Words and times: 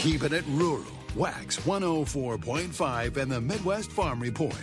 keeping 0.00 0.32
it 0.32 0.44
rural. 0.48 0.84
Wax 1.14 1.58
104.5 1.60 3.16
and 3.18 3.30
the 3.30 3.40
Midwest 3.40 3.90
Farm 3.92 4.18
Report. 4.18 4.54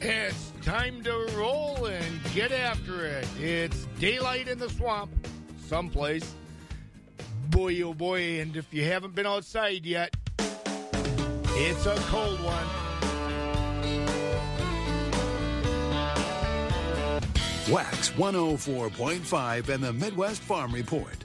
It's 0.00 0.52
time 0.62 1.04
to 1.04 1.28
roll 1.36 1.86
and 1.86 2.20
get 2.34 2.50
after 2.50 3.06
it. 3.06 3.28
It's 3.40 3.86
daylight 4.00 4.48
in 4.48 4.58
the 4.58 4.68
swamp, 4.70 5.12
someplace. 5.68 6.34
Boy, 7.50 7.80
oh 7.82 7.94
boy, 7.94 8.40
and 8.40 8.56
if 8.56 8.74
you 8.74 8.84
haven't 8.84 9.14
been 9.14 9.26
outside 9.26 9.86
yet, 9.86 10.16
it's 10.38 11.86
a 11.86 11.94
cold 12.08 12.42
one. 12.42 12.66
Wax 17.70 18.10
104.5 18.10 19.68
and 19.68 19.84
the 19.84 19.92
Midwest 19.92 20.42
Farm 20.42 20.72
Report. 20.72 21.21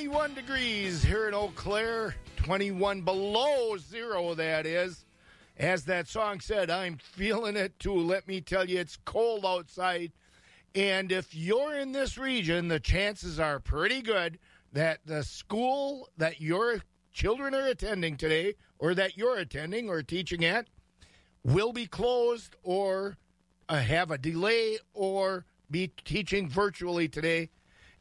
21 0.00 0.32
degrees 0.32 1.02
here 1.02 1.28
in 1.28 1.34
Eau 1.34 1.52
Claire, 1.54 2.14
21 2.36 3.02
below 3.02 3.76
zero, 3.76 4.32
that 4.32 4.64
is. 4.64 5.04
As 5.58 5.84
that 5.84 6.08
song 6.08 6.40
said, 6.40 6.70
I'm 6.70 6.96
feeling 6.96 7.54
it 7.54 7.78
too. 7.78 7.96
Let 7.96 8.26
me 8.26 8.40
tell 8.40 8.66
you, 8.66 8.78
it's 8.78 8.96
cold 9.04 9.44
outside. 9.44 10.12
And 10.74 11.12
if 11.12 11.34
you're 11.34 11.74
in 11.74 11.92
this 11.92 12.16
region, 12.16 12.68
the 12.68 12.80
chances 12.80 13.38
are 13.38 13.60
pretty 13.60 14.00
good 14.00 14.38
that 14.72 15.00
the 15.04 15.22
school 15.22 16.08
that 16.16 16.40
your 16.40 16.80
children 17.12 17.54
are 17.54 17.66
attending 17.66 18.16
today, 18.16 18.54
or 18.78 18.94
that 18.94 19.18
you're 19.18 19.36
attending 19.36 19.90
or 19.90 20.02
teaching 20.02 20.46
at, 20.46 20.68
will 21.44 21.74
be 21.74 21.86
closed 21.86 22.56
or 22.62 23.18
uh, 23.68 23.76
have 23.76 24.10
a 24.10 24.16
delay 24.16 24.78
or 24.94 25.44
be 25.70 25.92
teaching 26.06 26.48
virtually 26.48 27.06
today 27.06 27.50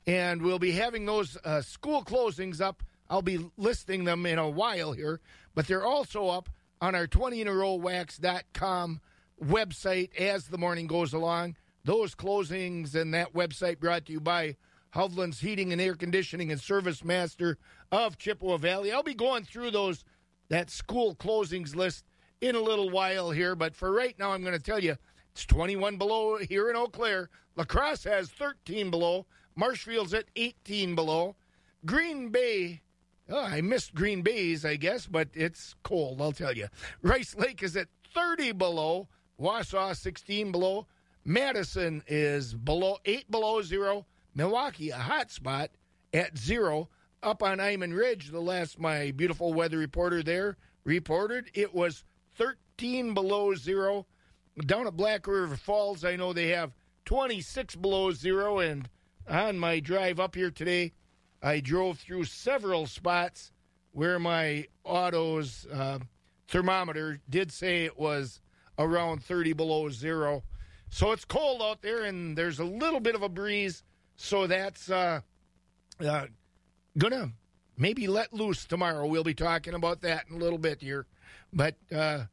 and 0.10 0.42
we'll 0.42 0.58
be 0.58 0.72
having 0.72 1.06
those 1.06 1.38
uh, 1.46 1.62
school 1.62 2.04
closings 2.04 2.60
up. 2.60 2.82
I'll 3.12 3.22
be 3.22 3.48
listing 3.58 4.06
them 4.06 4.26
in 4.26 4.40
a 4.40 4.50
while 4.50 4.92
here, 4.92 5.22
but 5.54 5.68
they're 5.68 5.86
also 5.86 6.30
up 6.30 6.50
on 6.82 6.96
our 6.96 7.06
20inarowwax.com 7.06 9.02
website 9.40 10.16
as 10.16 10.48
the 10.48 10.58
morning 10.58 10.88
goes 10.88 11.14
along. 11.14 11.58
Those 11.86 12.16
closings 12.16 12.96
and 12.96 13.14
that 13.14 13.36
website 13.36 13.80
brought 13.80 14.08
to 14.08 14.14
you 14.14 14.20
by 14.20 14.56
Hovland's 14.96 15.42
Heating 15.42 15.72
and 15.72 15.80
Air 15.80 15.94
Conditioning 15.94 16.52
and 16.52 16.60
Service 16.60 17.04
Master 17.04 17.60
of 17.92 18.18
Chippewa 18.18 18.58
Valley. 18.58 18.92
I'll 18.92 19.04
be 19.04 19.14
going 19.14 19.44
through 19.44 19.70
those 19.70 20.04
that 20.50 20.72
school 20.72 21.14
closings 21.14 21.76
list 21.76 22.04
in 22.42 22.56
a 22.56 22.62
little 22.62 22.90
while 22.90 23.30
here, 23.30 23.56
but 23.56 23.76
for 23.76 23.94
right 23.94 24.18
now, 24.18 24.32
I'm 24.32 24.42
going 24.42 24.58
to 24.58 24.60
tell 24.60 24.80
you 24.80 24.96
it's 25.34 25.46
21 25.46 25.98
below 25.98 26.38
here 26.38 26.68
in 26.72 26.76
Eau 26.76 26.88
Claire. 26.88 27.30
Lacrosse 27.56 28.06
has 28.06 28.30
13 28.30 28.90
below. 28.90 29.28
Marshfield's 29.60 30.14
at 30.14 30.24
18 30.38 30.96
below. 30.96 31.36
Green 31.86 32.30
Bay, 32.30 32.82
oh, 33.30 33.44
I 33.44 33.60
missed 33.60 33.94
Green 33.94 34.22
Bay's, 34.22 34.64
I 34.64 34.78
guess, 34.78 35.06
but 35.06 35.28
it's 35.34 35.76
cold, 35.84 36.22
I'll 36.22 36.32
tell 36.32 36.56
you. 36.56 36.68
Rice 37.02 37.36
Lake 37.36 37.62
is 37.62 37.76
at 37.76 37.90
30 38.16 38.54
below. 38.54 39.10
Wausau, 39.38 39.94
16 39.94 40.54
below. 40.54 40.88
Madison 41.26 42.02
is 42.08 42.54
below 42.54 43.00
8 43.04 43.30
below 43.30 43.62
zero. 43.62 44.06
Milwaukee, 44.34 44.92
a 44.92 44.98
hot 44.98 45.30
spot, 45.30 45.72
at 46.14 46.38
zero. 46.38 46.88
Up 47.22 47.44
on 47.44 47.60
Iman 47.60 47.94
Ridge, 47.94 48.30
the 48.30 48.40
last 48.40 48.80
my 48.80 49.12
beautiful 49.12 49.54
weather 49.54 49.78
reporter 49.78 50.24
there 50.24 50.56
reported, 50.86 51.52
it 51.54 51.76
was 51.76 52.06
13 52.38 53.14
below 53.14 53.54
zero. 53.56 54.06
Down 54.66 54.88
at 54.88 54.96
Black 54.96 55.28
River 55.28 55.58
Falls, 55.58 56.06
I 56.06 56.16
know 56.16 56.32
they 56.32 56.48
have 56.48 56.72
26 57.04 57.76
below 57.76 58.12
zero, 58.12 58.60
and 58.60 58.88
on 59.30 59.60
my 59.60 59.80
drive 59.80 60.20
up 60.20 60.36
here 60.36 60.52
today, 60.52 60.94
I 61.42 61.60
drove 61.60 62.00
through 62.00 62.26
several 62.26 62.88
spots 62.88 63.52
where 63.92 64.20
my 64.20 64.66
auto's 64.84 65.66
uh, 65.72 66.00
thermometer 66.48 67.20
did 67.30 67.52
say 67.52 67.86
it 67.86 67.98
was 67.98 68.42
around 68.78 69.24
30 69.24 69.54
below 69.54 69.90
zero. 69.90 70.44
So 70.90 71.12
it's 71.12 71.26
cold 71.26 71.62
out 71.62 71.82
there, 71.82 72.04
and 72.04 72.38
there's 72.38 72.60
a 72.60 72.64
little 72.64 73.00
bit 73.00 73.16
of 73.16 73.22
a 73.22 73.30
breeze. 73.30 73.84
So 74.18 74.48
that's 74.48 74.90
uh, 74.90 75.22
uh, 76.04 76.26
gonna 76.98 77.32
maybe 77.78 78.08
let 78.08 78.34
loose 78.34 78.66
tomorrow. 78.66 79.06
We'll 79.06 79.24
be 79.24 79.36
talking 79.36 79.76
about 79.76 80.02
that 80.02 80.26
in 80.30 80.36
a 80.36 80.40
little 80.40 80.58
bit 80.58 80.82
here. 80.82 81.06
But 81.54 81.76
uh, 81.96 82.26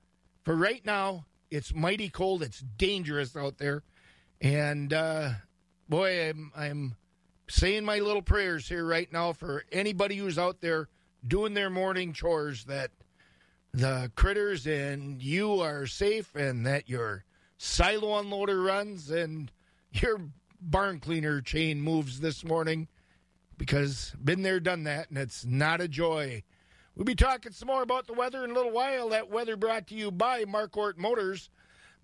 for 0.44 0.56
right 0.56 0.84
now, 0.84 1.26
it's 1.50 1.74
mighty 1.74 2.08
cold. 2.08 2.42
It's 2.42 2.60
dangerous 2.60 3.36
out 3.36 3.58
there, 3.58 3.82
and 4.40 4.92
uh, 4.92 5.30
boy, 5.88 6.28
I'm, 6.28 6.52
I'm 6.56 6.96
saying 7.48 7.84
my 7.84 7.98
little 7.98 8.22
prayers 8.22 8.68
here 8.68 8.84
right 8.84 9.10
now 9.12 9.32
for 9.32 9.64
anybody 9.70 10.16
who's 10.16 10.38
out 10.38 10.60
there 10.60 10.88
doing 11.26 11.54
their 11.54 11.70
morning 11.70 12.12
chores 12.12 12.64
that 12.64 12.90
the 13.72 14.10
critters 14.16 14.66
and 14.66 15.22
you 15.22 15.60
are 15.60 15.86
safe 15.86 16.34
and 16.34 16.66
that 16.66 16.88
your 16.88 17.24
silo 17.58 18.20
unloader 18.20 18.64
runs 18.64 19.10
and 19.10 19.52
your 19.92 20.20
barn 20.60 20.98
cleaner 20.98 21.40
chain 21.40 21.80
moves 21.80 22.20
this 22.20 22.44
morning 22.44 22.88
because 23.58 24.14
been 24.22 24.42
there 24.42 24.60
done 24.60 24.84
that 24.84 25.08
and 25.08 25.18
it's 25.18 25.44
not 25.44 25.80
a 25.80 25.88
joy. 25.88 26.42
We'll 26.94 27.04
be 27.04 27.14
talking 27.14 27.52
some 27.52 27.68
more 27.68 27.82
about 27.82 28.06
the 28.06 28.14
weather 28.14 28.42
in 28.42 28.50
a 28.50 28.54
little 28.54 28.72
while. 28.72 29.10
That 29.10 29.30
weather 29.30 29.56
brought 29.56 29.86
to 29.88 29.94
you 29.94 30.10
by 30.10 30.44
marquardt 30.44 30.96
motors 30.96 31.50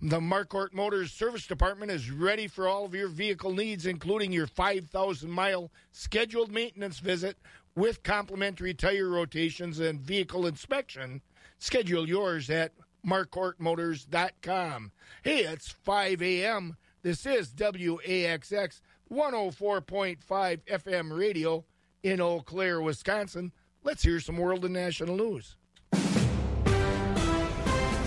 the 0.04 0.18
Marquardt 0.18 0.74
Motors 0.74 1.12
Service 1.12 1.46
Department 1.46 1.92
is 1.92 2.10
ready 2.10 2.48
for 2.48 2.66
all 2.66 2.84
of 2.84 2.92
your 2.92 3.06
vehicle 3.06 3.52
needs, 3.52 3.86
including 3.86 4.32
your 4.32 4.48
5,000 4.48 5.30
mile 5.30 5.70
scheduled 5.92 6.50
maintenance 6.50 6.98
visit 6.98 7.36
with 7.76 8.02
complimentary 8.02 8.74
tire 8.74 9.08
rotations 9.08 9.78
and 9.78 10.00
vehicle 10.00 10.44
inspection. 10.44 11.22
Schedule 11.60 12.08
yours 12.08 12.50
at 12.50 12.72
marquardtmotors.com. 13.06 14.90
Hey, 15.22 15.44
it's 15.44 15.70
5 15.70 16.20
a.m. 16.20 16.76
This 17.02 17.24
is 17.24 17.52
WAXX 17.52 18.80
104.5 19.08 20.60
FM 20.64 21.16
radio 21.16 21.64
in 22.02 22.20
Eau 22.20 22.40
Claire, 22.40 22.82
Wisconsin. 22.82 23.52
Let's 23.84 24.02
hear 24.02 24.18
some 24.18 24.36
world 24.36 24.64
and 24.64 24.74
national 24.74 25.16
news. 25.16 25.56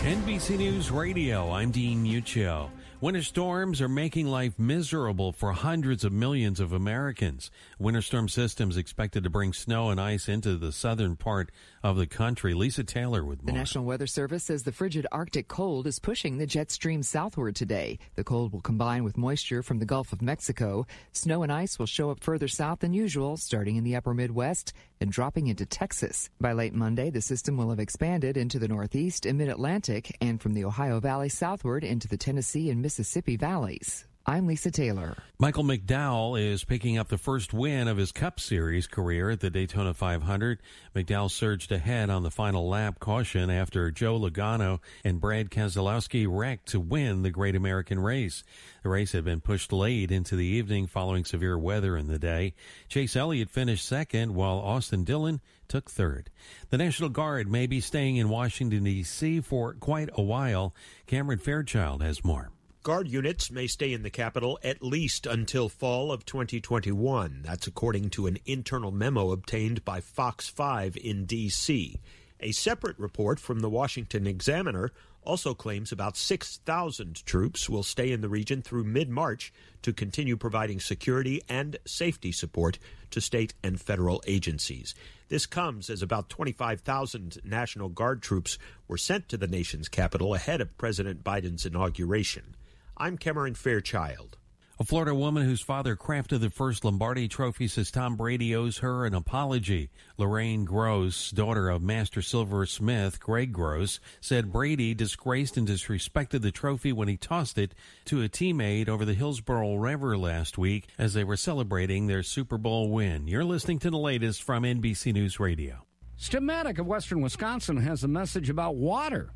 NBC 0.06 0.60
News 0.60 0.92
Radio, 0.92 1.52
I'm 1.52 1.72
Dean 1.72 2.06
Muccio. 2.06 2.70
Winter 3.02 3.24
storms 3.24 3.82
are 3.82 3.90
making 3.90 4.28
life 4.28 4.60
miserable 4.60 5.32
for 5.32 5.52
hundreds 5.52 6.04
of 6.04 6.14
millions 6.14 6.60
of 6.60 6.72
Americans. 6.72 7.50
Winter 7.80 8.04
storm 8.04 8.30
systems 8.30 8.78
expected 8.78 9.24
to 9.24 9.32
bring 9.32 9.52
snow 9.52 9.90
and 9.90 10.00
ice 10.00 10.30
into 10.30 10.58
the 10.58 10.72
southern 10.72 11.16
part 11.16 11.50
of 11.86 11.98
the 11.98 12.08
country. 12.08 12.56
Lisa 12.56 12.84
Taylor 12.84 13.24
with 13.24 13.44
more. 13.44 13.54
The 13.54 13.60
National 13.60 13.86
Weather 13.86 14.08
Service 14.08 14.44
says 14.44 14.64
the 14.64 14.72
frigid 14.72 15.06
Arctic 15.12 15.48
cold 15.48 15.86
is 15.86 16.00
pushing 16.00 16.40
the 16.40 16.48
jet 16.48 16.72
stream 16.72 17.04
southward 17.04 17.56
today. 17.56 18.00
The 18.16 18.24
cold 18.24 18.52
will 18.52 18.62
combine 18.62 19.04
with 19.04 19.20
moisture 19.20 19.62
from 19.62 19.78
the 19.78 19.86
Gulf 19.86 20.12
of 20.12 20.20
Mexico. 20.20 20.88
Snow 21.12 21.44
and 21.44 21.52
ice 21.52 21.78
will 21.78 21.86
show 21.86 22.10
up 22.10 22.24
further 22.24 22.48
south 22.48 22.80
than 22.80 22.96
usual, 22.96 23.38
starting 23.38 23.76
in 23.76 23.84
the 23.84 23.96
upper 23.96 24.16
Midwest 24.16 24.74
and 25.00 25.12
dropping 25.12 25.46
into 25.46 25.68
Texas. 25.68 26.32
By 26.42 26.54
late 26.54 26.74
Monday, 26.74 27.12
the 27.12 27.22
system 27.22 27.56
will 27.56 27.70
have 27.70 27.80
expanded 27.80 28.36
into 28.36 28.58
the 28.58 28.68
Northeast 28.68 29.28
and 29.28 29.38
Mid 29.38 29.50
Atlantic 29.50 30.18
and 30.20 30.42
from 30.42 30.56
the 30.56 30.66
Ohio 30.66 31.00
Valley 31.00 31.30
southward 31.30 31.84
into 31.84 32.08
the 32.08 32.18
Tennessee 32.18 32.72
and 32.72 32.82
Mississippi 32.82 33.38
valleys. 33.38 34.08
I'm 34.28 34.48
Lisa 34.48 34.72
Taylor. 34.72 35.16
Michael 35.38 35.64
McDowell 35.64 36.42
is 36.42 36.64
picking 36.64 36.98
up 36.98 37.10
the 37.10 37.18
first 37.18 37.54
win 37.54 37.88
of 37.88 37.98
his 37.98 38.12
Cup 38.12 38.40
Series 38.40 38.88
career 38.88 39.30
at 39.30 39.40
the 39.40 39.52
Daytona 39.52 39.94
500. 39.94 40.60
McDowell 40.96 41.30
surged 41.30 41.72
ahead 41.72 42.10
on 42.10 42.24
the 42.24 42.32
final 42.32 42.68
lap 42.68 43.00
caution 43.00 43.52
after 43.52 43.92
Joe 43.92 44.20
Logano 44.20 44.80
and 45.04 45.22
Brad 45.22 45.52
Keselowski 45.52 46.26
wrecked 46.28 46.70
to 46.70 46.80
win 46.80 47.22
the 47.22 47.30
Great 47.30 47.56
American 47.56 48.00
Race. 48.00 48.44
The 48.82 48.90
race 48.90 49.12
had 49.12 49.26
been 49.26 49.42
pushed 49.42 49.72
late 49.72 50.10
into 50.10 50.36
the 50.36 50.48
evening 50.48 50.88
following 50.88 51.24
severe 51.24 51.60
weather 51.60 51.96
in 51.96 52.08
the 52.08 52.18
day. 52.18 52.56
Chase 52.90 53.16
Elliott 53.16 53.52
finished 53.52 53.86
second 53.86 54.34
while 54.34 54.58
Austin 54.58 55.04
Dillon 55.04 55.40
took 55.68 55.92
third. 55.92 56.32
The 56.72 56.80
National 56.80 57.10
Guard 57.10 57.48
may 57.48 57.68
be 57.68 57.80
staying 57.80 58.16
in 58.16 58.30
Washington, 58.30 58.86
D.C. 58.86 59.42
for 59.42 59.76
quite 59.76 60.10
a 60.14 60.24
while. 60.24 60.74
Cameron 61.06 61.38
Fairchild 61.38 62.02
has 62.02 62.24
more. 62.24 62.50
Guard 62.86 63.08
units 63.08 63.50
may 63.50 63.66
stay 63.66 63.94
in 63.94 64.04
the 64.04 64.12
capital 64.12 64.60
at 64.64 64.84
least 64.84 65.26
until 65.26 65.70
fall 65.70 66.12
of 66.12 66.24
2021. 66.24 67.42
That's 67.44 67.66
according 67.66 68.12
to 68.12 68.28
an 68.28 68.38
internal 68.46 68.92
memo 68.92 69.32
obtained 69.32 69.84
by 69.84 70.02
Fox 70.02 70.48
5 70.50 70.96
in 70.96 71.26
D.C. 71.26 72.00
A 72.42 72.52
separate 72.52 73.00
report 73.00 73.40
from 73.40 73.62
the 73.62 73.72
Washington 73.72 74.28
Examiner 74.28 74.92
also 75.24 75.56
claims 75.56 75.92
about 75.92 76.16
6,000 76.16 77.26
troops 77.26 77.68
will 77.68 77.82
stay 77.82 78.12
in 78.12 78.22
the 78.22 78.30
region 78.30 78.62
through 78.62 78.84
mid 78.84 79.10
March 79.10 79.52
to 79.82 79.92
continue 79.92 80.38
providing 80.38 80.80
security 80.80 81.42
and 81.50 81.78
safety 81.88 82.32
support 82.32 82.78
to 83.10 83.20
state 83.20 83.56
and 83.64 83.82
federal 83.82 84.22
agencies. 84.28 84.94
This 85.30 85.48
comes 85.48 85.90
as 85.90 86.04
about 86.04 86.30
25,000 86.30 87.40
National 87.44 87.90
Guard 87.90 88.22
troops 88.22 88.60
were 88.88 89.00
sent 89.00 89.28
to 89.30 89.38
the 89.38 89.48
nation's 89.48 89.90
capital 89.90 90.36
ahead 90.36 90.62
of 90.62 90.78
President 90.78 91.24
Biden's 91.24 91.66
inauguration. 91.66 92.56
I'm 92.98 93.18
Cameron 93.18 93.56
Fairchild. 93.56 94.38
A 94.80 94.86
Florida 94.86 95.14
woman 95.14 95.44
whose 95.44 95.60
father 95.60 95.98
crafted 95.98 96.40
the 96.40 96.50
first 96.50 96.86
Lombardi 96.86 97.28
trophy 97.28 97.68
says 97.68 97.92
Tom 97.92 98.16
Brady 98.16 98.56
owes 98.56 98.78
her 98.78 99.06
an 99.06 99.14
apology. 99.14 99.90
Lorraine 100.18 100.64
Gross, 100.64 101.30
daughter 101.32 101.70
of 101.70 101.82
master 101.82 102.22
silversmith 102.22 103.20
Greg 103.20 103.52
Gross, 103.52 104.00
said 104.22 104.54
Brady 104.54 104.94
disgraced 104.94 105.58
and 105.58 105.68
disrespected 105.68 106.42
the 106.42 106.52
trophy 106.52 106.94
when 106.94 107.10
he 107.10 107.18
tossed 107.18 107.58
it 107.58 107.76
to 108.06 108.22
a 108.22 108.30
teammate 108.30 108.88
over 108.88 109.04
the 109.04 109.14
Hillsborough 109.14 109.76
River 109.76 110.18
last 110.18 110.58
week 110.58 110.88
as 110.98 111.14
they 111.14 111.26
were 111.26 111.36
celebrating 111.36 112.08
their 112.08 112.24
Super 112.24 112.58
Bowl 112.58 112.90
win. 112.90 113.28
You're 113.28 113.44
listening 113.44 113.80
to 113.80 113.90
the 113.90 113.98
latest 113.98 114.42
from 114.42 114.64
NBC 114.64 115.14
News 115.14 115.38
Radio. 115.38 115.86
Stamatic 116.18 116.80
of 116.80 116.86
Western 116.86 117.22
Wisconsin 117.22 117.76
has 117.78 118.06
a 118.06 118.08
message 118.08 118.50
about 118.50 118.76
water 118.76 119.32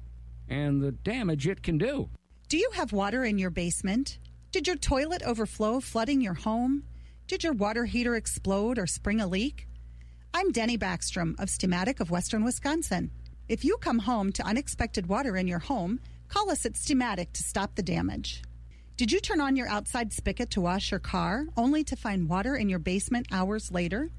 and 0.47 0.81
the 0.81 0.93
damage 0.93 1.45
it 1.45 1.61
can 1.61 1.77
do. 1.77 2.09
Do 2.49 2.57
you 2.57 2.71
have 2.73 2.91
water 2.91 3.23
in 3.23 3.37
your 3.37 3.51
basement? 3.51 4.17
Did 4.51 4.65
your 4.65 4.75
toilet 4.75 5.21
overflow, 5.21 5.79
flooding 5.79 6.19
your 6.19 6.33
home? 6.33 6.83
Did 7.27 7.43
your 7.43 7.53
water 7.53 7.85
heater 7.85 8.15
explode 8.15 8.79
or 8.79 8.87
spring 8.87 9.21
a 9.21 9.27
leak? 9.27 9.67
I'm 10.33 10.51
Denny 10.51 10.75
Backstrom 10.75 11.39
of 11.39 11.51
Stematic 11.51 11.99
of 11.99 12.09
Western 12.09 12.43
Wisconsin. 12.43 13.11
If 13.47 13.63
you 13.63 13.77
come 13.77 13.99
home 13.99 14.31
to 14.31 14.43
unexpected 14.43 15.05
water 15.05 15.37
in 15.37 15.47
your 15.47 15.59
home, 15.59 15.99
call 16.27 16.49
us 16.49 16.65
at 16.65 16.75
Stematic 16.75 17.33
to 17.33 17.43
stop 17.43 17.75
the 17.75 17.83
damage. 17.83 18.41
Did 18.97 19.11
you 19.11 19.19
turn 19.19 19.41
on 19.41 19.55
your 19.55 19.67
outside 19.69 20.11
spigot 20.11 20.49
to 20.49 20.61
wash 20.61 20.89
your 20.89 20.99
car 20.99 21.45
only 21.55 21.83
to 21.83 21.95
find 21.95 22.27
water 22.27 22.55
in 22.55 22.67
your 22.67 22.79
basement 22.79 23.27
hours 23.31 23.71
later? 23.71 24.09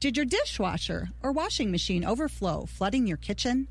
Did 0.00 0.16
your 0.16 0.24
dishwasher 0.24 1.10
or 1.22 1.30
washing 1.30 1.70
machine 1.70 2.06
overflow, 2.06 2.64
flooding 2.64 3.06
your 3.06 3.18
kitchen? 3.18 3.68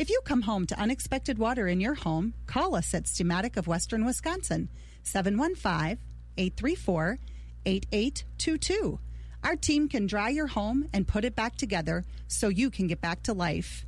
If 0.00 0.08
you 0.08 0.22
come 0.24 0.40
home 0.40 0.64
to 0.68 0.80
unexpected 0.80 1.36
water 1.36 1.68
in 1.68 1.78
your 1.78 1.92
home, 1.92 2.32
call 2.46 2.74
us 2.74 2.94
at 2.94 3.04
Stamatic 3.04 3.58
of 3.58 3.66
Western 3.66 4.06
Wisconsin 4.06 4.70
715 5.02 5.98
834 6.38 7.18
8822. 7.66 8.98
Our 9.44 9.56
team 9.56 9.90
can 9.90 10.06
dry 10.06 10.30
your 10.30 10.46
home 10.46 10.88
and 10.94 11.06
put 11.06 11.26
it 11.26 11.36
back 11.36 11.56
together 11.56 12.06
so 12.28 12.48
you 12.48 12.70
can 12.70 12.86
get 12.86 13.02
back 13.02 13.22
to 13.24 13.34
life. 13.34 13.84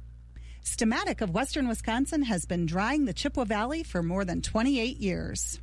Stematic 0.61 1.23
of 1.23 1.31
Western 1.31 1.67
Wisconsin 1.67 2.25
has 2.25 2.45
been 2.45 2.67
drying 2.67 3.07
the 3.07 3.15
Chippewa 3.15 3.47
Valley 3.47 3.83
for 3.83 4.03
more 4.03 4.27
than 4.27 4.43
28 4.43 4.99
years. 4.99 5.63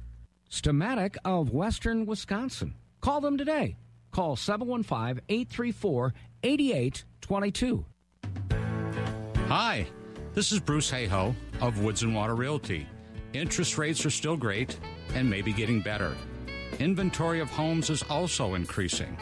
Stematic 0.49 1.15
of 1.23 1.51
Western 1.51 2.07
Wisconsin. 2.07 2.73
Call 3.01 3.21
them 3.21 3.37
today. 3.37 3.77
Call 4.09 4.35
715 4.35 5.21
834 5.29 6.13
8822. 6.41 7.85
Hi, 9.47 9.87
this 10.39 10.53
is 10.53 10.59
Bruce 10.61 10.89
Hayhoe 10.89 11.35
of 11.59 11.83
Woods 11.83 12.03
and 12.03 12.15
Water 12.15 12.33
Realty. 12.33 12.87
Interest 13.33 13.77
rates 13.77 14.05
are 14.05 14.09
still 14.09 14.37
great 14.37 14.79
and 15.13 15.29
maybe 15.29 15.51
getting 15.51 15.81
better. 15.81 16.15
Inventory 16.79 17.41
of 17.41 17.49
homes 17.49 17.89
is 17.89 18.03
also 18.03 18.53
increasing. 18.53 19.17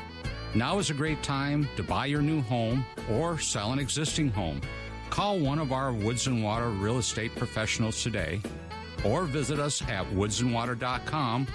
Now 0.53 0.77
is 0.77 0.91
a 0.91 0.93
great 0.93 1.23
time 1.23 1.67
to 1.75 1.81
buy 1.81 2.05
your 2.05 2.21
new 2.21 2.43
home 2.43 2.85
or 3.09 3.39
sell 3.39 3.73
an 3.73 3.79
existing 3.79 4.29
home. 4.29 4.61
Call 5.09 5.39
one 5.39 5.57
of 5.57 5.71
our 5.71 5.91
Woods 5.91 6.27
and 6.27 6.43
Water 6.43 6.69
real 6.69 6.99
estate 6.99 7.35
professionals 7.35 8.03
today 8.03 8.39
or 9.03 9.23
visit 9.23 9.57
us 9.57 9.81
at 9.89 10.05
woodsandwater.com. 10.11 11.47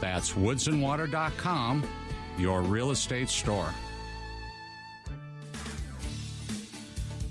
That's 0.00 0.32
woodsandwater.com, 0.32 1.88
your 2.38 2.60
real 2.62 2.90
estate 2.90 3.28
store. 3.28 3.72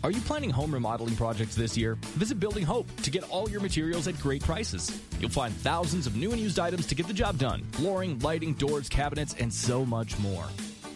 Are 0.06 0.12
you 0.12 0.22
planning 0.22 0.52
home 0.52 0.72
remodeling 0.72 1.16
projects 1.16 1.56
this 1.56 1.75
year? 1.75 1.96
Visit 2.13 2.40
Building 2.40 2.63
Hope 2.63 2.86
to 2.98 3.10
get 3.10 3.28
all 3.31 3.50
your 3.50 3.60
materials 3.60 4.07
at 4.07 4.19
great 4.19 4.44
prices. 4.44 5.02
You'll 5.19 5.31
find 5.31 5.52
thousands 5.52 6.06
of 6.06 6.16
new 6.16 6.31
and 6.31 6.40
used 6.40 6.60
items 6.60 6.86
to 6.86 6.94
get 6.94 7.07
the 7.07 7.13
job 7.13 7.40
done 7.40 7.63
flooring, 7.72 8.19
lighting, 8.19 8.54
doors, 8.54 8.88
cabinets, 8.88 9.34
and 9.40 9.52
so 9.52 9.84
much 9.84 10.19
more. 10.19 10.46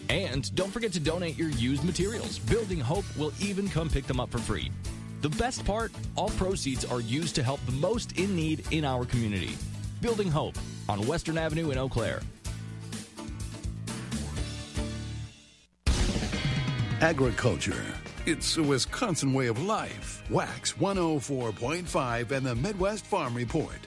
And 0.09 0.53
don't 0.53 0.69
forget 0.69 0.93
to 0.93 0.99
donate 0.99 1.39
your 1.39 1.49
used 1.49 1.83
materials. 1.83 2.37
Building 2.37 2.79
Hope 2.79 3.03
will 3.17 3.33
even 3.39 3.67
come 3.67 3.89
pick 3.89 4.05
them 4.05 4.19
up 4.19 4.29
for 4.29 4.37
free. 4.37 4.71
The 5.21 5.29
best 5.29 5.65
part 5.65 5.91
all 6.15 6.29
proceeds 6.29 6.85
are 6.85 7.01
used 7.01 7.33
to 7.33 7.41
help 7.41 7.65
the 7.65 7.71
most 7.71 8.11
in 8.19 8.35
need 8.35 8.63
in 8.69 8.85
our 8.85 9.05
community. 9.05 9.57
Building 10.01 10.29
Hope 10.29 10.55
on 10.87 11.07
Western 11.07 11.39
Avenue 11.39 11.71
in 11.71 11.79
Eau 11.79 11.89
Claire. 11.89 12.21
Agriculture. 17.01 17.83
It's 18.29 18.57
a 18.57 18.61
Wisconsin 18.61 19.33
way 19.33 19.47
of 19.47 19.59
life. 19.63 20.21
Wax 20.29 20.73
104.5 20.73 22.29
and 22.29 22.45
the 22.45 22.53
Midwest 22.53 23.07
Farm 23.07 23.33
Report. 23.33 23.79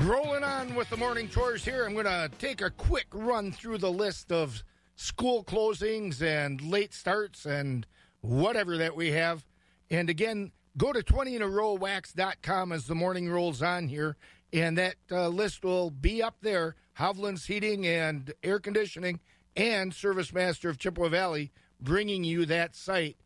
Rolling 0.00 0.42
on 0.42 0.74
with 0.74 0.90
the 0.90 0.96
morning 0.96 1.28
chores 1.28 1.64
here. 1.64 1.84
I'm 1.84 1.92
going 1.92 2.06
to 2.06 2.28
take 2.40 2.60
a 2.60 2.70
quick 2.70 3.06
run 3.12 3.52
through 3.52 3.78
the 3.78 3.92
list 3.92 4.32
of 4.32 4.64
school 4.96 5.44
closings 5.44 6.22
and 6.22 6.60
late 6.60 6.92
starts 6.92 7.46
and 7.46 7.86
whatever 8.20 8.76
that 8.78 8.96
we 8.96 9.12
have. 9.12 9.46
And 9.90 10.10
again, 10.10 10.50
go 10.76 10.92
to 10.92 11.04
20inarow.wax.com 11.04 12.72
as 12.72 12.88
the 12.88 12.96
morning 12.96 13.30
rolls 13.30 13.62
on 13.62 13.86
here, 13.86 14.16
and 14.52 14.76
that 14.76 14.96
uh, 15.12 15.28
list 15.28 15.64
will 15.64 15.90
be 15.90 16.20
up 16.20 16.38
there. 16.42 16.74
Hovland's 16.98 17.46
Heating 17.46 17.86
and 17.86 18.32
Air 18.42 18.58
Conditioning 18.58 19.20
and 19.56 19.92
Service 19.92 20.32
Master 20.32 20.68
of 20.68 20.78
Chippewa 20.78 21.08
Valley 21.08 21.52
bringing 21.80 22.24
you 22.24 22.46
that 22.46 22.74
site. 22.74 23.16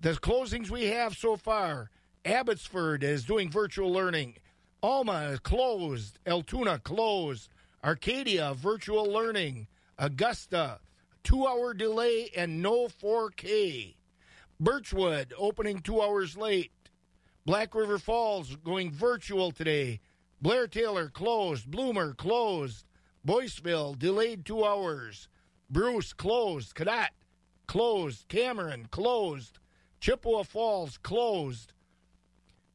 The 0.00 0.12
closings 0.12 0.70
we 0.70 0.86
have 0.86 1.16
so 1.16 1.36
far 1.36 1.90
Abbotsford 2.24 3.02
is 3.02 3.24
doing 3.24 3.50
virtual 3.50 3.92
learning. 3.92 4.36
Alma 4.82 5.38
closed. 5.42 6.18
Altoona 6.26 6.78
closed. 6.78 7.50
Arcadia 7.82 8.54
virtual 8.54 9.04
learning. 9.04 9.66
Augusta 9.98 10.80
two 11.22 11.46
hour 11.46 11.74
delay 11.74 12.30
and 12.36 12.62
no 12.62 12.88
4K. 12.88 13.94
Birchwood 14.58 15.32
opening 15.38 15.80
two 15.80 16.00
hours 16.02 16.36
late. 16.36 16.72
Black 17.46 17.74
River 17.74 17.98
Falls 17.98 18.56
going 18.56 18.92
virtual 18.92 19.50
today. 19.50 20.00
Blair 20.42 20.66
Taylor 20.66 21.08
closed. 21.08 21.70
Bloomer 21.70 22.14
closed. 22.14 22.84
Boyceville 23.26 23.98
delayed 23.98 24.44
two 24.44 24.64
hours. 24.64 25.28
Bruce 25.70 26.12
closed. 26.12 26.74
Cadott 26.74 27.10
closed. 27.68 28.26
Cameron 28.28 28.88
closed. 28.90 29.58
Chippewa 30.00 30.42
Falls 30.42 30.98
closed. 30.98 31.72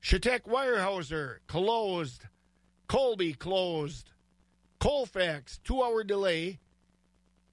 Chetek-Weyerhaeuser 0.02 1.40
closed. 1.48 2.24
Colby 2.88 3.34
closed. 3.34 4.12
Colfax 4.80 5.60
two 5.64 5.84
hour 5.84 6.04
delay. 6.04 6.60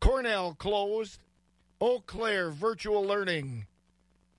Cornell 0.00 0.54
closed. 0.54 1.24
Eau 1.80 2.00
Claire 2.06 2.50
virtual 2.50 3.02
learning. 3.02 3.66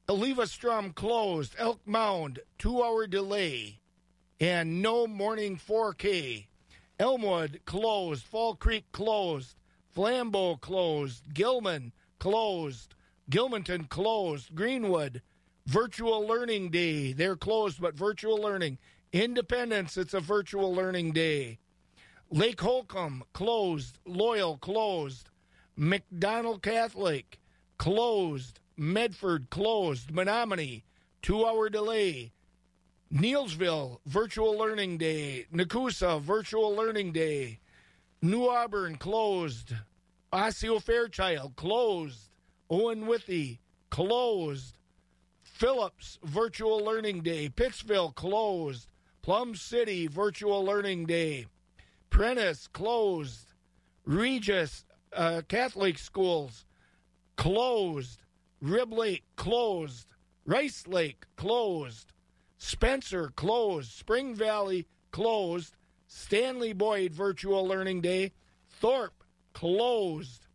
Eleva-Strum 0.08 0.94
closed. 0.94 1.56
Elk 1.58 1.82
Mound 1.86 2.40
two 2.58 2.82
hour 2.82 3.08
delay. 3.08 3.80
And 4.40 4.82
no 4.82 5.08
morning 5.08 5.58
4K. 5.58 6.46
Elmwood 7.00 7.62
closed. 7.66 8.24
Fall 8.24 8.56
Creek 8.56 8.86
closed. 8.92 9.56
Flambeau 9.96 10.60
closed. 10.60 11.34
Gilman 11.34 11.92
closed. 12.20 12.96
Gilmanton 13.30 13.88
closed. 13.90 14.56
Greenwood 14.56 15.22
virtual 15.66 16.26
learning 16.28 16.70
day. 16.70 17.14
They're 17.14 17.36
closed, 17.36 17.82
but 17.82 17.96
virtual 17.96 18.38
learning. 18.38 18.80
Independence, 19.12 19.98
it's 19.98 20.14
a 20.14 20.20
virtual 20.20 20.74
learning 20.74 21.12
day. 21.12 21.60
Lake 22.30 22.62
Holcombe 22.62 23.24
closed. 23.34 24.00
Loyal 24.06 24.58
closed. 24.58 25.30
McDonell 25.78 26.62
Catholic 26.62 27.40
closed. 27.78 28.60
Medford 28.76 29.50
closed. 29.50 30.12
Menomonie 30.12 30.84
two 31.22 31.46
hour 31.46 31.70
delay. 31.70 32.32
Neillsville 33.12 34.00
virtual 34.06 34.58
learning 34.58 34.98
day. 34.98 35.46
Nekoosa 35.54 36.20
virtual 36.20 36.76
learning 36.76 37.12
day. 37.12 37.60
New 38.24 38.48
Auburn 38.48 38.96
closed. 38.96 39.74
Osseo 40.32 40.80
Fairchild 40.80 41.58
closed. 41.58 42.30
Owen-Withee 42.70 43.60
closed. 43.90 44.78
Phillips 45.42 46.20
virtual 46.24 46.80
learning 46.80 47.20
day. 47.20 47.50
Pittsville 47.50 48.16
closed. 48.16 48.88
Plum 49.24 49.56
City 49.56 50.08
virtual 50.08 50.64
learning 50.64 51.06
day. 51.06 51.48
Prentice 52.10 52.68
closed. 52.68 53.52
Regis 54.06 54.86
uh, 55.12 55.42
Catholic 55.50 55.98
schools 55.98 56.64
closed. 57.36 58.24
Rib 58.62 58.94
Lake 58.94 59.26
closed. 59.36 60.14
Rice 60.46 60.88
Lake 60.88 61.26
closed. 61.36 62.14
Spencer 62.58 63.34
closed. 63.36 63.92
Spring 63.92 64.34
Valley 64.34 64.88
closed. 65.12 65.76
Stanley 66.16 66.74
Boyd 66.74 67.12
virtual 67.12 67.68
learning 67.68 68.02
day. 68.02 68.34
Thorp 68.80 69.24
closed. 69.54 70.46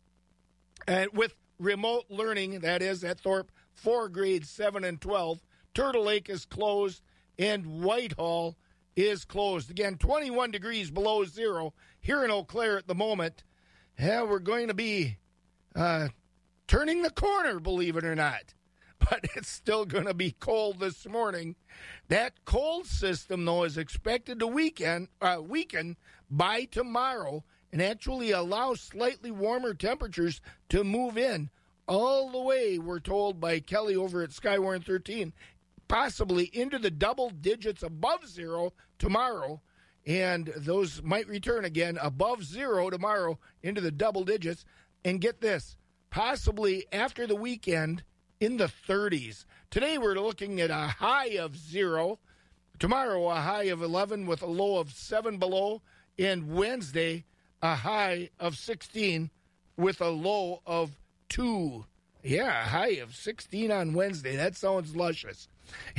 And 0.87 1.09
with 1.13 1.35
remote 1.59 2.05
learning, 2.09 2.61
that 2.61 2.81
is 2.81 3.03
at 3.03 3.19
Thorp, 3.19 3.51
for 3.73 4.07
grades 4.07 4.49
7 4.49 4.83
and 4.85 5.01
12. 5.01 5.41
Turtle 5.73 6.05
Lake 6.05 6.29
is 6.29 6.45
closed, 6.45 7.01
and 7.37 7.83
Whitehall 7.83 8.55
is 8.95 9.25
closed. 9.25 9.69
Again, 9.69 9.97
21 9.97 10.51
degrees 10.51 10.91
below 10.91 11.25
zero 11.25 11.73
here 11.99 12.23
in 12.23 12.31
Eau 12.31 12.43
Claire 12.43 12.77
at 12.77 12.87
the 12.87 12.95
moment. 12.95 13.43
Yeah, 13.99 14.23
we're 14.23 14.39
going 14.39 14.69
to 14.69 14.73
be 14.73 15.17
uh, 15.75 16.07
turning 16.67 17.01
the 17.01 17.11
corner, 17.11 17.59
believe 17.59 17.97
it 17.97 18.05
or 18.05 18.15
not. 18.15 18.53
But 19.09 19.25
it's 19.35 19.49
still 19.49 19.85
going 19.85 20.05
to 20.05 20.13
be 20.13 20.31
cold 20.31 20.79
this 20.79 21.07
morning. 21.07 21.55
That 22.07 22.45
cold 22.45 22.85
system, 22.85 23.45
though, 23.45 23.63
is 23.63 23.77
expected 23.77 24.39
to 24.39 24.47
weaken, 24.47 25.09
uh, 25.21 25.39
weaken 25.41 25.97
by 26.29 26.65
tomorrow 26.65 27.43
and 27.71 27.81
actually 27.81 28.31
allow 28.31 28.73
slightly 28.73 29.31
warmer 29.31 29.73
temperatures 29.73 30.41
to 30.69 30.83
move 30.83 31.17
in 31.17 31.49
all 31.89 32.29
the 32.29 32.39
way, 32.39 32.77
we're 32.77 32.99
told 32.99 33.41
by 33.41 33.59
Kelly 33.59 33.95
over 33.95 34.21
at 34.21 34.29
Skywarn 34.29 34.85
13, 34.85 35.33
possibly 35.87 36.45
into 36.53 36.77
the 36.77 36.91
double 36.91 37.31
digits 37.31 37.81
above 37.81 38.27
zero 38.27 38.73
tomorrow. 38.99 39.59
And 40.05 40.53
those 40.55 41.01
might 41.01 41.27
return 41.27 41.65
again 41.65 41.97
above 41.99 42.43
zero 42.43 42.91
tomorrow 42.91 43.39
into 43.63 43.81
the 43.81 43.91
double 43.91 44.23
digits. 44.23 44.65
And 45.03 45.19
get 45.19 45.41
this, 45.41 45.77
possibly 46.11 46.85
after 46.91 47.25
the 47.25 47.35
weekend 47.35 48.03
in 48.39 48.57
the 48.57 48.71
30s. 48.87 49.45
Today 49.69 49.97
we're 49.97 50.15
looking 50.15 50.61
at 50.61 50.69
a 50.69 50.87
high 50.87 51.37
of 51.37 51.57
zero. 51.57 52.19
Tomorrow, 52.79 53.29
a 53.29 53.35
high 53.35 53.63
of 53.63 53.81
11 53.81 54.25
with 54.25 54.41
a 54.41 54.47
low 54.47 54.77
of 54.77 54.91
7 54.93 55.37
below. 55.37 55.81
And 56.17 56.53
Wednesday, 56.53 57.25
a 57.61 57.75
high 57.75 58.29
of 58.39 58.57
16 58.57 59.29
with 59.75 59.99
a 59.99 60.09
low 60.09 60.61
of 60.65 60.97
2. 61.29 61.85
Yeah, 62.23 62.63
a 62.63 62.67
high 62.67 62.97
of 63.01 63.15
16 63.15 63.71
on 63.71 63.93
Wednesday. 63.93 64.35
That 64.35 64.55
sounds 64.55 64.95
luscious. 64.95 65.47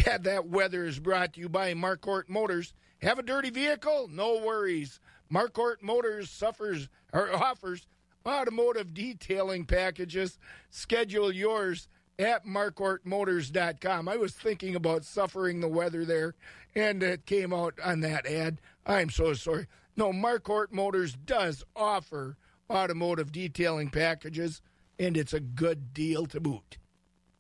Yeah, 0.04 0.18
that 0.18 0.48
weather 0.48 0.84
is 0.84 0.98
brought 0.98 1.34
to 1.34 1.40
you 1.40 1.48
by 1.48 1.74
Marquardt 1.74 2.28
Motors. 2.28 2.74
Have 3.02 3.18
a 3.18 3.22
dirty 3.22 3.50
vehicle? 3.50 4.08
No 4.10 4.38
worries. 4.38 4.98
Marquardt 5.32 5.82
Motors 5.82 6.28
suffers 6.28 6.88
or 7.12 7.32
offers 7.32 7.86
automotive 8.26 8.92
detailing 8.92 9.64
packages. 9.64 10.38
Schedule 10.70 11.32
yours 11.32 11.88
at 12.20 12.44
marquardtmotors.com. 12.44 14.08
I 14.08 14.16
was 14.16 14.32
thinking 14.32 14.76
about 14.76 15.04
suffering 15.04 15.60
the 15.60 15.68
weather 15.68 16.04
there, 16.04 16.34
and 16.74 17.02
it 17.02 17.24
came 17.24 17.52
out 17.52 17.78
on 17.82 18.00
that 18.00 18.26
ad. 18.26 18.60
I'm 18.86 19.10
so 19.10 19.32
sorry. 19.34 19.66
No, 19.96 20.12
Marquardt 20.12 20.70
Motors 20.70 21.14
does 21.14 21.64
offer 21.74 22.36
automotive 22.70 23.32
detailing 23.32 23.88
packages, 23.88 24.60
and 24.98 25.16
it's 25.16 25.32
a 25.32 25.40
good 25.40 25.94
deal 25.94 26.26
to 26.26 26.40
boot. 26.40 26.76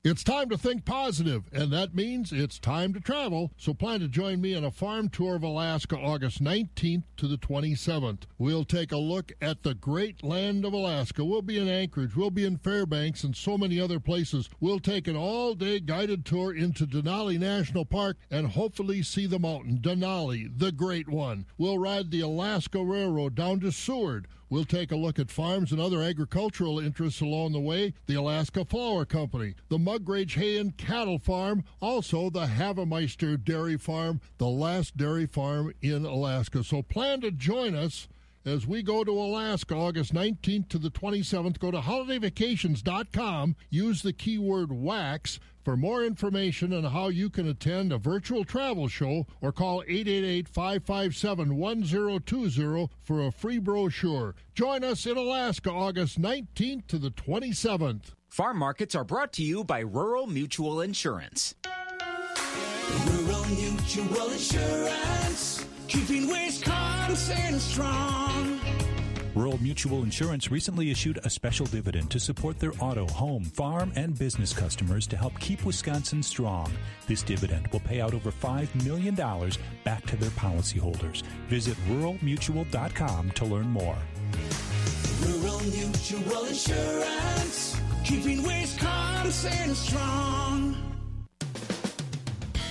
It's 0.02 0.24
time 0.24 0.48
to 0.48 0.56
think 0.56 0.86
positive, 0.86 1.44
and 1.52 1.70
that 1.74 1.94
means 1.94 2.32
it's 2.32 2.58
time 2.58 2.94
to 2.94 3.00
travel. 3.00 3.52
So 3.58 3.74
plan 3.74 4.00
to 4.00 4.08
join 4.08 4.40
me 4.40 4.54
on 4.54 4.64
a 4.64 4.70
farm 4.70 5.10
tour 5.10 5.36
of 5.36 5.42
Alaska 5.42 5.94
August 5.94 6.42
19th 6.42 7.02
to 7.18 7.28
the 7.28 7.36
27th. 7.36 8.22
We'll 8.38 8.64
take 8.64 8.92
a 8.92 8.96
look 8.96 9.30
at 9.42 9.62
the 9.62 9.74
great 9.74 10.24
land 10.24 10.64
of 10.64 10.72
Alaska. 10.72 11.22
We'll 11.22 11.42
be 11.42 11.58
in 11.58 11.68
Anchorage, 11.68 12.16
we'll 12.16 12.30
be 12.30 12.46
in 12.46 12.56
Fairbanks, 12.56 13.24
and 13.24 13.36
so 13.36 13.58
many 13.58 13.78
other 13.78 14.00
places. 14.00 14.48
We'll 14.58 14.80
take 14.80 15.06
an 15.06 15.16
all 15.16 15.52
day 15.52 15.80
guided 15.80 16.24
tour 16.24 16.54
into 16.54 16.86
Denali 16.86 17.38
National 17.38 17.84
Park 17.84 18.16
and 18.30 18.46
hopefully 18.46 19.02
see 19.02 19.26
the 19.26 19.38
mountain, 19.38 19.80
Denali, 19.82 20.50
the 20.58 20.72
great 20.72 21.10
one. 21.10 21.44
We'll 21.58 21.78
ride 21.78 22.10
the 22.10 22.22
Alaska 22.22 22.82
Railroad 22.82 23.34
down 23.34 23.60
to 23.60 23.70
Seward. 23.70 24.28
We'll 24.50 24.64
take 24.64 24.90
a 24.90 24.96
look 24.96 25.20
at 25.20 25.30
farms 25.30 25.70
and 25.70 25.80
other 25.80 26.02
agricultural 26.02 26.80
interests 26.80 27.20
along 27.20 27.52
the 27.52 27.60
way, 27.60 27.94
the 28.06 28.16
Alaska 28.16 28.64
Flour 28.64 29.04
Company, 29.04 29.54
the 29.68 29.78
Mugridge 29.78 30.34
Hay 30.34 30.58
and 30.58 30.76
Cattle 30.76 31.20
Farm, 31.20 31.62
also 31.80 32.30
the 32.30 32.46
Havemeister 32.46 33.42
Dairy 33.42 33.76
Farm, 33.76 34.20
the 34.38 34.48
last 34.48 34.96
dairy 34.96 35.26
farm 35.26 35.72
in 35.80 36.04
Alaska. 36.04 36.64
So 36.64 36.82
plan 36.82 37.20
to 37.20 37.30
join 37.30 37.76
us 37.76 38.08
as 38.44 38.66
we 38.66 38.82
go 38.82 39.04
to 39.04 39.12
Alaska 39.12 39.74
August 39.74 40.14
19th 40.14 40.68
to 40.70 40.78
the 40.78 40.90
27th. 40.90 41.60
Go 41.60 41.70
to 41.70 41.78
holidayvacations.com, 41.78 43.54
use 43.68 44.02
the 44.02 44.12
keyword 44.12 44.72
WAX 44.72 45.38
for 45.62 45.76
more 45.76 46.02
information 46.04 46.72
on 46.72 46.84
how 46.84 47.08
you 47.08 47.30
can 47.30 47.48
attend 47.48 47.92
a 47.92 47.98
virtual 47.98 48.44
travel 48.44 48.88
show 48.88 49.26
or 49.40 49.52
call 49.52 49.82
888 49.86 50.48
557 50.48 51.56
1020 51.56 52.88
for 53.02 53.26
a 53.26 53.32
free 53.32 53.58
brochure. 53.58 54.34
Join 54.54 54.84
us 54.84 55.06
in 55.06 55.16
Alaska 55.16 55.70
August 55.70 56.20
19th 56.20 56.86
to 56.88 56.98
the 56.98 57.10
27th. 57.10 58.12
Farm 58.28 58.58
markets 58.58 58.94
are 58.94 59.04
brought 59.04 59.32
to 59.34 59.42
you 59.42 59.64
by 59.64 59.80
Rural 59.80 60.26
Mutual 60.26 60.80
Insurance. 60.80 61.54
Rural 63.06 63.44
Mutual 63.46 64.30
Insurance, 64.30 65.66
keeping 65.88 66.28
Wisconsin 66.28 67.58
strong. 67.58 68.69
Rural 69.34 69.58
Mutual 69.58 70.02
Insurance 70.02 70.50
recently 70.50 70.90
issued 70.90 71.20
a 71.24 71.30
special 71.30 71.64
dividend 71.66 72.10
to 72.10 72.18
support 72.18 72.58
their 72.58 72.72
auto, 72.80 73.06
home, 73.06 73.44
farm, 73.44 73.92
and 73.94 74.18
business 74.18 74.52
customers 74.52 75.06
to 75.06 75.16
help 75.16 75.38
keep 75.38 75.64
Wisconsin 75.64 76.20
strong. 76.22 76.72
This 77.06 77.22
dividend 77.22 77.68
will 77.68 77.80
pay 77.80 78.00
out 78.00 78.12
over 78.12 78.32
$5 78.32 78.84
million 78.84 79.14
back 79.84 80.04
to 80.06 80.16
their 80.16 80.30
policyholders. 80.30 81.22
Visit 81.48 81.76
ruralmutual.com 81.88 83.30
to 83.30 83.44
learn 83.44 83.68
more. 83.68 83.98
Rural 85.22 85.60
Mutual 85.60 86.44
Insurance, 86.46 87.80
keeping 88.04 88.42
Wisconsin 88.42 89.74
strong. 89.76 90.89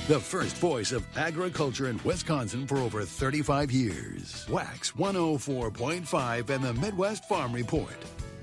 The 0.09 0.19
first 0.19 0.55
voice 0.57 0.91
of 0.91 1.05
agriculture 1.15 1.87
in 1.87 1.99
Wisconsin 2.03 2.65
for 2.65 2.77
over 2.77 3.03
35 3.03 3.71
years. 3.71 4.47
Wax 4.49 4.93
104.5 4.93 6.49
and 6.49 6.63
the 6.63 6.73
Midwest 6.73 7.29
Farm 7.29 7.53
Report. 7.53 7.93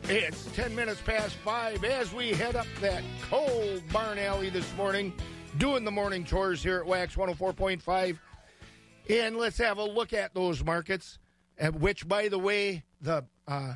It's 0.04 0.44
10 0.54 0.76
minutes 0.76 1.00
past 1.00 1.34
5 1.34 1.82
as 1.82 2.12
we 2.14 2.28
head 2.30 2.54
up 2.54 2.68
that 2.80 3.02
cold 3.28 3.82
barn 3.92 4.16
alley 4.16 4.48
this 4.48 4.72
morning, 4.76 5.12
doing 5.58 5.84
the 5.84 5.90
morning 5.90 6.22
chores 6.24 6.62
here 6.62 6.78
at 6.78 6.86
Wax 6.86 7.16
104.5. 7.16 8.16
And 9.10 9.36
let's 9.36 9.58
have 9.58 9.78
a 9.78 9.84
look 9.84 10.12
at 10.12 10.34
those 10.34 10.62
markets, 10.62 11.18
which, 11.80 12.06
by 12.06 12.28
the 12.28 12.38
way, 12.38 12.84
the 13.00 13.24
uh, 13.48 13.74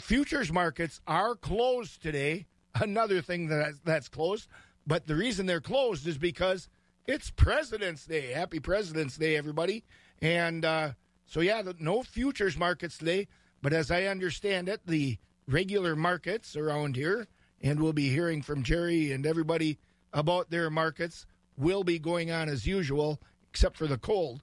futures 0.00 0.52
markets 0.52 1.00
are 1.06 1.36
closed 1.36 2.02
today. 2.02 2.48
Another 2.74 3.22
thing 3.22 3.46
that 3.50 3.74
that's 3.84 4.08
closed, 4.08 4.48
but 4.84 5.06
the 5.06 5.14
reason 5.14 5.46
they're 5.46 5.60
closed 5.60 6.08
is 6.08 6.18
because 6.18 6.68
it's 7.10 7.28
President's 7.28 8.06
Day. 8.06 8.30
Happy 8.30 8.60
President's 8.60 9.16
Day, 9.16 9.36
everybody. 9.36 9.82
And 10.22 10.64
uh, 10.64 10.92
so, 11.26 11.40
yeah, 11.40 11.60
the, 11.60 11.74
no 11.80 12.04
futures 12.04 12.56
markets 12.56 12.98
today. 12.98 13.26
But 13.60 13.72
as 13.72 13.90
I 13.90 14.04
understand 14.04 14.68
it, 14.68 14.86
the 14.86 15.18
regular 15.48 15.96
markets 15.96 16.54
around 16.54 16.94
here, 16.94 17.26
and 17.60 17.80
we'll 17.80 17.92
be 17.92 18.10
hearing 18.10 18.42
from 18.42 18.62
Jerry 18.62 19.10
and 19.10 19.26
everybody 19.26 19.78
about 20.12 20.50
their 20.50 20.70
markets, 20.70 21.26
will 21.56 21.82
be 21.82 21.98
going 21.98 22.30
on 22.30 22.48
as 22.48 22.64
usual, 22.64 23.20
except 23.50 23.76
for 23.76 23.88
the 23.88 23.98
cold. 23.98 24.40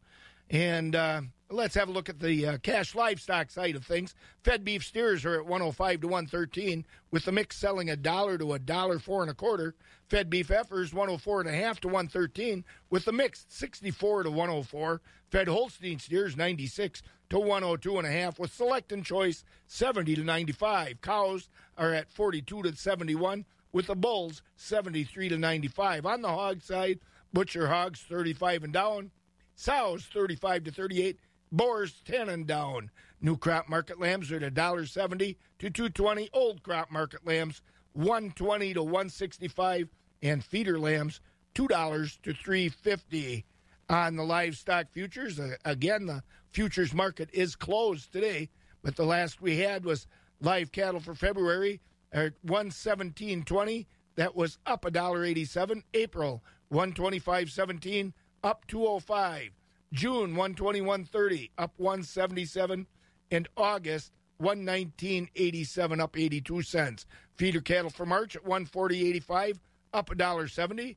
And 0.49 0.93
uh, 0.93 1.21
let's 1.49 1.75
have 1.75 1.87
a 1.87 1.91
look 1.91 2.09
at 2.09 2.19
the 2.19 2.45
uh, 2.45 2.57
cash 2.57 2.93
livestock 2.93 3.49
side 3.49 3.75
of 3.75 3.85
things. 3.85 4.15
Fed 4.43 4.63
beef 4.63 4.83
steers 4.83 5.25
are 5.25 5.35
at 5.35 5.45
105 5.45 6.01
to 6.01 6.07
113, 6.07 6.85
with 7.11 7.25
the 7.25 7.31
mix 7.31 7.57
selling 7.57 7.89
a 7.89 7.95
dollar 7.95 8.37
to 8.37 8.53
a 8.53 8.59
dollar 8.59 8.99
four 8.99 9.21
and 9.21 9.31
a 9.31 9.33
quarter. 9.33 9.75
Fed 10.09 10.29
beef 10.29 10.49
heifers 10.49 10.93
104 10.93 11.41
and 11.41 11.49
a 11.49 11.53
half 11.53 11.79
to 11.81 11.87
113, 11.87 12.65
with 12.89 13.05
the 13.05 13.11
mix 13.13 13.45
64 13.49 14.23
to 14.23 14.31
104. 14.31 15.01
Fed 15.31 15.47
Holstein 15.47 15.99
steers 15.99 16.35
96 16.35 17.01
to 17.29 17.39
102 17.39 17.97
and 17.97 18.07
a 18.07 18.11
half, 18.11 18.39
with 18.39 18.53
select 18.53 18.91
and 18.91 19.05
choice 19.05 19.43
70 19.67 20.15
to 20.15 20.23
95. 20.23 21.01
Cows 21.01 21.49
are 21.77 21.93
at 21.93 22.11
42 22.11 22.63
to 22.63 22.75
71, 22.75 23.45
with 23.71 23.87
the 23.87 23.95
bulls 23.95 24.41
73 24.57 25.29
to 25.29 25.37
95. 25.37 26.05
On 26.05 26.21
the 26.21 26.29
hog 26.29 26.61
side, 26.61 26.99
butcher 27.31 27.67
hogs 27.67 28.01
35 28.01 28.65
and 28.65 28.73
down. 28.73 29.11
Sows 29.59 30.05
35 30.05 30.65
to 30.65 30.71
38, 30.71 31.19
boars 31.51 32.01
10 32.05 32.29
and 32.29 32.47
down. 32.47 32.91
New 33.21 33.37
crop 33.37 33.67
market 33.67 33.99
lambs 33.99 34.31
are 34.31 34.37
at 34.37 34.53
$1.70 34.53 35.35
to 35.59 35.69
220. 35.69 36.29
Old 36.33 36.63
crop 36.63 36.91
market 36.91 37.25
lambs 37.25 37.61
120 37.93 38.73
to 38.75 38.83
165 38.83 39.89
and 40.21 40.43
feeder 40.43 40.79
lambs 40.79 41.19
$2 41.55 42.21
to 42.21 42.33
350 42.33 43.45
on 43.89 44.15
the 44.15 44.23
livestock 44.23 44.91
futures. 44.91 45.39
Uh, 45.39 45.55
again, 45.65 46.05
the 46.05 46.23
futures 46.51 46.93
market 46.93 47.29
is 47.33 47.55
closed 47.55 48.11
today, 48.11 48.49
but 48.83 48.95
the 48.95 49.05
last 49.05 49.41
we 49.41 49.57
had 49.57 49.85
was 49.85 50.07
live 50.41 50.71
cattle 50.71 50.99
for 50.99 51.15
February 51.15 51.81
at 52.11 52.33
117.20. 52.45 53.87
That 54.15 54.35
was 54.35 54.57
up 54.65 54.83
$1.87. 54.83 55.83
April 55.93 56.43
125.17 56.71 58.13
up 58.43 58.67
205. 58.67 59.51
June 59.93 60.35
121.30 60.35 61.51
up 61.57 61.73
177 61.77 62.87
and 63.31 63.47
August 63.55 64.11
119.87 64.41 65.99
up 65.99 66.17
82 66.17 66.61
cents. 66.61 67.05
Feeder 67.35 67.61
cattle 67.61 67.89
for 67.89 68.05
March 68.05 68.35
at 68.35 68.43
140.85 68.43 69.57
up 69.93 70.09
$1.70. 70.09 70.95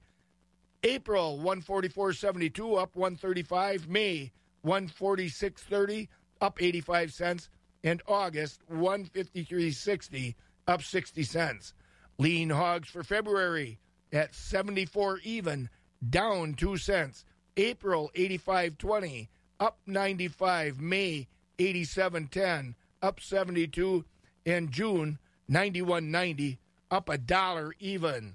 April 0.82 1.38
144.72 1.38 2.80
up 2.80 2.96
135. 2.96 3.88
May 3.88 4.32
146.30, 4.64 6.08
up 6.40 6.60
85 6.60 7.12
cents. 7.12 7.48
And 7.82 8.02
August, 8.06 8.60
153.60, 8.70 10.34
up 10.66 10.82
60 10.82 11.22
cents. 11.22 11.72
Lean 12.18 12.50
hogs 12.50 12.88
for 12.88 13.02
February 13.02 13.78
at 14.12 14.34
74 14.34 15.20
even, 15.24 15.70
down 16.10 16.52
2 16.54 16.76
cents. 16.76 17.24
April 17.56 18.10
85.20, 18.14 19.28
up 19.58 19.78
95. 19.86 20.80
May 20.80 21.28
87.10, 21.58 22.74
up 23.02 23.20
72. 23.20 24.04
And 24.46 24.70
June 24.70 25.18
91.90, 25.50 26.58
up 26.90 27.08
a 27.08 27.18
dollar 27.18 27.74
even. 27.78 28.34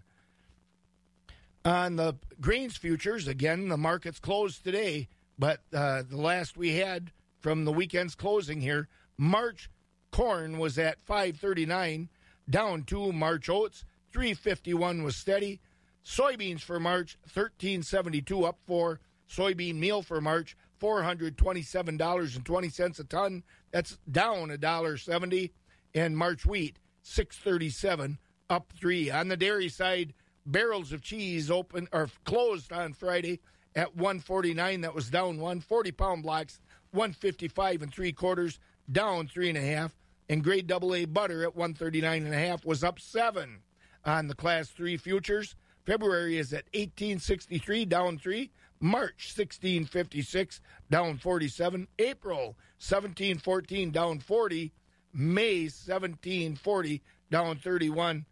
On 1.64 1.96
the 1.96 2.16
grains 2.40 2.78
futures, 2.78 3.28
again, 3.28 3.70
the 3.70 3.78
market's 3.78 4.20
closed 4.20 4.64
today, 4.64 5.08
but 5.40 5.62
uh, 5.74 6.04
the 6.08 6.18
last 6.18 6.56
we 6.56 6.76
had 6.76 7.12
from 7.40 7.66
the 7.66 7.72
weekend's 7.72 8.14
closing 8.14 8.62
here, 8.62 8.88
March 9.18 9.70
corn 10.12 10.60
was 10.60 10.78
at 10.78 11.02
539, 11.02 12.10
down 12.50 12.84
two. 12.84 13.12
March 13.12 13.50
oats, 13.50 13.84
351 14.12 15.04
was 15.04 15.16
steady. 15.16 15.60
Soybeans 16.06 16.62
for 16.62 16.80
March, 16.80 17.18
1372 17.24 18.46
up 18.46 18.60
four. 18.66 19.00
Soybean 19.30 19.76
meal 19.76 20.02
for 20.04 20.22
March, 20.22 20.56
$427.20 20.80 23.00
a 23.00 23.04
ton. 23.06 23.44
That's 23.72 23.98
down 24.10 24.52
a 24.52 24.58
dollar 24.58 24.98
seventy. 24.98 25.52
And 25.96 26.16
March 26.16 26.46
wheat, 26.46 26.78
637 27.02 28.20
up 28.50 28.72
three. 28.78 29.10
On 29.10 29.30
the 29.30 29.38
dairy 29.38 29.70
side, 29.70 30.14
barrels 30.46 30.92
of 30.92 31.02
cheese 31.02 31.50
open 31.50 31.88
or 31.92 32.10
closed 32.24 32.72
on 32.72 32.94
Friday 32.94 33.40
at 33.76 33.96
149. 33.96 34.82
That 34.82 34.94
was 34.94 35.10
down 35.10 35.40
one. 35.40 35.60
40 35.60 35.92
pound 35.92 36.22
blocks, 36.24 36.60
155 36.92 37.82
and 37.82 37.92
three 37.92 38.12
quarters, 38.12 38.60
down 38.92 39.28
three 39.28 39.50
and 39.50 39.58
a 39.58 39.62
half. 39.62 39.96
And 40.30 40.44
grade 40.44 40.68
double 40.68 40.94
A 40.94 41.06
butter 41.06 41.42
at 41.44 41.56
139 41.56 42.26
and 42.26 42.34
a 42.34 42.38
half 42.38 42.64
was 42.66 42.84
up 42.84 43.00
seven. 43.00 43.62
On 44.04 44.28
the 44.28 44.36
class 44.36 44.70
three 44.70 44.98
futures, 44.98 45.56
February 45.86 46.38
is 46.38 46.54
at 46.54 46.66
1863, 46.74 47.86
down 47.86 48.18
three. 48.18 48.52
March 48.80 49.34
1656, 49.36 50.62
down 50.92 51.18
47. 51.18 51.88
April 52.00 52.58
1714, 52.80 53.92
down 53.92 54.20
40. 54.20 54.72
May 55.14 55.62
1740, 55.64 57.02
down 57.32 57.56
31 57.56 58.26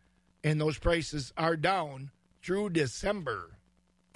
and 0.44 0.60
those 0.60 0.78
prices 0.78 1.32
are 1.38 1.56
down 1.56 2.12
through 2.44 2.70
December. 2.70 3.53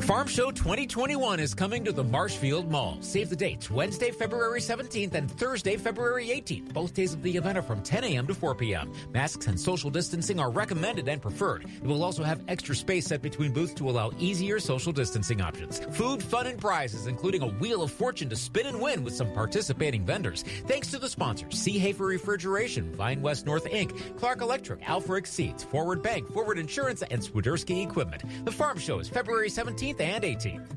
Farm 0.02 0.28
Show 0.28 0.52
2021 0.52 1.40
is 1.40 1.54
coming 1.54 1.84
to 1.84 1.92
the 1.92 2.04
Marshfield 2.04 2.72
Mall. 2.72 2.98
Save 3.02 3.30
the 3.30 3.36
dates 3.36 3.70
Wednesday, 3.70 4.12
February 4.12 4.62
17th 4.62 5.16
and 5.16 5.30
Thursday, 5.30 5.76
February 5.76 6.28
18th. 6.28 6.72
Both 6.72 6.94
days 6.94 7.14
of 7.14 7.24
the 7.24 7.36
event 7.36 7.58
are 7.58 7.64
from 7.64 7.82
10 7.82 8.06
a.m. 8.06 8.26
to 8.28 8.34
4 8.34 8.56
p.m. 8.56 8.94
Masks 9.12 9.48
and 9.48 9.60
social 9.60 9.90
distancing 9.90 10.40
are 10.40 10.50
recommended 10.50 11.10
and 11.10 11.22
preferred. 11.22 11.66
It 11.66 11.84
will 11.84 12.04
also 12.04 12.24
have 12.24 12.42
extra 12.48 12.74
space 12.74 13.08
set 13.08 13.22
between 13.22 13.52
booths 13.52 13.74
to 13.74 13.90
allow 13.90 14.12
easier 14.18 14.60
social 14.62 14.94
distancing 14.94 15.42
options. 15.42 15.80
Food, 15.92 16.24
fun, 16.24 16.48
and 16.48 16.60
prizes, 16.60 17.08
including 17.08 17.42
a 17.42 17.48
Wheel 17.48 17.82
of 17.82 17.92
Fortune 17.92 18.30
to 18.30 18.36
spin 18.38 18.68
and 18.68 18.80
win 18.80 19.04
with 19.04 19.16
some 19.16 19.34
participating 19.34 20.06
vendors. 20.06 20.44
Thanks 20.68 20.90
to 20.92 21.00
the 21.00 21.10
sponsors 21.10 21.58
C. 21.58 21.80
Hafer 21.80 22.06
Refrigeration, 22.06 22.94
Vine 22.94 23.22
West 23.22 23.46
North 23.46 23.66
Inc., 23.66 24.18
Clark 24.18 24.42
Electric, 24.42 24.80
Alfric 24.84 25.28
Seeds, 25.28 25.64
Forward 25.66 26.02
Bank, 26.02 26.32
Forward 26.32 26.60
Insurance, 26.60 27.02
and 27.02 27.22
Swiderski 27.22 27.84
Equipment. 27.84 28.24
The 28.46 28.52
Farm 28.52 28.78
Show 28.78 29.00
is 29.00 29.10
February 29.10 29.50
17th 29.50 29.87
and 29.96 30.24
18th. 30.24 30.68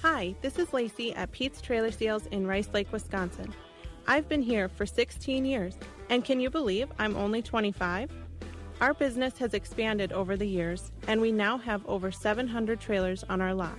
Hi, 0.00 0.34
this 0.40 0.58
is 0.58 0.72
Lacey 0.72 1.14
at 1.14 1.32
Pete's 1.32 1.60
Trailer 1.60 1.90
Sales 1.90 2.26
in 2.26 2.46
Rice 2.46 2.68
Lake, 2.72 2.90
Wisconsin. 2.90 3.52
I've 4.06 4.28
been 4.28 4.40
here 4.40 4.68
for 4.68 4.86
16 4.86 5.44
years, 5.44 5.76
and 6.08 6.24
can 6.24 6.40
you 6.40 6.48
believe 6.48 6.88
I'm 6.98 7.16
only 7.16 7.42
25? 7.42 8.10
Our 8.80 8.94
business 8.94 9.36
has 9.38 9.52
expanded 9.52 10.12
over 10.12 10.36
the 10.36 10.46
years, 10.46 10.92
and 11.08 11.20
we 11.20 11.30
now 11.30 11.58
have 11.58 11.84
over 11.86 12.10
700 12.10 12.80
trailers 12.80 13.22
on 13.24 13.40
our 13.40 13.52
lot. 13.52 13.78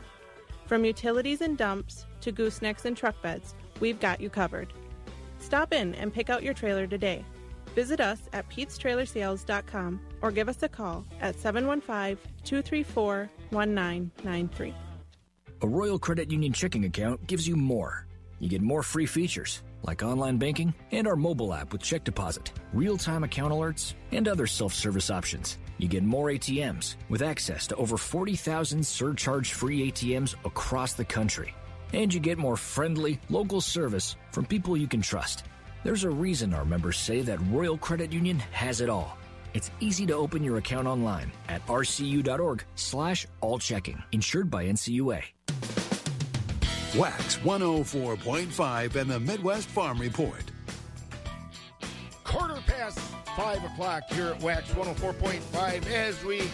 From 0.65 0.85
utilities 0.85 1.41
and 1.41 1.57
dumps 1.57 2.05
to 2.21 2.31
goosenecks 2.31 2.85
and 2.85 2.95
truck 2.95 3.19
beds, 3.21 3.55
we've 3.79 3.99
got 3.99 4.21
you 4.21 4.29
covered. 4.29 4.71
Stop 5.39 5.73
in 5.73 5.95
and 5.95 6.13
pick 6.13 6.29
out 6.29 6.43
your 6.43 6.53
trailer 6.53 6.85
today. 6.85 7.25
Visit 7.73 8.01
us 8.01 8.21
at 8.33 8.49
petestrailersales.com 8.49 9.99
or 10.21 10.31
give 10.31 10.49
us 10.49 10.63
a 10.63 10.69
call 10.69 11.05
at 11.21 11.39
715 11.39 12.17
234 12.43 13.29
1993. 13.51 14.73
A 15.61 15.67
Royal 15.67 15.97
Credit 15.97 16.31
Union 16.31 16.53
checking 16.53 16.85
account 16.85 17.25
gives 17.25 17.47
you 17.47 17.55
more. 17.55 18.05
You 18.39 18.47
get 18.47 18.61
more 18.61 18.83
free 18.83 19.07
features, 19.07 19.63
like 19.81 20.03
online 20.03 20.37
banking 20.37 20.73
and 20.91 21.07
our 21.07 21.15
mobile 21.15 21.53
app 21.53 21.71
with 21.71 21.81
check 21.81 22.03
deposit, 22.03 22.51
real 22.73 22.97
time 22.97 23.23
account 23.23 23.51
alerts, 23.51 23.93
and 24.11 24.27
other 24.27 24.45
self 24.45 24.73
service 24.73 25.09
options. 25.09 25.57
You 25.79 25.87
get 25.87 26.03
more 26.03 26.27
ATMs 26.27 26.95
with 27.09 27.21
access 27.21 27.67
to 27.67 27.75
over 27.75 27.97
40,000 27.97 28.85
surcharge 28.85 29.53
free 29.53 29.91
ATMs 29.91 30.35
across 30.45 30.93
the 30.93 31.05
country. 31.05 31.53
And 31.93 32.13
you 32.13 32.19
get 32.19 32.37
more 32.37 32.57
friendly, 32.57 33.19
local 33.29 33.61
service 33.61 34.15
from 34.31 34.45
people 34.45 34.77
you 34.77 34.87
can 34.87 35.01
trust. 35.01 35.45
There's 35.83 36.03
a 36.03 36.09
reason 36.09 36.53
our 36.53 36.65
members 36.65 36.97
say 36.97 37.21
that 37.21 37.39
Royal 37.49 37.77
Credit 37.77 38.11
Union 38.11 38.39
has 38.51 38.81
it 38.81 38.89
all. 38.89 39.17
It's 39.53 39.71
easy 39.79 40.05
to 40.07 40.13
open 40.13 40.43
your 40.43 40.57
account 40.57 40.87
online 40.87 41.31
at 41.47 41.65
rcu.org 41.67 42.63
slash 42.75 43.27
all 43.41 43.59
checking. 43.59 44.01
Insured 44.11 44.49
by 44.49 44.65
NCUA. 44.65 45.21
Wax 46.95 47.37
104.5 47.37 48.95
and 48.95 49.09
the 49.09 49.19
Midwest 49.19 49.67
Farm 49.69 49.99
Report. 49.99 50.43
Quarter 52.23 52.61
past 52.65 52.99
5 53.35 53.63
o'clock 53.65 54.03
here 54.09 54.27
at 54.27 54.41
Wax 54.41 54.69
104.5 54.71 55.85
as 55.91 56.23
we 56.23 56.49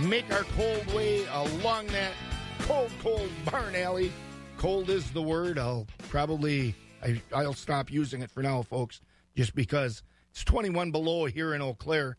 make 0.00 0.30
our 0.32 0.44
cold 0.56 0.86
way 0.94 1.24
along 1.26 1.86
that 1.88 2.12
cold, 2.60 2.90
cold 3.02 3.28
barn 3.50 3.74
alley. 3.74 4.12
Cold 4.58 4.90
is 4.90 5.10
the 5.10 5.22
word. 5.22 5.58
I'll 5.58 5.86
probably, 6.08 6.74
I, 7.02 7.20
I'll 7.34 7.52
stop 7.52 7.90
using 7.90 8.22
it 8.22 8.30
for 8.30 8.42
now, 8.42 8.62
folks, 8.62 9.00
just 9.36 9.54
because 9.54 10.02
it's 10.34 10.42
21 10.42 10.90
below 10.90 11.26
here 11.26 11.54
in 11.54 11.62
Eau 11.62 11.74
Claire. 11.74 12.16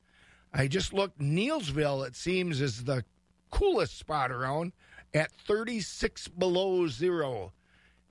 I 0.54 0.68
just 0.68 0.94
looked, 0.94 1.20
Neillsville, 1.20 2.08
it 2.08 2.16
seems, 2.16 2.62
is 2.62 2.86
the 2.86 3.04
coolest 3.52 4.00
spot 4.00 4.32
around 4.32 4.72
at 5.14 5.34
36 5.34 6.30
below 6.30 6.88
zero. 6.88 7.52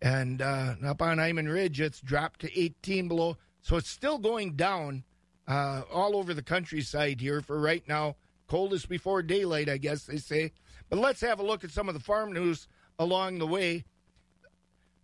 And 0.02 0.42
uh, 0.42 0.74
up 0.84 1.00
on 1.00 1.18
Iman 1.18 1.48
Ridge, 1.48 1.80
it's 1.80 2.02
dropped 2.02 2.40
to 2.40 2.60
18 2.60 3.08
below. 3.08 3.38
So 3.62 3.76
it's 3.76 3.88
still 3.88 4.18
going 4.18 4.56
down 4.56 5.04
uh, 5.48 5.84
all 5.90 6.16
over 6.16 6.34
the 6.34 6.42
countryside 6.42 7.22
here 7.22 7.40
for 7.40 7.58
right 7.58 7.82
now. 7.88 8.16
Coldest 8.46 8.90
before 8.90 9.22
daylight, 9.22 9.70
I 9.70 9.78
guess 9.78 10.04
they 10.04 10.18
say. 10.18 10.52
But 10.90 10.98
let's 10.98 11.22
have 11.22 11.40
a 11.40 11.46
look 11.46 11.64
at 11.64 11.70
some 11.70 11.88
of 11.88 11.94
the 11.94 12.00
farm 12.00 12.30
news 12.30 12.68
along 12.98 13.38
the 13.38 13.46
way. 13.46 13.84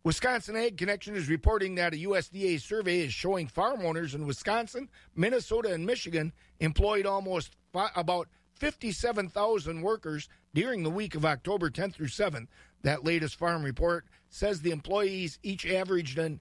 Wisconsin 0.02 0.56
Ag 0.56 0.78
Connection 0.78 1.14
is 1.14 1.28
reporting 1.28 1.74
that 1.74 1.92
a 1.92 1.98
USDA 1.98 2.58
survey 2.58 3.00
is 3.00 3.12
showing 3.12 3.46
farm 3.46 3.84
owners 3.84 4.14
in 4.14 4.26
Wisconsin, 4.26 4.88
Minnesota, 5.14 5.74
and 5.74 5.84
Michigan 5.84 6.32
employed 6.58 7.04
almost 7.04 7.54
fi- 7.70 7.90
about 7.94 8.26
57,000 8.54 9.82
workers 9.82 10.30
during 10.54 10.82
the 10.82 10.90
week 10.90 11.14
of 11.14 11.26
October 11.26 11.68
10th 11.68 11.92
through 11.94 12.06
7th. 12.06 12.46
That 12.82 13.04
latest 13.04 13.36
farm 13.36 13.62
report 13.62 14.06
says 14.30 14.62
the 14.62 14.70
employees 14.70 15.38
each 15.42 15.66
averaged 15.66 16.18
an 16.18 16.40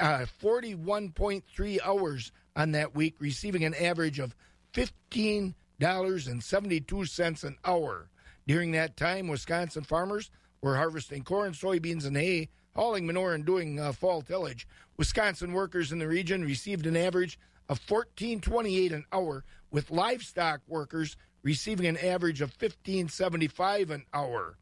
uh, 0.00 0.26
41.3 0.42 1.78
hours 1.84 2.32
on 2.56 2.72
that 2.72 2.96
week, 2.96 3.14
receiving 3.20 3.64
an 3.64 3.74
average 3.74 4.18
of 4.18 4.34
$15.72 4.74 7.44
an 7.44 7.56
hour. 7.64 8.10
During 8.48 8.72
that 8.72 8.96
time, 8.96 9.28
Wisconsin 9.28 9.84
farmers 9.84 10.28
were 10.60 10.74
harvesting 10.76 11.22
corn, 11.22 11.52
soybeans, 11.52 12.04
and 12.04 12.16
hay, 12.16 12.48
hauling 12.76 13.06
manure, 13.06 13.34
and 13.34 13.44
doing 13.44 13.80
uh, 13.80 13.92
fall 13.92 14.22
tillage. 14.22 14.68
Wisconsin 14.96 15.52
workers 15.52 15.90
in 15.90 15.98
the 15.98 16.06
region 16.06 16.44
received 16.44 16.86
an 16.86 16.96
average 16.96 17.38
of 17.68 17.84
14.28 17.84 18.92
an 18.92 19.04
hour, 19.12 19.44
with 19.70 19.90
livestock 19.90 20.60
workers 20.68 21.16
receiving 21.42 21.86
an 21.86 21.96
average 21.96 22.40
of 22.40 22.56
15.75 22.56 23.90
an 23.90 24.04
hour. 24.14 24.58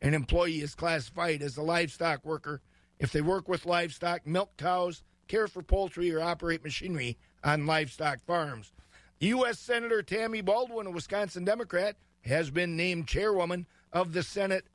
An 0.00 0.14
employee 0.14 0.60
is 0.60 0.74
classified 0.74 1.42
as 1.42 1.56
a 1.56 1.62
livestock 1.62 2.24
worker 2.24 2.60
if 2.98 3.10
they 3.10 3.20
work 3.20 3.48
with 3.48 3.66
livestock, 3.66 4.26
milk 4.26 4.56
cows, 4.56 5.02
care 5.26 5.48
for 5.48 5.62
poultry, 5.62 6.12
or 6.12 6.20
operate 6.20 6.62
machinery 6.62 7.16
on 7.42 7.66
livestock 7.66 8.20
farms. 8.24 8.72
U.S. 9.20 9.58
Senator 9.58 10.02
Tammy 10.02 10.40
Baldwin, 10.40 10.86
a 10.86 10.90
Wisconsin 10.90 11.44
Democrat, 11.44 11.96
has 12.24 12.50
been 12.50 12.76
named 12.76 13.08
chairwoman 13.08 13.66
of 13.92 14.12
the 14.12 14.22
Senate 14.22 14.66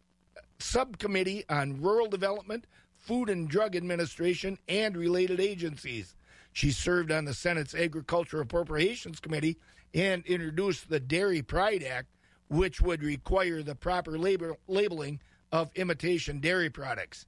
Subcommittee 0.60 1.46
on 1.50 1.82
Rural 1.82 2.08
Development, 2.08 2.66
Food 2.98 3.30
and 3.30 3.50
Drug 3.50 3.76
Administration, 3.76 4.58
and 4.68 4.96
related 4.96 5.40
agencies. 5.40 6.16
She 6.54 6.72
served 6.72 7.12
on 7.12 7.26
the 7.26 7.34
Senate's 7.34 7.76
Agriculture 7.76 8.42
Appropriations 8.42 9.20
Committee 9.20 9.58
and 9.94 10.26
introduced 10.26 10.90
the 10.90 11.00
Dairy 11.00 11.42
Pride 11.42 11.84
Act, 11.84 12.10
which 12.50 12.82
would 12.82 13.04
require 13.04 13.64
the 13.64 13.76
proper 13.76 14.18
label, 14.18 14.58
labeling 14.68 15.22
of 15.52 15.72
imitation 15.76 16.40
dairy 16.40 16.70
products. 16.70 17.26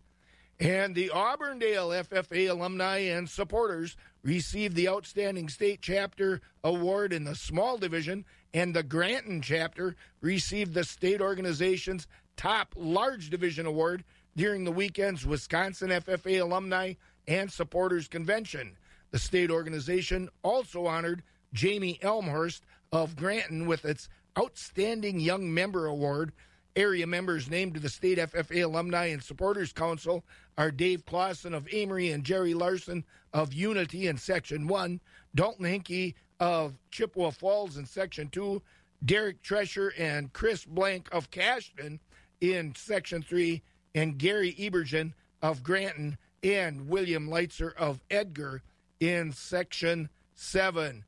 And 0.59 0.93
the 0.93 1.09
Auburndale 1.09 1.89
FFA 1.89 2.51
alumni 2.51 2.99
and 2.99 3.27
supporters 3.27 3.97
received 4.21 4.75
the 4.75 4.89
Outstanding 4.89 5.49
State 5.49 5.79
Chapter 5.81 6.39
Award 6.63 7.13
in 7.13 7.23
the 7.23 7.35
small 7.35 7.79
division, 7.79 8.25
and 8.53 8.75
the 8.75 8.83
Granton 8.83 9.41
chapter 9.41 9.95
received 10.21 10.75
the 10.75 10.83
state 10.83 11.19
organization's 11.19 12.07
top 12.37 12.73
large 12.75 13.29
division 13.29 13.65
award 13.65 14.03
during 14.35 14.63
the 14.63 14.71
weekend's 14.71 15.25
Wisconsin 15.25 15.89
FFA 15.89 16.41
alumni 16.41 16.93
and 17.27 17.51
supporters 17.51 18.07
convention. 18.07 18.77
The 19.11 19.19
state 19.19 19.51
organization 19.51 20.29
also 20.43 20.85
honored 20.85 21.23
Jamie 21.53 21.99
Elmhurst 22.01 22.63
of 22.91 23.15
Granton 23.15 23.67
with 23.67 23.85
its 23.85 24.07
Outstanding 24.39 25.19
Young 25.19 25.53
Member 25.53 25.85
Award. 25.87 26.31
Area 26.77 27.05
members 27.05 27.49
named 27.49 27.73
to 27.73 27.81
the 27.81 27.89
State 27.89 28.17
FFA 28.17 28.63
Alumni 28.63 29.07
and 29.07 29.21
Supporters 29.21 29.73
Council 29.73 30.23
are 30.57 30.71
Dave 30.71 31.05
Clausen 31.05 31.53
of 31.53 31.65
Amery 31.65 32.13
and 32.13 32.23
Jerry 32.23 32.53
Larson 32.53 33.03
of 33.33 33.53
Unity 33.53 34.07
in 34.07 34.17
Section 34.17 34.67
1, 34.67 35.01
Dalton 35.35 35.65
Hinkey 35.65 36.15
of 36.39 36.79
Chippewa 36.89 37.31
Falls 37.31 37.75
in 37.75 37.85
Section 37.85 38.29
2, 38.29 38.61
Derek 39.03 39.41
Tresher 39.41 39.93
and 39.97 40.31
Chris 40.31 40.63
Blank 40.63 41.09
of 41.11 41.29
Cashton 41.29 41.99
in 42.41 42.75
Section 42.75 43.21
3, 43.21 43.61
and 43.95 44.17
Gary 44.17 44.53
Ebergen 44.59 45.13
of 45.41 45.63
Granton 45.63 46.17
and 46.43 46.87
William 46.87 47.29
Leitzer 47.29 47.73
of 47.75 48.01
Edgar 48.09 48.63
in 48.99 49.31
Section 49.31 50.09
7. 50.33 51.05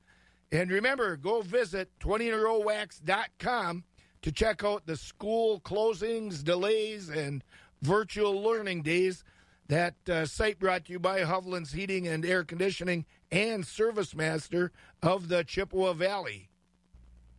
And 0.52 0.72
remember, 0.72 1.18
go 1.18 1.42
visit 1.42 1.90
20rowwax.com 2.00 3.84
to 4.22 4.32
check 4.32 4.64
out 4.64 4.86
the 4.86 4.96
school 4.96 5.60
closings, 5.62 6.44
delays, 6.44 7.10
and 7.10 7.44
virtual 7.82 8.42
learning 8.42 8.84
days. 8.84 9.24
That 9.68 9.96
uh, 10.10 10.26
site 10.26 10.60
brought 10.60 10.86
to 10.86 10.94
you 10.94 11.00
by 11.00 11.22
Hovland's 11.22 11.72
Heating 11.72 12.08
and 12.08 12.26
Air 12.26 12.44
Conditioning 12.44 13.06
and 13.32 13.66
Service 13.66 14.16
Master 14.16 14.72
of 15.02 15.30
the 15.30 15.44
Chippewa 15.44 15.94
Valley. 15.94 16.50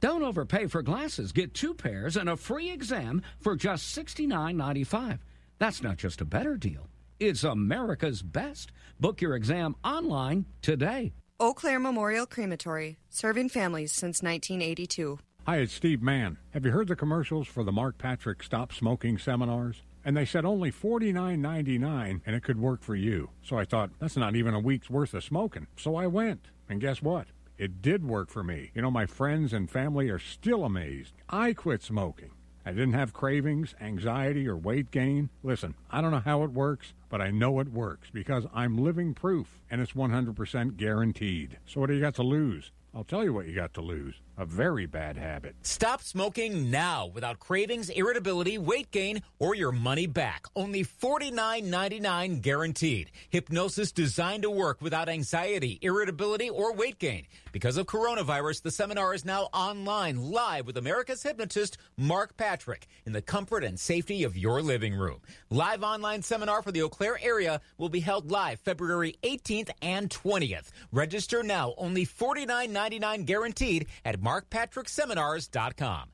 Don't 0.05 0.23
overpay 0.23 0.67
for 0.67 0.83
glasses. 0.83 1.33
Get 1.33 1.55
two 1.55 1.73
pairs 1.73 2.19
and 2.19 2.29
a 2.29 2.37
free 2.37 2.71
exam 2.71 3.23
for 3.41 3.57
just 3.57 3.97
$69.95. 3.97 5.19
That's 5.59 5.83
not 5.83 5.97
just 5.97 6.21
a 6.21 6.27
better 6.27 6.59
deal, 6.59 6.91
it's 7.19 7.43
America's 7.43 8.21
best. 8.21 8.71
Book 9.01 9.23
your 9.23 9.35
exam 9.35 9.77
online 9.83 10.45
today. 10.61 11.15
Eau 11.41 11.55
Claire 11.55 11.79
Memorial 11.79 12.27
Crematory, 12.27 12.99
serving 13.09 13.49
families 13.49 13.93
since 13.93 14.23
1982. 14.23 15.21
Hi, 15.47 15.57
it's 15.57 15.73
Steve 15.73 16.03
Mann. 16.03 16.37
Have 16.51 16.67
you 16.67 16.73
heard 16.73 16.89
the 16.89 16.97
commercials 16.97 17.49
for 17.49 17.65
the 17.65 17.73
Mark 17.73 17.97
Patrick 17.97 18.43
Stop 18.43 18.75
Smoking 18.75 19.17
seminars? 19.17 19.85
And 20.05 20.15
they 20.15 20.27
said 20.27 20.45
only 20.45 20.71
$49.99 20.71 22.21
and 22.27 22.37
it 22.37 22.43
could 22.43 22.61
work 22.61 22.83
for 22.83 22.95
you. 22.95 23.31
So 23.43 23.57
I 23.57 23.65
thought, 23.65 23.89
that's 24.01 24.19
not 24.19 24.37
even 24.37 24.53
a 24.53 24.61
week's 24.61 24.91
worth 24.91 25.15
of 25.15 25.25
smoking. 25.25 25.67
So 25.79 25.97
I 25.97 26.09
went. 26.09 26.49
And 26.69 26.79
guess 26.79 27.01
what? 27.01 27.29
It 27.57 27.81
did 27.81 28.05
work 28.05 28.31
for 28.31 28.43
me. 28.43 28.73
You 28.75 28.83
know, 28.83 28.91
my 28.91 29.07
friends 29.07 29.53
and 29.53 29.71
family 29.71 30.09
are 30.09 30.19
still 30.19 30.65
amazed. 30.65 31.15
I 31.29 31.53
quit 31.53 31.83
smoking. 31.83 32.31
I 32.67 32.71
didn't 32.73 32.95
have 32.95 33.13
cravings, 33.13 33.75
anxiety, 33.81 34.49
or 34.49 34.57
weight 34.57 34.91
gain. 34.91 35.31
Listen, 35.43 35.75
I 35.91 36.01
don't 36.01 36.11
know 36.11 36.19
how 36.19 36.43
it 36.43 36.51
works, 36.51 36.95
but 37.15 37.21
I 37.21 37.31
know 37.31 37.61
it 37.61 37.69
works 37.69 38.11
because 38.13 38.45
I'm 38.53 38.77
living 38.77 39.15
proof 39.15 39.61
and 39.71 39.81
it's 39.81 39.93
100% 39.93 40.77
guaranteed. 40.77 41.59
So 41.65 41.79
what 41.79 41.87
do 41.87 41.95
you 41.95 42.01
got 42.01 42.17
to 42.17 42.25
lose? 42.25 42.73
I'll 42.93 43.05
tell 43.05 43.23
you 43.23 43.33
what 43.33 43.47
you 43.47 43.55
got 43.55 43.73
to 43.75 43.83
lose 43.83 44.17
a 44.37 44.45
very 44.45 44.87
bad 44.87 45.17
habit. 45.17 45.55
Stop 45.63 46.03
smoking 46.03 46.71
now 46.71 47.07
without 47.07 47.39
cravings, 47.39 47.89
irritability, 47.91 48.59
weight 48.59 48.91
gain, 48.91 49.23
or 49.39 49.55
your 49.55 49.73
money 49.73 50.07
back. 50.07 50.47
Only 50.57 50.85
$49.99 50.85 52.41
guaranteed. 52.41 53.11
Hypnosis 53.31 53.93
designed 53.93 54.43
to 54.43 54.51
work 54.51 54.83
without 54.83 55.09
anxiety, 55.09 55.79
irritability, 55.83 56.51
or 56.51 56.75
weight 56.75 56.99
gain. 56.99 57.27
Because 57.53 57.77
of 57.77 57.87
coronavirus, 57.87 58.63
the 58.63 58.71
seminar 58.71 59.15
is 59.15 59.25
now 59.25 59.49
online 59.53 60.31
live 60.31 60.67
with 60.67 60.77
America's 60.77 61.23
hypnotist, 61.23 61.79
Mark 61.97 62.37
Patrick, 62.37 62.89
in 63.07 63.13
the 63.13 63.23
comfort 63.23 63.63
and 63.63 63.79
safety 63.79 64.25
of 64.25 64.37
your 64.37 64.63
living 64.63 64.95
room. 64.95 65.21
Live 65.51 65.83
online 65.83 66.23
seminar 66.23 66.63
for 66.63 66.73
the 66.73 66.83
Eau 66.83 66.89
Claire 67.05 67.19
area 67.23 67.61
will 67.77 67.91
be 67.91 68.01
held 68.01 68.31
live 68.31 68.59
February 68.61 69.17
18th 69.23 69.69
and 69.83 70.09
20th. 70.09 70.71
Register 70.91 71.43
now, 71.43 71.75
only 71.77 72.07
$49.99 72.07 73.27
guaranteed 73.27 73.89
at 74.07 74.19
markpatrickseminars.com. 74.23 76.14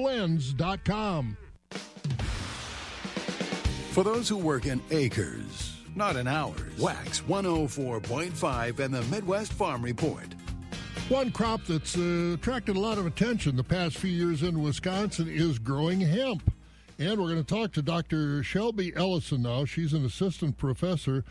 blends.com. 0.00 1.36
For 3.90 4.02
those 4.02 4.28
who 4.28 4.38
work 4.38 4.64
in 4.64 4.80
acres, 4.90 5.76
not 5.94 6.16
in 6.16 6.26
hours, 6.26 6.78
Wax 6.78 7.20
104.5 7.22 8.78
and 8.78 8.94
the 8.94 9.02
Midwest 9.02 9.52
Farm 9.52 9.82
Report. 9.82 10.24
One 11.10 11.30
crop 11.30 11.64
that's 11.66 11.98
uh, 11.98 12.32
attracted 12.34 12.76
a 12.76 12.80
lot 12.80 12.96
of 12.96 13.04
attention 13.04 13.56
the 13.56 13.64
past 13.64 13.98
few 13.98 14.10
years 14.10 14.42
in 14.42 14.62
Wisconsin 14.62 15.28
is 15.28 15.58
growing 15.58 16.00
hemp. 16.00 16.50
And 16.98 17.20
we're 17.20 17.28
going 17.28 17.44
to 17.44 17.54
talk 17.54 17.72
to 17.72 17.82
Dr. 17.82 18.42
Shelby 18.42 18.92
Ellison 18.96 19.42
now. 19.42 19.66
She's 19.66 19.92
an 19.92 20.06
assistant 20.06 20.56
professor 20.56 21.24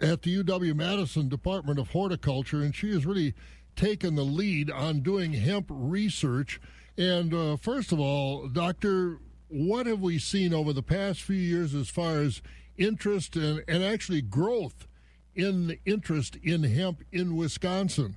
at 0.00 0.22
the 0.22 0.42
UW 0.42 0.74
Madison 0.74 1.28
Department 1.28 1.78
of 1.78 1.90
Horticulture, 1.90 2.62
and 2.62 2.74
she 2.74 2.90
has 2.92 3.06
really 3.06 3.34
taken 3.76 4.16
the 4.16 4.24
lead 4.24 4.70
on 4.70 5.02
doing 5.02 5.34
hemp 5.34 5.66
research. 5.68 6.60
And 6.98 7.32
uh, 7.32 7.56
first 7.56 7.92
of 7.92 8.00
all, 8.00 8.48
Doctor, 8.48 9.18
what 9.48 9.86
have 9.86 10.00
we 10.00 10.18
seen 10.18 10.52
over 10.52 10.72
the 10.72 10.82
past 10.82 11.22
few 11.22 11.36
years 11.36 11.74
as 11.74 11.88
far 11.88 12.20
as 12.20 12.42
interest 12.76 13.36
and, 13.36 13.62
and 13.66 13.82
actually 13.82 14.22
growth 14.22 14.86
in 15.34 15.78
interest 15.84 16.36
in 16.42 16.64
hemp 16.64 17.02
in 17.10 17.36
Wisconsin? 17.36 18.16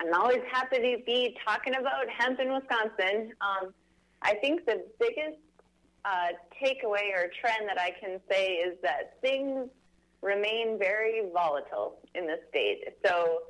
I'm 0.00 0.20
always 0.20 0.42
happy 0.50 0.78
to 0.78 1.02
be 1.04 1.36
talking 1.46 1.74
about 1.76 2.08
hemp 2.08 2.40
in 2.40 2.52
Wisconsin. 2.52 3.32
Um, 3.40 3.72
I 4.22 4.34
think 4.34 4.64
the 4.66 4.84
biggest 4.98 5.38
uh, 6.04 6.28
takeaway 6.62 7.12
or 7.14 7.30
trend 7.40 7.68
that 7.68 7.80
I 7.80 7.90
can 8.00 8.20
say 8.30 8.54
is 8.54 8.76
that 8.82 9.20
things 9.20 9.68
remain 10.20 10.78
very 10.78 11.22
volatile 11.32 11.98
in 12.14 12.26
the 12.26 12.38
state. 12.48 12.84
So, 13.04 13.40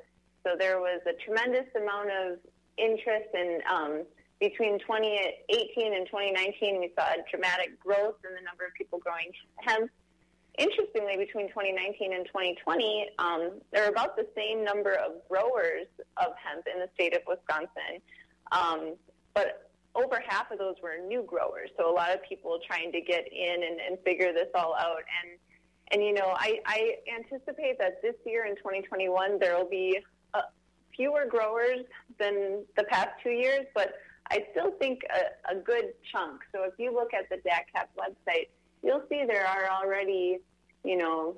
so 0.45 0.55
there 0.57 0.79
was 0.79 1.01
a 1.05 1.13
tremendous 1.23 1.67
amount 1.75 2.09
of 2.09 2.39
interest 2.77 3.29
and 3.33 3.61
um, 3.63 4.03
between 4.39 4.77
2018 4.79 5.93
and 5.93 6.05
2019, 6.07 6.79
we 6.79 6.91
saw 6.97 7.05
a 7.13 7.23
dramatic 7.31 7.79
growth 7.79 8.15
in 8.27 8.35
the 8.35 8.41
number 8.41 8.65
of 8.65 8.73
people 8.73 8.99
growing 8.99 9.31
hemp. 9.61 9.89
Interestingly, 10.57 11.17
between 11.17 11.47
2019 11.47 12.13
and 12.13 12.25
2020, 12.25 13.07
um, 13.17 13.61
there 13.71 13.85
are 13.85 13.89
about 13.89 14.15
the 14.15 14.27
same 14.35 14.63
number 14.63 14.93
of 14.93 15.23
growers 15.29 15.87
of 16.17 16.35
hemp 16.35 16.67
in 16.67 16.79
the 16.79 16.89
state 16.93 17.15
of 17.15 17.21
Wisconsin, 17.25 18.03
um, 18.51 18.95
but 19.33 19.71
over 19.95 20.21
half 20.27 20.51
of 20.51 20.59
those 20.59 20.75
were 20.83 20.97
new 21.07 21.23
growers. 21.23 21.69
So 21.77 21.89
a 21.89 21.95
lot 21.95 22.11
of 22.13 22.19
people 22.27 22.59
trying 22.67 22.91
to 22.91 23.01
get 23.01 23.25
in 23.31 23.63
and, 23.63 23.79
and 23.79 23.97
figure 24.03 24.33
this 24.33 24.49
all 24.53 24.75
out. 24.75 25.03
And 25.23 25.39
and 25.91 26.03
you 26.03 26.13
know, 26.13 26.33
I, 26.35 26.59
I 26.65 26.95
anticipate 27.13 27.77
that 27.79 28.01
this 28.01 28.15
year 28.25 28.45
in 28.45 28.55
2021 28.55 29.39
there 29.39 29.55
will 29.55 29.69
be 29.69 29.99
fewer 30.95 31.25
growers 31.25 31.79
than 32.19 32.63
the 32.77 32.83
past 32.83 33.09
two 33.23 33.31
years, 33.31 33.65
but 33.73 33.95
I 34.31 34.45
still 34.51 34.71
think 34.79 35.01
a, 35.13 35.53
a 35.53 35.59
good 35.59 35.93
chunk. 36.11 36.41
So 36.53 36.63
if 36.63 36.73
you 36.77 36.93
look 36.93 37.13
at 37.13 37.29
the 37.29 37.37
DATCP 37.37 37.87
website, 37.97 38.47
you'll 38.83 39.03
see 39.09 39.23
there 39.27 39.45
are 39.45 39.69
already, 39.69 40.39
you 40.83 40.97
know, 40.97 41.35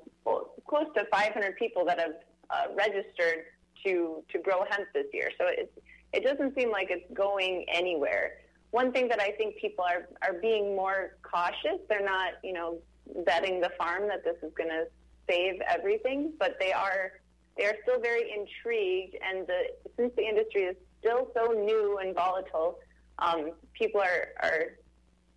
close 0.68 0.86
to 0.96 1.04
500 1.10 1.56
people 1.56 1.84
that 1.84 1.98
have 1.98 2.14
uh, 2.50 2.74
registered 2.76 3.44
to 3.84 4.22
to 4.30 4.38
grow 4.38 4.64
hemp 4.70 4.88
this 4.94 5.06
year. 5.12 5.30
So 5.38 5.46
it 5.48 5.72
it 6.12 6.24
doesn't 6.24 6.58
seem 6.58 6.70
like 6.70 6.88
it's 6.90 7.10
going 7.12 7.66
anywhere. 7.72 8.38
One 8.70 8.92
thing 8.92 9.08
that 9.08 9.20
I 9.20 9.30
think 9.32 9.56
people 9.56 9.84
are 9.84 10.08
are 10.22 10.34
being 10.40 10.76
more 10.76 11.16
cautious. 11.22 11.80
They're 11.88 12.04
not, 12.04 12.34
you 12.42 12.52
know, 12.52 12.78
betting 13.24 13.60
the 13.60 13.70
farm 13.78 14.08
that 14.08 14.24
this 14.24 14.36
is 14.42 14.52
going 14.56 14.70
to 14.70 14.86
save 15.28 15.60
everything, 15.68 16.32
but 16.38 16.56
they 16.60 16.72
are 16.72 17.12
they 17.56 17.64
are 17.64 17.74
still 17.82 18.00
very 18.00 18.30
intrigued, 18.30 19.16
and 19.22 19.46
the, 19.46 19.60
since 19.96 20.12
the 20.16 20.22
industry 20.22 20.62
is 20.62 20.76
still 21.00 21.30
so 21.34 21.52
new 21.52 21.98
and 21.98 22.14
volatile, 22.14 22.78
um, 23.18 23.50
people 23.74 24.00
are, 24.00 24.28
are 24.42 24.76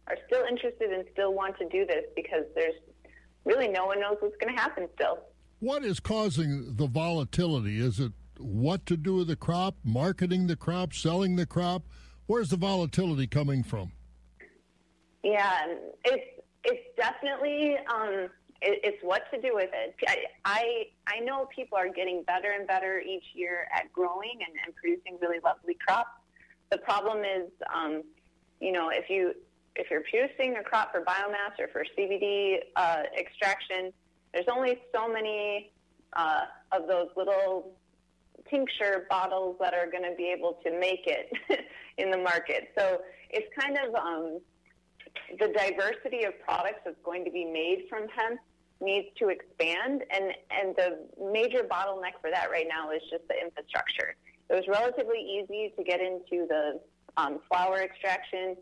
are 0.10 0.18
still 0.26 0.44
interested 0.50 0.92
and 0.92 1.06
still 1.14 1.34
want 1.34 1.58
to 1.60 1.70
do 1.70 1.86
this 1.86 2.06
because 2.16 2.44
there's 2.56 2.74
really 3.46 3.68
no 3.68 3.86
one 3.86 4.00
knows 4.00 4.18
what's 4.20 4.36
going 4.38 4.54
to 4.54 4.60
happen 4.60 4.88
still. 4.96 5.20
What 5.60 5.84
is 5.84 6.00
causing 6.00 6.76
the 6.76 6.88
volatility? 6.88 7.80
Is 7.80 8.00
it 8.00 8.12
what 8.40 8.86
to 8.88 8.98
do 8.98 9.16
with 9.16 9.28
the 9.28 9.36
crop, 9.36 9.76
marketing 9.84 10.48
the 10.48 10.56
crop, 10.56 10.94
selling 10.94 11.36
the 11.36 11.46
crop? 11.46 11.84
Where's 12.28 12.50
the 12.50 12.58
volatility 12.58 13.28
coming 13.28 13.64
from? 13.64 13.92
Yeah, 15.24 15.76
it's 16.06 16.42
it's 16.64 16.96
definitely 16.98 17.78
um, 17.94 18.30
it, 18.62 18.80
it's 18.84 19.04
what 19.04 19.24
to 19.34 19.42
do 19.42 19.52
with 19.54 19.70
it. 19.74 19.96
I, 20.08 20.18
I 20.46 20.84
I 21.08 21.20
know 21.20 21.48
people 21.56 21.78
are 21.78 21.90
getting 21.90 22.24
better 22.24 22.52
and 22.52 22.68
better 22.68 23.00
each 23.00 23.24
year 23.34 23.68
at 23.74 23.92
growing 23.94 24.40
and, 24.46 24.56
and 24.66 24.76
producing 24.76 25.18
really 25.22 25.40
lovely 25.44 25.78
crops. 25.86 26.10
The 26.72 26.78
problem 26.80 27.20
is, 27.20 27.50
um, 27.74 28.04
you 28.60 28.72
know, 28.72 28.90
if 28.90 29.10
you 29.10 29.34
if 29.76 29.90
you're 29.90 30.04
producing 30.10 30.58
a 30.58 30.64
crop 30.64 30.92
for 30.92 31.02
biomass 31.02 31.58
or 31.60 31.68
for 31.70 31.86
CBD 31.98 32.58
uh, 32.76 33.04
extraction, 33.18 33.94
there's 34.34 34.48
only 34.52 34.80
so 34.94 35.12
many 35.12 35.72
uh, 36.14 36.42
of 36.72 36.88
those 36.88 37.08
little 37.16 37.74
tincture 38.50 39.06
bottles 39.10 39.56
that 39.60 39.74
are 39.74 39.90
going 39.90 40.04
to 40.04 40.16
be 40.18 40.34
able 40.36 40.60
to 40.64 40.72
make 40.80 41.06
it 41.06 41.32
in 41.98 42.12
the 42.12 42.18
market. 42.18 42.70
So 42.78 43.00
it's 43.30 43.48
kind 43.60 43.78
of 43.78 43.96
um, 43.96 44.40
the 45.40 45.48
diversity 45.48 46.26
of 46.26 46.34
products 46.42 46.82
that's 46.84 46.98
going 47.04 47.24
to 47.26 47.32
be 47.32 47.46
made 47.46 47.86
from 47.90 48.08
hemp 48.10 48.40
needs 48.82 49.08
to 49.18 49.30
expand, 49.30 50.04
and 50.12 50.34
and 50.52 50.76
the 50.76 51.00
major 51.32 51.64
bottleneck 51.64 52.16
for 52.22 52.32
that 52.32 52.50
right 52.52 52.68
now 52.68 52.92
is 52.92 53.02
just 53.10 53.28
the 53.28 53.36
infrastructure. 53.40 54.16
It 54.50 54.54
was 54.54 54.68
relatively 54.68 55.20
easy 55.20 55.74
to 55.78 55.84
get 55.84 56.00
into 56.00 56.48
the 56.48 56.80
um, 57.18 57.40
flower 57.48 57.82
extraction 57.82 58.56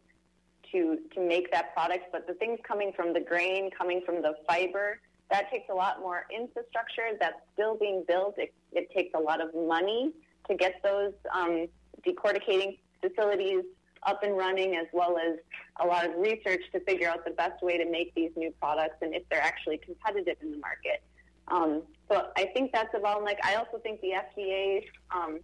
to 0.71 0.97
to 1.13 1.19
make 1.21 1.51
that 1.51 1.73
product, 1.73 2.05
but 2.11 2.27
the 2.27 2.33
things 2.33 2.59
coming 2.67 2.91
from 2.95 3.13
the 3.13 3.21
grain, 3.21 3.69
coming 3.77 4.01
from 4.05 4.21
the 4.21 4.35
fiber, 4.47 4.99
that 5.31 5.49
takes 5.51 5.69
a 5.69 5.73
lot 5.73 5.99
more 5.99 6.25
infrastructure 6.35 7.09
that's 7.19 7.39
still 7.53 7.77
being 7.77 8.03
built. 8.07 8.35
It, 8.37 8.53
it 8.71 8.89
takes 8.95 9.13
a 9.15 9.19
lot 9.19 9.41
of 9.41 9.53
money 9.53 10.13
to 10.49 10.55
get 10.55 10.81
those 10.83 11.13
um, 11.33 11.67
decorticating 12.05 12.77
facilities 13.01 13.63
up 14.03 14.23
and 14.23 14.37
running, 14.37 14.75
as 14.75 14.87
well 14.93 15.17
as 15.17 15.37
a 15.81 15.85
lot 15.85 16.05
of 16.05 16.15
research 16.17 16.61
to 16.73 16.79
figure 16.81 17.09
out 17.09 17.25
the 17.25 17.31
best 17.31 17.61
way 17.63 17.77
to 17.77 17.89
make 17.89 18.13
these 18.15 18.31
new 18.35 18.51
products 18.59 18.97
and 19.01 19.13
if 19.15 19.23
they're 19.29 19.41
actually 19.41 19.77
competitive 19.77 20.37
in 20.41 20.51
the 20.51 20.57
market. 20.57 21.03
Um, 21.47 21.83
so 22.11 22.27
I 22.35 22.45
think 22.53 22.71
that's 22.73 22.93
a 22.93 22.99
bottleneck. 22.99 23.37
I 23.43 23.55
also 23.55 23.77
think 23.77 24.01
the 24.01 24.11
FDA, 24.11 24.83
um, 25.11 25.39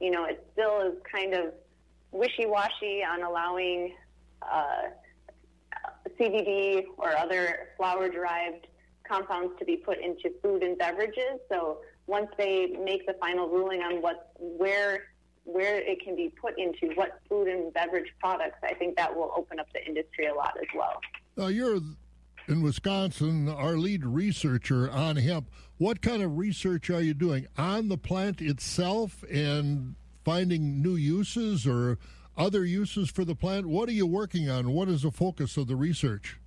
you 0.00 0.10
know, 0.10 0.24
it 0.24 0.44
still 0.52 0.80
is 0.80 0.94
kind 1.10 1.34
of 1.34 1.52
wishy-washy 2.10 3.02
on 3.04 3.22
allowing 3.22 3.94
uh, 4.42 4.90
CBD 6.18 6.84
or 6.96 7.16
other 7.16 7.68
flower-derived 7.76 8.66
compounds 9.08 9.52
to 9.58 9.64
be 9.64 9.76
put 9.76 9.98
into 9.98 10.32
food 10.42 10.62
and 10.62 10.78
beverages. 10.78 11.38
So 11.50 11.78
once 12.06 12.28
they 12.36 12.76
make 12.82 13.06
the 13.06 13.14
final 13.14 13.48
ruling 13.48 13.82
on 13.82 14.02
what 14.02 14.32
where 14.38 15.04
where 15.44 15.78
it 15.78 16.02
can 16.02 16.16
be 16.16 16.32
put 16.40 16.58
into 16.58 16.94
what 16.94 17.20
food 17.28 17.48
and 17.48 17.72
beverage 17.72 18.12
products, 18.18 18.58
I 18.62 18.74
think 18.74 18.96
that 18.96 19.14
will 19.14 19.32
open 19.36 19.60
up 19.60 19.66
the 19.72 19.84
industry 19.86 20.26
a 20.26 20.34
lot 20.34 20.56
as 20.60 20.68
well. 20.74 21.00
Now 21.36 21.48
you're 21.48 21.80
in 22.48 22.62
Wisconsin, 22.62 23.48
our 23.48 23.76
lead 23.76 24.04
researcher 24.04 24.90
on 24.90 25.16
hemp. 25.16 25.50
What 25.78 26.02
kind 26.02 26.22
of 26.22 26.36
research 26.36 26.90
are 26.90 27.00
you 27.00 27.14
doing 27.14 27.46
on 27.56 27.88
the 27.88 27.98
plant 27.98 28.40
itself 28.40 29.24
and 29.30 29.94
finding 30.24 30.82
new 30.82 30.96
uses 30.96 31.66
or 31.66 31.98
other 32.36 32.64
uses 32.64 33.10
for 33.10 33.24
the 33.24 33.34
plant? 33.34 33.66
What 33.66 33.88
are 33.88 33.92
you 33.92 34.06
working 34.06 34.48
on? 34.48 34.70
What 34.70 34.88
is 34.88 35.02
the 35.02 35.10
focus 35.10 35.56
of 35.56 35.66
the 35.66 35.76
research? 35.76 36.38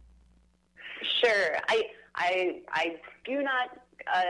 Sure. 1.24 1.58
I 1.68 1.84
I, 2.16 2.62
I 2.72 2.96
do 3.26 3.44
not 3.44 3.80
uh, 4.14 4.22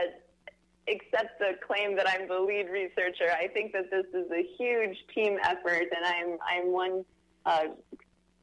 accept 0.90 1.38
the 1.38 1.52
claim 1.66 1.96
that 1.96 2.08
I'm 2.08 2.28
the 2.28 2.40
lead 2.40 2.68
researcher. 2.70 3.30
I 3.32 3.48
think 3.48 3.72
that 3.72 3.90
this 3.90 4.06
is 4.14 4.30
a 4.30 4.46
huge 4.56 4.96
team 5.14 5.38
effort, 5.42 5.86
and 5.94 6.04
I'm 6.04 6.38
I'm 6.46 6.72
one 6.72 7.04
uh, 7.46 7.68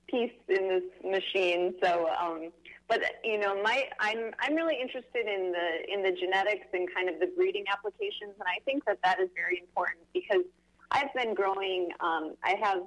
piece 0.08 0.32
in 0.50 0.68
this 0.68 0.84
machine. 1.04 1.76
So, 1.84 2.08
um, 2.20 2.52
but 2.88 3.02
you 3.24 3.40
know, 3.40 3.62
my 3.62 3.86
I'm 4.00 4.32
I'm 4.40 4.56
really 4.56 4.80
interested 4.80 5.28
in 5.28 5.52
the 5.52 5.94
in 5.94 6.04
the 6.04 6.12
genetics 6.12 6.68
and 6.74 6.88
kind 6.94 7.10
of 7.10 7.20
the 7.20 7.28
breeding 7.36 7.66
applications, 7.72 8.34
and 8.40 8.48
I 8.48 8.60
think 8.66 8.86
that 8.86 9.00
that 9.04 9.20
is 9.20 9.30
very 9.36 9.60
important 9.60 10.00
because 10.14 10.44
I've 10.92 11.14
been 11.14 11.34
growing. 11.34 11.90
Um, 12.00 12.36
I 12.44 12.56
have 12.62 12.84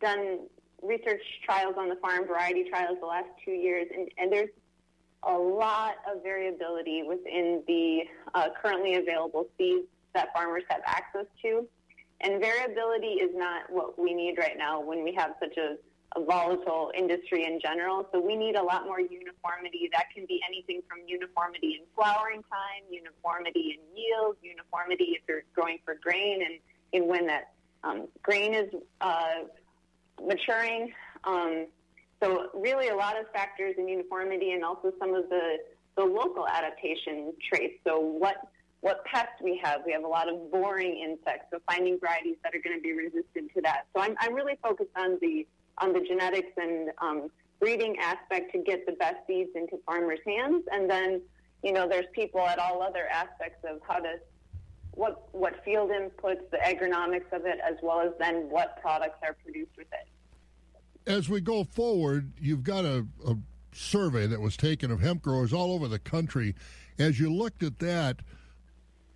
done 0.00 0.40
research 0.82 1.22
trials 1.44 1.74
on 1.78 1.88
the 1.88 1.96
farm 1.96 2.26
variety 2.26 2.64
trials 2.68 2.98
the 3.00 3.06
last 3.06 3.28
two 3.44 3.52
years, 3.52 3.86
and, 3.94 4.08
and 4.18 4.32
there's 4.32 4.48
a 5.22 5.32
lot 5.32 5.96
of 6.10 6.22
variability 6.22 7.02
within 7.02 7.62
the 7.66 8.02
uh, 8.34 8.48
currently 8.60 8.94
available 8.94 9.46
seeds 9.58 9.86
that 10.14 10.32
farmers 10.32 10.62
have 10.70 10.80
access 10.86 11.26
to. 11.42 11.66
And 12.22 12.40
variability 12.40 13.14
is 13.14 13.30
not 13.34 13.70
what 13.70 13.98
we 13.98 14.12
need 14.12 14.36
right 14.38 14.56
now 14.56 14.80
when 14.80 15.02
we 15.02 15.14
have 15.14 15.34
such 15.40 15.56
a, 15.56 15.76
a 16.18 16.24
volatile 16.24 16.90
industry 16.96 17.44
in 17.44 17.60
general. 17.60 18.06
So 18.12 18.20
we 18.20 18.36
need 18.36 18.56
a 18.56 18.62
lot 18.62 18.84
more 18.84 19.00
uniformity. 19.00 19.88
That 19.92 20.06
can 20.14 20.26
be 20.26 20.40
anything 20.46 20.82
from 20.88 20.98
uniformity 21.06 21.78
in 21.80 21.86
flowering 21.94 22.42
time, 22.42 22.84
uniformity 22.90 23.78
in 23.78 23.96
yield, 23.96 24.36
uniformity 24.42 25.16
if 25.16 25.22
you're 25.28 25.44
growing 25.54 25.78
for 25.84 25.94
grain, 25.94 26.42
and 26.42 26.58
in 26.92 27.08
when 27.08 27.26
that 27.26 27.52
um, 27.84 28.08
grain 28.22 28.54
is 28.54 28.70
uh, 29.00 29.44
maturing. 30.26 30.92
Um, 31.24 31.66
so 32.22 32.48
really 32.54 32.88
a 32.88 32.96
lot 32.96 33.18
of 33.18 33.30
factors 33.32 33.74
in 33.78 33.88
uniformity 33.88 34.52
and 34.52 34.64
also 34.64 34.92
some 34.98 35.14
of 35.14 35.28
the, 35.28 35.58
the 35.96 36.04
local 36.04 36.46
adaptation 36.46 37.32
traits. 37.48 37.78
So 37.84 37.98
what 37.98 38.36
what 38.80 39.04
pests 39.04 39.42
we 39.42 39.60
have. 39.62 39.82
We 39.84 39.92
have 39.92 40.04
a 40.04 40.08
lot 40.08 40.28
of 40.28 40.50
boring 40.50 40.98
insects, 40.98 41.46
so 41.52 41.58
finding 41.70 41.98
varieties 41.98 42.36
that 42.42 42.54
are 42.54 42.60
going 42.60 42.76
to 42.76 42.82
be 42.82 42.92
resistant 42.92 43.52
to 43.54 43.60
that. 43.62 43.82
So 43.94 44.02
I'm, 44.02 44.14
I'm 44.18 44.34
really 44.34 44.56
focused 44.62 44.96
on 44.96 45.18
the 45.20 45.46
on 45.78 45.92
the 45.92 46.00
genetics 46.00 46.52
and 46.56 46.90
um, 46.98 47.30
breeding 47.58 47.96
aspect 47.98 48.52
to 48.52 48.58
get 48.58 48.86
the 48.86 48.92
best 48.92 49.16
seeds 49.26 49.50
into 49.54 49.78
farmers' 49.84 50.20
hands, 50.26 50.64
and 50.72 50.88
then 50.88 51.20
you 51.62 51.72
know 51.72 51.86
there's 51.88 52.06
people 52.14 52.40
at 52.40 52.58
all 52.58 52.82
other 52.82 53.06
aspects 53.08 53.62
of 53.68 53.80
how 53.86 53.98
to 53.98 54.14
what 54.94 55.28
what 55.32 55.62
field 55.62 55.90
inputs, 55.90 56.48
the 56.50 56.58
agronomics 56.64 57.30
of 57.32 57.44
it, 57.44 57.58
as 57.62 57.76
well 57.82 58.00
as 58.00 58.12
then 58.18 58.48
what 58.48 58.80
products 58.80 59.18
are 59.22 59.36
produced 59.44 59.72
with 59.76 59.88
it 59.92 60.08
as 61.10 61.28
we 61.28 61.40
go 61.40 61.64
forward, 61.64 62.32
you've 62.40 62.62
got 62.62 62.84
a, 62.84 63.06
a 63.26 63.36
survey 63.72 64.26
that 64.26 64.40
was 64.40 64.56
taken 64.56 64.90
of 64.90 65.00
hemp 65.00 65.22
growers 65.22 65.52
all 65.52 65.72
over 65.72 65.88
the 65.88 65.98
country. 65.98 66.54
As 66.98 67.18
you 67.18 67.32
looked 67.32 67.62
at 67.62 67.78
that, 67.80 68.20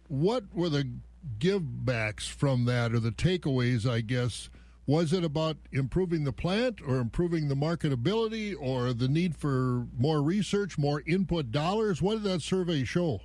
what 0.08 0.44
were 0.52 0.68
the 0.68 0.90
givebacks 1.38 2.28
from 2.28 2.64
that 2.66 2.92
or 2.92 3.00
the 3.00 3.10
takeaways, 3.10 3.88
I 3.88 4.00
guess? 4.00 4.50
Was 4.86 5.14
it 5.14 5.24
about 5.24 5.56
improving 5.72 6.24
the 6.24 6.32
plant 6.32 6.80
or 6.86 6.96
improving 6.96 7.48
the 7.48 7.54
marketability 7.54 8.54
or 8.58 8.92
the 8.92 9.08
need 9.08 9.34
for 9.34 9.86
more 9.96 10.20
research, 10.22 10.76
more 10.76 11.02
input 11.06 11.50
dollars? 11.50 12.02
What 12.02 12.14
did 12.14 12.24
that 12.24 12.42
survey 12.42 12.84
show? 12.84 13.20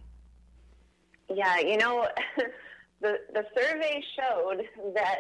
Yeah, 1.30 1.60
you 1.60 1.78
know, 1.78 2.08
the, 3.02 3.18
the 3.34 3.46
survey 3.56 4.04
showed 4.16 4.64
that 4.96 5.20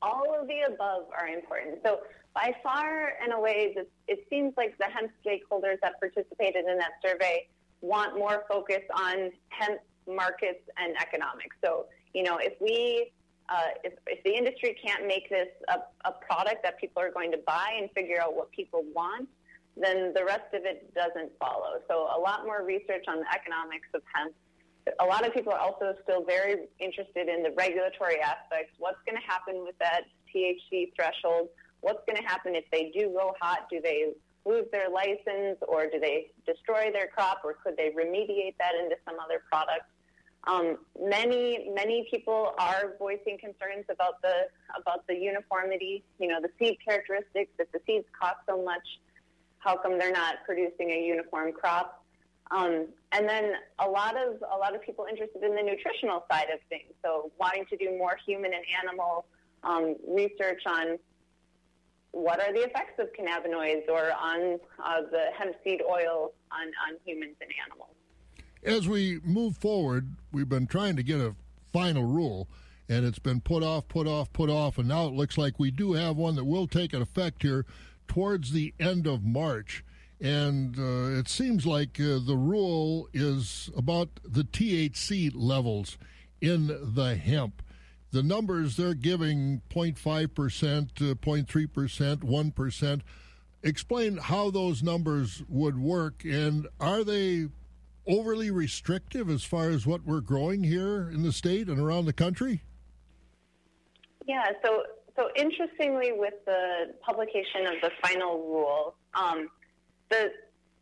all 0.00 0.34
of 0.40 0.48
the 0.48 0.62
above 0.72 1.04
are 1.18 1.28
important. 1.28 1.80
So 1.84 2.00
by 2.40 2.54
far 2.62 3.12
in 3.22 3.24
and 3.24 3.32
away, 3.34 3.76
it 4.08 4.26
seems 4.30 4.54
like 4.56 4.76
the 4.78 4.84
hemp 4.84 5.10
stakeholders 5.24 5.76
that 5.82 6.00
participated 6.00 6.64
in 6.64 6.78
that 6.78 6.92
survey 7.04 7.46
want 7.82 8.16
more 8.16 8.44
focus 8.48 8.82
on 8.94 9.30
hemp 9.50 9.80
markets 10.08 10.62
and 10.78 10.94
economics. 11.00 11.56
So, 11.62 11.86
you 12.14 12.22
know, 12.22 12.38
if 12.38 12.54
we, 12.60 13.12
uh, 13.48 13.68
if, 13.84 13.92
if 14.06 14.24
the 14.24 14.34
industry 14.34 14.76
can't 14.82 15.06
make 15.06 15.28
this 15.28 15.48
a, 15.68 15.80
a 16.08 16.12
product 16.12 16.62
that 16.62 16.80
people 16.80 17.02
are 17.02 17.10
going 17.10 17.30
to 17.32 17.38
buy 17.46 17.76
and 17.78 17.90
figure 17.92 18.20
out 18.20 18.34
what 18.34 18.50
people 18.52 18.84
want, 18.94 19.28
then 19.76 20.12
the 20.14 20.24
rest 20.24 20.54
of 20.54 20.64
it 20.64 20.92
doesn't 20.94 21.32
follow. 21.38 21.80
So, 21.88 22.08
a 22.16 22.18
lot 22.18 22.44
more 22.44 22.64
research 22.64 23.04
on 23.06 23.20
the 23.20 23.30
economics 23.34 23.88
of 23.94 24.02
hemp. 24.14 24.34
A 24.98 25.04
lot 25.04 25.26
of 25.26 25.34
people 25.34 25.52
are 25.52 25.58
also 25.58 25.94
still 26.02 26.24
very 26.24 26.68
interested 26.78 27.28
in 27.28 27.42
the 27.42 27.50
regulatory 27.50 28.18
aspects. 28.20 28.72
What's 28.78 28.98
going 29.06 29.20
to 29.20 29.26
happen 29.26 29.62
with 29.62 29.78
that 29.78 30.02
THC 30.34 30.92
threshold? 30.96 31.48
What's 31.80 32.04
going 32.06 32.20
to 32.20 32.28
happen 32.28 32.54
if 32.54 32.64
they 32.70 32.90
do 32.94 33.08
go 33.08 33.34
hot? 33.40 33.68
Do 33.70 33.80
they 33.80 34.12
lose 34.44 34.66
their 34.72 34.88
license 34.88 35.58
or 35.66 35.86
do 35.86 36.00
they 36.00 36.30
destroy 36.46 36.90
their 36.92 37.08
crop 37.08 37.42
or 37.44 37.54
could 37.54 37.76
they 37.76 37.90
remediate 37.90 38.56
that 38.58 38.72
into 38.82 38.96
some 39.04 39.18
other 39.20 39.42
product? 39.50 39.84
Um, 40.44 40.78
many 40.98 41.70
many 41.74 42.08
people 42.10 42.54
are 42.58 42.94
voicing 42.98 43.36
concerns 43.38 43.84
about 43.90 44.22
the 44.22 44.48
about 44.80 45.06
the 45.06 45.14
uniformity. 45.14 46.02
You 46.18 46.28
know, 46.28 46.40
the 46.40 46.48
seed 46.58 46.78
characteristics. 46.86 47.50
If 47.58 47.70
the 47.72 47.80
seeds 47.86 48.06
cost 48.18 48.36
so 48.48 48.62
much, 48.62 48.86
how 49.58 49.76
come 49.76 49.98
they're 49.98 50.12
not 50.12 50.36
producing 50.46 50.90
a 50.92 51.06
uniform 51.06 51.52
crop? 51.52 52.04
Um, 52.50 52.88
and 53.12 53.28
then 53.28 53.52
a 53.78 53.88
lot 53.88 54.16
of 54.16 54.42
a 54.50 54.56
lot 54.56 54.74
of 54.74 54.80
people 54.82 55.06
interested 55.08 55.42
in 55.42 55.54
the 55.54 55.62
nutritional 55.62 56.24
side 56.32 56.48
of 56.52 56.60
things. 56.70 56.92
So 57.04 57.30
wanting 57.38 57.66
to 57.66 57.76
do 57.76 57.96
more 57.96 58.16
human 58.26 58.52
and 58.54 58.64
animal 58.82 59.26
um, 59.62 59.96
research 60.08 60.62
on 60.66 60.98
what 62.12 62.40
are 62.40 62.52
the 62.52 62.60
effects 62.60 62.98
of 62.98 63.08
cannabinoids 63.12 63.88
or 63.88 64.12
on 64.12 64.58
uh, 64.84 65.02
the 65.10 65.26
hemp 65.36 65.54
seed 65.64 65.80
oil 65.82 66.32
on, 66.52 66.66
on 66.88 66.96
humans 67.04 67.36
and 67.40 67.50
animals. 67.66 67.94
As 68.62 68.88
we 68.88 69.20
move 69.24 69.56
forward, 69.56 70.16
we've 70.32 70.48
been 70.48 70.66
trying 70.66 70.96
to 70.96 71.02
get 71.02 71.20
a 71.20 71.34
final 71.72 72.04
rule, 72.04 72.48
and 72.88 73.06
it's 73.06 73.18
been 73.18 73.40
put 73.40 73.62
off, 73.62 73.88
put 73.88 74.06
off, 74.06 74.32
put 74.32 74.50
off, 74.50 74.76
and 74.76 74.88
now 74.88 75.06
it 75.06 75.14
looks 75.14 75.38
like 75.38 75.58
we 75.58 75.70
do 75.70 75.92
have 75.94 76.16
one 76.16 76.34
that 76.36 76.44
will 76.44 76.66
take 76.66 76.92
an 76.92 77.00
effect 77.00 77.42
here 77.42 77.64
towards 78.08 78.52
the 78.52 78.74
end 78.78 79.06
of 79.06 79.24
March. 79.24 79.84
And 80.20 80.78
uh, 80.78 81.18
it 81.18 81.28
seems 81.28 81.64
like 81.64 81.98
uh, 81.98 82.18
the 82.22 82.36
rule 82.36 83.08
is 83.14 83.70
about 83.74 84.08
the 84.22 84.42
THC 84.42 85.30
levels 85.34 85.96
in 86.42 86.66
the 86.66 87.14
hemp. 87.14 87.62
The 88.12 88.22
numbers 88.22 88.76
they're 88.76 88.94
giving 88.94 89.62
0.5%, 89.70 90.92
0.3%, 90.92 92.16
1%. 92.16 93.00
Explain 93.62 94.16
how 94.16 94.50
those 94.50 94.82
numbers 94.82 95.42
would 95.48 95.78
work, 95.78 96.24
and 96.24 96.66
are 96.80 97.04
they 97.04 97.48
overly 98.06 98.50
restrictive 98.50 99.28
as 99.28 99.44
far 99.44 99.68
as 99.68 99.86
what 99.86 100.04
we're 100.04 100.20
growing 100.20 100.64
here 100.64 101.10
in 101.10 101.22
the 101.22 101.32
state 101.32 101.68
and 101.68 101.78
around 101.78 102.06
the 102.06 102.12
country? 102.12 102.62
Yeah, 104.26 104.52
so 104.64 104.84
so 105.16 105.28
interestingly, 105.36 106.12
with 106.12 106.34
the 106.46 106.94
publication 107.02 107.66
of 107.66 107.74
the 107.82 107.90
final 108.02 108.38
rule, 108.38 108.94
um, 109.14 109.48
the 110.08 110.32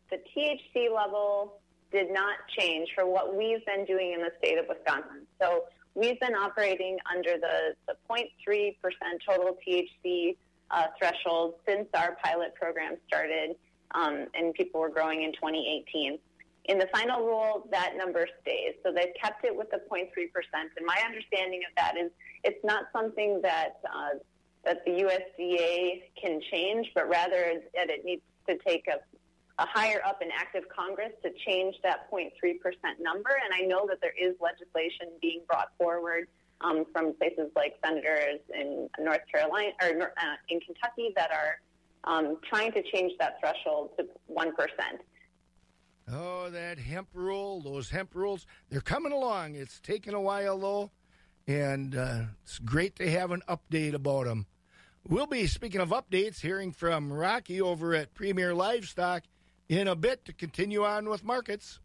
the 0.09 0.17
THC 0.17 0.93
level 0.93 1.59
did 1.91 2.11
not 2.11 2.37
change 2.57 2.89
for 2.95 3.05
what 3.05 3.35
we've 3.35 3.65
been 3.65 3.85
doing 3.85 4.13
in 4.13 4.21
the 4.21 4.31
state 4.37 4.57
of 4.57 4.65
Wisconsin. 4.69 5.25
So 5.41 5.65
we've 5.95 6.19
been 6.19 6.35
operating 6.35 6.97
under 7.13 7.37
the, 7.37 7.75
the 7.87 7.95
0.3% 8.09 8.75
total 9.27 9.57
THC 9.67 10.35
uh, 10.71 10.87
threshold 10.97 11.55
since 11.67 11.87
our 11.93 12.17
pilot 12.23 12.53
program 12.55 12.95
started 13.07 13.55
um, 13.95 14.27
and 14.33 14.53
people 14.53 14.79
were 14.79 14.89
growing 14.89 15.23
in 15.23 15.31
2018. 15.33 16.19
In 16.65 16.77
the 16.77 16.87
final 16.93 17.25
rule, 17.25 17.67
that 17.71 17.93
number 17.97 18.27
stays. 18.41 18.75
So 18.83 18.91
they've 18.93 19.13
kept 19.19 19.43
it 19.43 19.55
with 19.55 19.71
the 19.71 19.81
0.3%. 19.91 20.05
And 20.53 20.85
my 20.85 21.01
understanding 21.05 21.61
of 21.67 21.75
that 21.77 21.97
is 21.97 22.11
it's 22.43 22.63
not 22.63 22.85
something 22.93 23.41
that 23.41 23.79
uh, 23.85 24.19
that 24.65 24.83
the 24.85 24.91
USDA 24.91 26.03
can 26.21 26.41
change, 26.51 26.91
but 26.93 27.07
rather 27.07 27.61
that 27.73 27.89
it 27.89 28.03
needs 28.03 28.21
to 28.47 28.57
take 28.57 28.87
a, 28.87 28.99
a 29.59 29.65
higher 29.65 30.01
up 30.05 30.21
and 30.21 30.31
active 30.35 30.63
Congress 30.73 31.11
to 31.21 31.29
change 31.45 31.75
that 31.83 32.09
0.3% 32.11 32.31
number. 32.99 33.29
And 33.43 33.53
I 33.53 33.67
know 33.67 33.85
that 33.87 33.99
there 34.01 34.13
is 34.19 34.35
legislation 34.39 35.07
being 35.21 35.41
brought 35.47 35.69
forward 35.77 36.27
um, 36.61 36.85
from 36.93 37.13
places 37.13 37.51
like 37.55 37.75
senators 37.85 38.39
in 38.53 38.89
North 38.99 39.21
Carolina 39.31 39.71
or 39.81 40.13
uh, 40.17 40.35
in 40.49 40.59
Kentucky 40.61 41.13
that 41.15 41.29
are 41.31 41.59
um, 42.05 42.37
trying 42.49 42.71
to 42.71 42.81
change 42.91 43.13
that 43.19 43.39
threshold 43.41 43.91
to 43.97 44.05
1%. 44.33 44.53
Oh, 46.11 46.49
that 46.49 46.79
hemp 46.79 47.09
rule, 47.13 47.61
those 47.61 47.91
hemp 47.91 48.15
rules, 48.15 48.47
they're 48.69 48.81
coming 48.81 49.11
along. 49.11 49.55
It's 49.55 49.79
taken 49.79 50.13
a 50.13 50.21
while, 50.21 50.57
though, 50.57 50.91
and 51.47 51.95
uh, 51.95 52.21
it's 52.43 52.59
great 52.59 52.95
to 52.95 53.11
have 53.11 53.31
an 53.31 53.43
update 53.47 53.93
about 53.93 54.25
them. 54.25 54.47
We'll 55.07 55.27
be, 55.27 55.47
speaking 55.47 55.81
of 55.81 55.89
updates, 55.89 56.41
hearing 56.41 56.71
from 56.71 57.11
Rocky 57.11 57.61
over 57.61 57.93
at 57.93 58.13
Premier 58.13 58.55
Livestock 58.55 59.23
in 59.69 59.87
a 59.87 59.95
bit 59.95 60.25
to 60.25 60.33
continue 60.33 60.83
on 60.83 61.07
with 61.07 61.23
markets. 61.23 61.79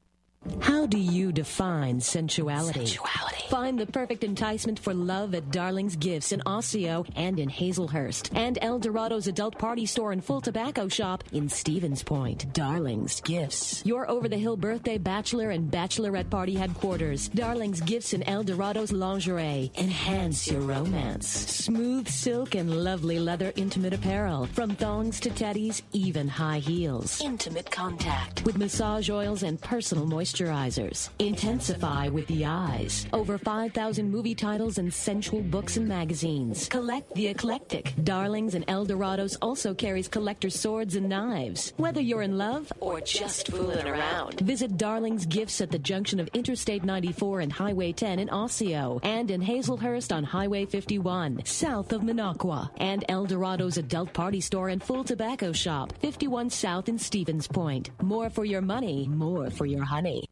How 0.60 0.86
do 0.86 0.98
you 0.98 1.32
define 1.32 2.00
sensuality? 2.00 2.86
sensuality? 2.86 3.48
Find 3.48 3.78
the 3.78 3.86
perfect 3.86 4.24
enticement 4.24 4.78
for 4.78 4.92
love 4.92 5.34
at 5.34 5.50
Darling's 5.50 5.96
Gifts 5.96 6.32
in 6.32 6.42
Osseo 6.44 7.04
and 7.16 7.38
in 7.38 7.48
Hazelhurst, 7.48 8.30
and 8.34 8.58
El 8.60 8.78
Dorado's 8.78 9.26
adult 9.26 9.58
party 9.58 9.86
store 9.86 10.12
and 10.12 10.24
full 10.24 10.40
tobacco 10.40 10.88
shop 10.88 11.24
in 11.32 11.48
Stevens 11.48 12.02
Point. 12.02 12.52
Darling's 12.52 13.20
Gifts, 13.20 13.84
your 13.86 14.10
over 14.10 14.28
the 14.28 14.36
hill 14.36 14.56
birthday 14.56 14.98
bachelor 14.98 15.50
and 15.50 15.70
bachelorette 15.70 16.30
party 16.30 16.54
headquarters. 16.54 17.28
Darling's 17.28 17.80
Gifts 17.80 18.12
in 18.12 18.22
El 18.24 18.42
Dorado's 18.42 18.92
lingerie. 18.92 19.70
Enhance 19.76 20.50
your 20.50 20.60
romance. 20.60 21.28
Smooth 21.28 22.08
silk 22.08 22.54
and 22.54 22.84
lovely 22.84 23.18
leather 23.18 23.52
intimate 23.56 23.94
apparel, 23.94 24.46
from 24.46 24.74
thongs 24.74 25.20
to 25.20 25.30
teddies, 25.30 25.82
even 25.92 26.28
high 26.28 26.58
heels. 26.58 27.20
Intimate 27.22 27.70
contact 27.70 28.44
with 28.44 28.58
massage 28.58 29.08
oils 29.10 29.42
and 29.42 29.60
personal 29.60 30.06
moisture 30.06 30.33
moisturizers. 30.34 31.10
Intensify 31.18 32.08
with 32.08 32.26
the 32.26 32.44
eyes. 32.44 33.06
Over 33.12 33.38
5,000 33.38 34.10
movie 34.10 34.34
titles 34.34 34.78
and 34.78 34.92
sensual 34.92 35.40
books 35.40 35.76
and 35.76 35.88
magazines. 35.88 36.68
Collect 36.68 37.14
the 37.14 37.28
eclectic. 37.28 37.92
Darlings 38.02 38.54
and 38.54 38.66
Eldorados 38.66 39.36
also 39.40 39.74
carries 39.74 40.08
collector 40.08 40.50
swords 40.50 40.96
and 40.96 41.08
knives. 41.08 41.72
Whether 41.76 42.00
you're 42.00 42.22
in 42.22 42.38
love 42.38 42.72
or 42.80 43.00
just 43.00 43.48
fooling 43.48 43.86
around, 43.86 44.40
visit 44.40 44.76
Darling's 44.76 45.26
Gifts 45.26 45.60
at 45.60 45.70
the 45.70 45.78
junction 45.78 46.20
of 46.20 46.28
Interstate 46.28 46.84
94 46.84 47.40
and 47.40 47.52
Highway 47.52 47.92
10 47.92 48.18
in 48.18 48.30
Osseo 48.30 49.00
and 49.02 49.30
in 49.30 49.40
Hazelhurst 49.40 50.14
on 50.14 50.24
Highway 50.24 50.66
51, 50.66 51.44
south 51.44 51.92
of 51.92 52.02
Minocqua. 52.02 52.70
And 52.78 53.04
Eldorado's 53.08 53.78
adult 53.78 54.12
party 54.12 54.40
store 54.40 54.68
and 54.70 54.82
full 54.82 55.04
tobacco 55.04 55.52
shop, 55.52 55.92
51 56.00 56.50
South 56.50 56.88
in 56.88 56.98
Stevens 56.98 57.46
Point. 57.46 57.90
More 58.02 58.30
for 58.30 58.44
your 58.44 58.60
money, 58.60 59.08
more 59.08 59.50
for 59.50 59.66
your 59.66 59.84
honey. 59.84 60.23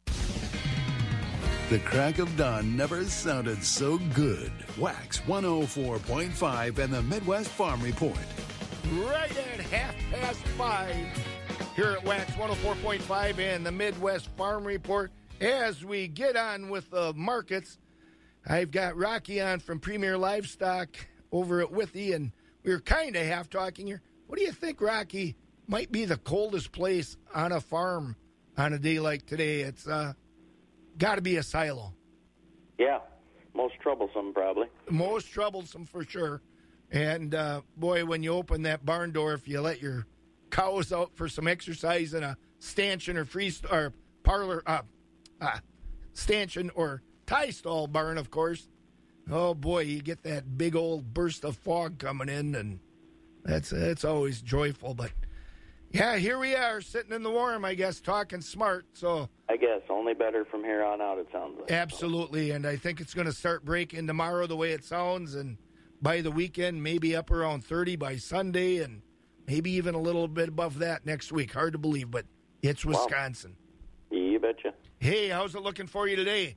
The 1.73 1.79
crack 1.79 2.19
of 2.19 2.37
dawn 2.37 2.77
never 2.77 3.03
sounded 3.05 3.63
so 3.63 3.97
good. 4.13 4.51
Wax 4.77 5.21
104.5 5.21 6.77
and 6.77 6.93
the 6.93 7.01
Midwest 7.01 7.49
Farm 7.49 7.81
Report. 7.81 8.15
Right 8.91 9.35
at 9.35 9.59
half 9.59 9.95
past 10.11 10.37
five 10.49 10.95
here 11.75 11.93
at 11.93 12.05
Wax 12.05 12.29
104.5 12.33 13.39
and 13.39 13.65
the 13.65 13.71
Midwest 13.71 14.27
Farm 14.37 14.63
Report. 14.63 15.11
As 15.41 15.83
we 15.83 16.07
get 16.07 16.37
on 16.37 16.69
with 16.69 16.91
the 16.91 17.11
markets, 17.15 17.79
I've 18.45 18.69
got 18.69 18.95
Rocky 18.95 19.41
on 19.41 19.59
from 19.59 19.79
Premier 19.79 20.15
Livestock 20.15 20.89
over 21.31 21.59
at 21.59 21.71
Withee, 21.71 22.13
and 22.13 22.31
we 22.61 22.71
were 22.71 22.81
kind 22.81 23.15
of 23.15 23.25
half 23.25 23.49
talking 23.49 23.87
here. 23.87 24.03
What 24.27 24.37
do 24.37 24.45
you 24.45 24.51
think, 24.51 24.79
Rocky, 24.79 25.35
might 25.67 25.91
be 25.91 26.05
the 26.05 26.17
coldest 26.17 26.71
place 26.71 27.17
on 27.33 27.51
a 27.51 27.59
farm 27.59 28.15
on 28.57 28.73
a 28.73 28.79
day 28.79 28.99
like 28.99 29.25
today? 29.25 29.61
It's 29.61 29.87
uh, 29.87 30.13
got 30.97 31.15
to 31.15 31.21
be 31.21 31.37
a 31.37 31.43
silo. 31.43 31.93
Yeah, 32.77 32.99
most 33.53 33.75
troublesome 33.81 34.33
probably. 34.33 34.67
Most 34.89 35.31
troublesome 35.31 35.85
for 35.85 36.03
sure. 36.03 36.41
And 36.91 37.33
uh, 37.33 37.61
boy, 37.77 38.05
when 38.05 38.23
you 38.23 38.33
open 38.33 38.63
that 38.63 38.85
barn 38.85 39.11
door, 39.11 39.33
if 39.33 39.47
you 39.47 39.61
let 39.61 39.81
your 39.81 40.05
cows 40.51 40.93
out 40.93 41.11
for 41.15 41.27
some 41.27 41.47
exercise 41.47 42.13
in 42.13 42.23
a 42.23 42.37
stanchion 42.59 43.17
or 43.17 43.25
free 43.25 43.51
or 43.71 43.93
parlor, 44.23 44.61
uh, 44.67 44.81
uh, 45.41 45.57
stanchion 46.13 46.69
or 46.75 47.01
tie 47.25 47.49
stall 47.49 47.87
barn, 47.87 48.17
of 48.17 48.29
course. 48.29 48.69
Oh 49.31 49.53
boy, 49.53 49.83
you 49.83 50.01
get 50.01 50.23
that 50.23 50.57
big 50.57 50.75
old 50.75 51.13
burst 51.13 51.45
of 51.45 51.55
fog 51.55 51.97
coming 51.97 52.29
in, 52.29 52.55
and 52.55 52.79
that's 53.43 53.69
that's 53.69 54.03
always 54.03 54.41
joyful. 54.41 54.93
But 54.93 55.11
yeah, 55.93 56.17
here 56.17 56.39
we 56.39 56.55
are 56.55 56.81
sitting 56.81 57.13
in 57.13 57.21
the 57.21 57.29
warm, 57.29 57.63
I 57.63 57.75
guess, 57.75 58.01
talking 58.01 58.41
smart. 58.41 58.85
So 58.93 59.29
I 59.47 59.57
guess 59.57 59.81
only 59.89 60.15
better 60.15 60.43
from 60.43 60.63
here 60.63 60.83
on 60.83 61.01
out. 61.01 61.19
It 61.19 61.27
sounds 61.31 61.59
like 61.59 61.71
absolutely, 61.71 62.51
and 62.51 62.65
I 62.65 62.75
think 62.75 62.99
it's 62.99 63.13
going 63.13 63.27
to 63.27 63.33
start 63.33 63.63
breaking 63.63 64.07
tomorrow 64.07 64.47
the 64.47 64.55
way 64.55 64.71
it 64.71 64.83
sounds, 64.83 65.35
and 65.35 65.57
by 66.01 66.21
the 66.21 66.31
weekend 66.31 66.81
maybe 66.81 67.15
up 67.15 67.29
around 67.29 67.63
thirty 67.63 67.95
by 67.95 68.17
Sunday, 68.17 68.79
and 68.79 69.03
maybe 69.47 69.71
even 69.71 69.93
a 69.93 70.01
little 70.01 70.27
bit 70.27 70.49
above 70.49 70.79
that 70.79 71.05
next 71.05 71.31
week. 71.31 71.53
Hard 71.53 71.73
to 71.73 71.79
believe, 71.79 72.09
but 72.09 72.25
it's 72.63 72.83
Wisconsin. 72.83 73.55
Wow. 74.11 74.17
You 74.17 74.39
betcha. 74.39 74.73
Hey, 74.99 75.29
how's 75.29 75.53
it 75.53 75.61
looking 75.61 75.87
for 75.87 76.07
you 76.07 76.15
today? 76.15 76.55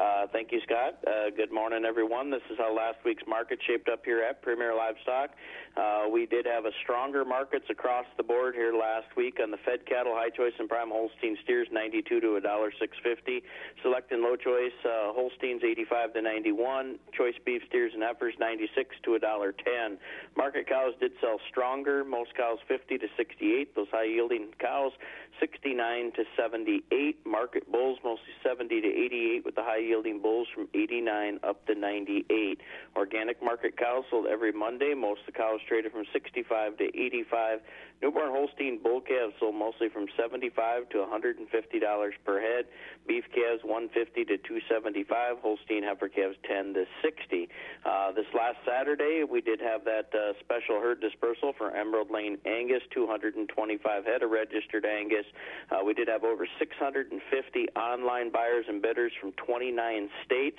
Uh, 0.00 0.26
thank 0.32 0.50
you, 0.50 0.60
Scott. 0.64 0.96
Uh, 1.06 1.28
good 1.36 1.52
morning, 1.52 1.84
everyone. 1.84 2.30
This 2.30 2.40
is 2.50 2.56
how 2.56 2.74
last 2.74 2.96
week's 3.04 3.24
market 3.28 3.58
shaped 3.66 3.86
up 3.90 4.00
here 4.02 4.22
at 4.22 4.40
Premier 4.40 4.74
Livestock. 4.74 5.30
Uh, 5.76 6.08
we 6.10 6.24
did 6.24 6.46
have 6.46 6.64
a 6.64 6.70
stronger 6.82 7.22
markets 7.22 7.66
across 7.68 8.06
the 8.16 8.22
board 8.22 8.54
here 8.54 8.72
last 8.72 9.14
week 9.14 9.36
on 9.42 9.50
the 9.50 9.58
fed 9.58 9.84
cattle, 9.84 10.14
high 10.14 10.30
choice 10.30 10.54
and 10.58 10.70
prime 10.70 10.88
Holstein 10.88 11.36
steers, 11.44 11.68
92 11.70 12.18
to 12.18 12.36
a 12.36 12.40
dollar 12.40 12.72
650. 12.80 13.44
Select 13.82 14.10
and 14.10 14.22
low 14.22 14.36
choice 14.36 14.72
uh, 14.86 15.12
Holsteins, 15.12 15.62
85 15.62 16.14
to 16.14 16.22
91. 16.22 16.98
Choice 17.12 17.34
beef 17.44 17.60
steers 17.68 17.92
and 17.92 18.02
heifers, 18.02 18.34
96 18.40 18.96
to 19.04 19.16
a 19.16 19.18
dollar 19.18 19.52
10. 19.52 19.98
Market 20.34 20.66
cows 20.66 20.94
did 20.98 21.12
sell 21.20 21.38
stronger. 21.50 22.04
Most 22.04 22.34
cows 22.34 22.58
50 22.68 22.96
to 22.96 23.06
68. 23.18 23.76
Those 23.76 23.88
high 23.92 24.04
yielding 24.04 24.48
cows 24.58 24.92
69 25.38 26.12
to 26.16 26.24
78. 26.36 27.26
Market 27.26 27.70
bulls 27.70 27.98
mostly 28.04 28.32
70 28.42 28.80
to 28.80 28.88
88 28.88 29.44
with 29.44 29.54
the 29.54 29.62
high 29.62 29.78
yielding 29.90 30.22
bulls 30.22 30.46
from 30.54 30.68
89 30.72 31.40
up 31.42 31.66
to 31.66 31.74
98. 31.74 32.60
Organic 32.96 33.42
market 33.42 33.76
cows 33.76 34.04
sold 34.08 34.26
every 34.26 34.52
Monday. 34.52 34.94
Most 34.94 35.20
of 35.26 35.26
the 35.26 35.32
cows 35.32 35.58
traded 35.66 35.90
from 35.90 36.04
65 36.12 36.78
to 36.78 36.84
85. 36.84 37.60
Newborn 38.00 38.30
Holstein 38.30 38.78
bull 38.82 39.00
calves 39.00 39.34
sold 39.38 39.54
mostly 39.54 39.88
from 39.90 40.06
75 40.16 40.88
to 40.90 40.98
150 41.00 41.78
dollars 41.80 42.14
per 42.24 42.40
head. 42.40 42.64
Beef 43.06 43.24
calves 43.34 43.62
150 43.62 44.24
to 44.24 44.38
275. 44.38 45.38
Holstein 45.42 45.82
heifer 45.82 46.08
calves 46.08 46.36
10 46.48 46.74
to 46.74 46.84
60. 47.02 47.48
Uh, 47.84 48.12
this 48.12 48.26
last 48.32 48.56
Saturday, 48.64 49.24
we 49.28 49.40
did 49.40 49.60
have 49.60 49.84
that 49.84 50.08
uh, 50.14 50.32
special 50.40 50.80
herd 50.80 51.00
dispersal 51.00 51.52
for 51.58 51.76
Emerald 51.76 52.10
Lane 52.10 52.38
Angus, 52.46 52.82
225 52.94 54.04
head 54.06 54.22
of 54.22 54.30
registered 54.30 54.86
Angus. 54.86 55.26
Uh, 55.70 55.84
we 55.84 55.92
did 55.92 56.08
have 56.08 56.24
over 56.24 56.46
650 56.58 57.68
online 57.76 58.30
buyers 58.30 58.64
and 58.68 58.80
bidders 58.80 59.12
from 59.20 59.32
29 59.70 60.08
states. 60.24 60.58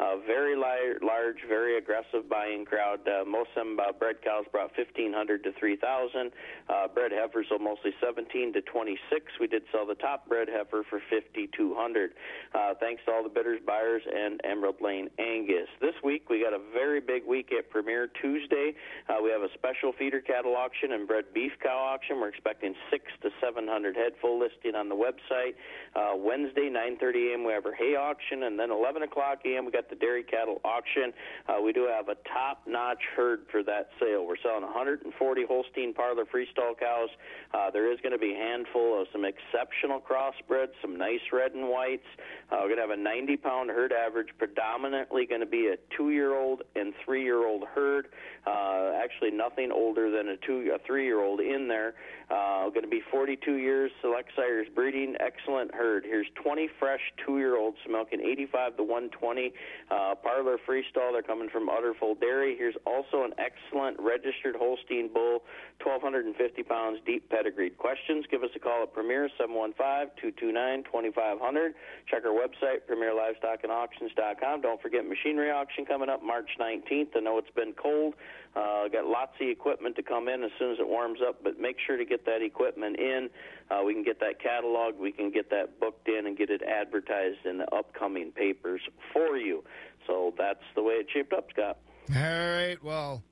Uh, 0.00 0.16
very 0.26 0.56
li- 0.56 0.98
large, 1.02 1.36
very 1.48 1.78
aggressive 1.78 2.28
buying 2.28 2.64
crowd. 2.64 3.00
Uh, 3.06 3.24
most 3.24 3.50
of 3.56 3.66
them 3.66 3.78
uh, 3.78 3.92
bred 3.92 4.16
cows 4.22 4.44
brought 4.50 4.70
1,500 4.76 5.44
to 5.44 5.52
3,000. 5.52 6.32
Uh, 6.68 6.88
bred 6.88 7.12
heifers 7.12 7.46
sold 7.48 7.60
mostly 7.60 7.92
17 8.02 8.52
to 8.52 8.62
26. 8.62 8.98
We 9.38 9.46
did 9.46 9.62
sell 9.70 9.86
the 9.86 9.94
top 9.94 10.26
bred 10.28 10.48
heifer 10.48 10.82
for 10.88 11.00
5,200. 11.10 12.12
Uh, 12.54 12.74
thanks 12.80 13.02
to 13.06 13.12
all 13.12 13.22
the 13.22 13.28
bidders, 13.28 13.60
buyers, 13.66 14.02
and 14.12 14.40
Emerald 14.44 14.80
Lane 14.80 15.08
Angus. 15.18 15.68
This 15.80 15.94
week 16.02 16.28
we 16.30 16.42
got 16.42 16.54
a 16.54 16.60
very 16.72 17.00
big 17.00 17.26
week 17.26 17.50
at 17.56 17.70
Premier 17.70 18.08
Tuesday. 18.20 18.74
Uh, 19.08 19.16
we 19.22 19.30
have 19.30 19.42
a 19.42 19.52
special 19.54 19.92
feeder 19.92 20.20
cattle 20.20 20.56
auction 20.56 20.92
and 20.92 21.06
bred 21.06 21.26
beef 21.34 21.52
cow 21.62 21.78
auction. 21.78 22.18
We're 22.20 22.28
expecting 22.28 22.74
six 22.90 23.04
to 23.22 23.30
700 23.40 23.94
head 23.94 24.12
full 24.20 24.40
listing 24.40 24.74
on 24.74 24.88
the 24.88 24.96
website. 24.96 25.54
Uh, 25.94 26.16
Wednesday, 26.16 26.70
9:30 26.72 27.32
a.m. 27.32 27.44
we 27.44 27.52
have 27.52 27.66
our 27.66 27.74
hay 27.74 27.94
auction, 27.94 28.42
and 28.44 28.51
then 28.58 28.70
11 28.70 29.02
o'clock 29.02 29.40
a.m. 29.44 29.64
we 29.64 29.72
got 29.72 29.88
the 29.88 29.96
dairy 29.96 30.22
cattle 30.22 30.60
auction. 30.64 31.12
Uh, 31.48 31.60
we 31.62 31.72
do 31.72 31.86
have 31.86 32.08
a 32.08 32.16
top-notch 32.32 33.02
herd 33.16 33.40
for 33.50 33.62
that 33.62 33.90
sale. 34.00 34.26
We're 34.26 34.40
selling 34.42 34.62
140 34.62 35.46
Holstein 35.46 35.94
parlor 35.94 36.24
freestall 36.24 36.78
cows. 36.78 37.10
Uh, 37.54 37.70
there 37.70 37.92
is 37.92 37.98
going 38.00 38.12
to 38.12 38.18
be 38.18 38.32
a 38.32 38.36
handful 38.36 39.00
of 39.00 39.06
some 39.12 39.24
exceptional 39.24 40.00
crossbreds, 40.00 40.72
some 40.80 40.96
nice 40.96 41.20
red 41.32 41.52
and 41.52 41.68
whites. 41.68 42.06
Uh, 42.50 42.58
we're 42.62 42.74
going 42.74 42.76
to 42.76 42.82
have 42.82 42.90
a 42.90 43.02
90-pound 43.02 43.70
herd 43.70 43.92
average, 43.92 44.28
predominantly 44.38 45.26
going 45.26 45.40
to 45.40 45.46
be 45.46 45.68
a 45.68 45.76
two-year-old 45.96 46.62
and 46.76 46.92
three-year-old 47.04 47.64
herd. 47.74 48.08
Uh, 48.46 48.92
actually, 48.96 49.30
nothing 49.30 49.70
older 49.70 50.10
than 50.10 50.28
a 50.28 50.36
two, 50.36 50.72
a 50.74 50.78
three-year-old 50.86 51.40
in 51.40 51.68
there. 51.68 51.94
Uh, 52.30 52.68
going 52.70 52.82
to 52.82 52.88
be 52.88 53.02
42 53.10 53.56
years, 53.56 53.90
select 54.00 54.30
sires 54.34 54.66
breeding, 54.74 55.14
excellent 55.20 55.74
herd. 55.74 56.04
Here's 56.04 56.26
20 56.42 56.68
fresh 56.78 57.00
two-year-olds 57.26 57.76
milking 57.88 58.20
85 58.42 58.76
to 58.76 58.82
120. 58.82 59.52
Uh, 59.90 60.14
parlor 60.16 60.58
freestall, 60.68 61.12
they're 61.12 61.22
coming 61.22 61.48
from 61.48 61.68
Utterful 61.68 62.16
Dairy. 62.16 62.56
Here's 62.56 62.74
also 62.86 63.24
an 63.24 63.32
excellent 63.38 63.98
registered 64.00 64.56
Holstein 64.56 65.08
bull, 65.12 65.42
1,250 65.84 66.62
pounds, 66.62 66.98
deep 67.06 67.28
pedigreed. 67.30 67.78
Questions? 67.78 68.24
Give 68.30 68.42
us 68.42 68.50
a 68.56 68.58
call 68.58 68.82
at 68.82 68.92
Premier 68.92 69.28
715-229-2500. 69.40 71.74
Check 72.10 72.24
our 72.24 72.32
website, 72.32 72.80
PremierLivestockAndAuctions.com. 72.90 74.60
Don't 74.60 74.82
forget 74.82 75.06
machinery 75.06 75.50
auction 75.50 75.86
coming 75.86 76.08
up 76.08 76.22
March 76.22 76.50
19th. 76.60 77.16
I 77.16 77.20
know 77.20 77.38
it's 77.38 77.50
been 77.54 77.72
cold. 77.72 78.14
Uh, 78.54 78.86
got 78.88 79.06
lots 79.06 79.32
of 79.40 79.48
equipment 79.48 79.96
to 79.96 80.02
come 80.02 80.28
in 80.28 80.44
as 80.44 80.50
soon 80.58 80.72
as 80.72 80.78
it 80.78 80.86
warms 80.86 81.20
up, 81.26 81.42
but 81.42 81.58
make 81.58 81.76
sure 81.86 81.96
to 81.96 82.04
get 82.04 82.26
that 82.26 82.42
equipment 82.42 82.98
in. 82.98 83.30
Uh, 83.70 83.82
we 83.84 83.94
can 83.94 84.02
get 84.02 84.20
that 84.20 84.38
catalog, 84.42 84.98
we 84.98 85.10
can 85.10 85.30
get 85.30 85.48
that 85.48 85.80
booked 85.80 86.06
in, 86.06 86.26
and 86.26 86.36
get 86.36 86.50
it 86.50 86.62
advertised 86.62 87.46
in 87.46 87.58
the 87.58 87.74
upcoming 87.74 88.30
papers 88.30 88.82
for 89.12 89.38
you. 89.38 89.64
So 90.06 90.34
that's 90.36 90.64
the 90.74 90.82
way 90.82 90.94
it 90.94 91.06
shaped 91.12 91.32
up, 91.32 91.48
Scott. 91.50 91.78
All 92.14 92.20
right. 92.20 92.76
Well, 92.82 93.22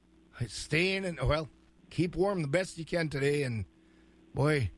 staying 0.46 1.04
and 1.04 1.20
well, 1.20 1.50
keep 1.90 2.16
warm 2.16 2.40
the 2.40 2.48
best 2.48 2.78
you 2.78 2.86
can 2.86 3.08
today, 3.08 3.42
and 3.42 3.66
boy, 4.34 4.70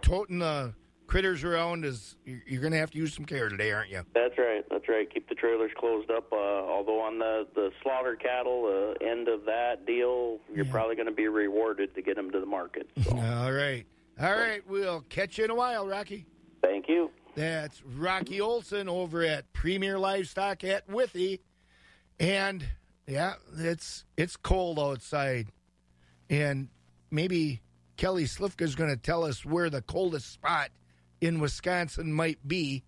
toting 0.00 0.38
the 0.38 0.72
critters 1.06 1.44
around 1.44 1.84
is 1.84 2.16
you're 2.24 2.60
going 2.60 2.72
to 2.72 2.78
have 2.78 2.90
to 2.92 2.98
use 2.98 3.14
some 3.14 3.24
care 3.24 3.48
today, 3.48 3.72
aren't 3.72 3.90
you? 3.90 4.02
That's 4.14 4.36
right. 4.38 4.64
That's 4.70 4.88
right. 4.88 5.12
Keep 5.12 5.28
the 5.28 5.34
trailers 5.34 5.70
closed 5.76 6.10
up. 6.10 6.32
Uh, 6.32 6.36
although 6.36 7.00
on 7.00 7.18
the 7.18 7.46
the 7.54 7.70
slaughter 7.82 8.16
cattle 8.16 8.94
uh, 9.00 9.04
end 9.04 9.28
of 9.28 9.44
that 9.44 9.86
deal, 9.86 10.38
you're 10.54 10.64
probably 10.64 10.96
going 10.96 11.08
to 11.08 11.12
be 11.12 11.28
rewarded 11.28 11.94
to 11.94 12.02
get 12.02 12.16
them 12.16 12.30
to 12.30 12.40
the 12.40 12.46
market. 12.46 12.90
All 13.12 13.52
right. 13.52 13.84
All 14.20 14.32
right. 14.32 14.62
We'll 14.68 15.02
catch 15.08 15.38
you 15.38 15.44
in 15.44 15.50
a 15.50 15.54
while, 15.54 15.86
Rocky. 15.86 16.26
Thank 16.62 16.88
you. 16.88 17.10
That's 17.34 17.82
Rocky 17.82 18.40
Olson 18.40 18.88
over 18.88 19.22
at 19.22 19.52
Premier 19.52 19.98
Livestock 19.98 20.62
at 20.64 20.88
Withee. 20.88 21.40
And 22.20 22.64
yeah, 23.06 23.34
it's 23.58 24.04
it's 24.16 24.36
cold 24.36 24.78
outside. 24.78 25.48
And 26.30 26.68
maybe 27.10 27.60
Kelly 27.96 28.24
Slifka 28.24 28.62
is 28.62 28.74
going 28.74 28.90
to 28.90 28.96
tell 28.96 29.24
us 29.24 29.44
where 29.44 29.68
the 29.68 29.82
coldest 29.82 30.32
spot 30.32 30.70
in 31.24 31.40
Wisconsin 31.40 32.12
might 32.12 32.46
be. 32.46 32.84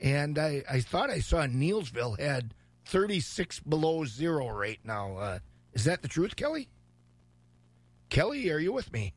And 0.00 0.38
I, 0.38 0.62
I 0.70 0.80
thought 0.80 1.10
I 1.10 1.20
saw 1.20 1.46
Neillsville 1.46 2.18
had 2.18 2.54
36 2.86 3.60
below 3.60 4.04
zero 4.04 4.48
right 4.48 4.80
now. 4.84 5.16
Uh, 5.16 5.38
is 5.72 5.84
that 5.84 6.02
the 6.02 6.08
truth, 6.08 6.36
Kelly? 6.36 6.68
Kelly, 8.08 8.50
are 8.50 8.58
you 8.58 8.72
with 8.72 8.92
me? 8.92 9.14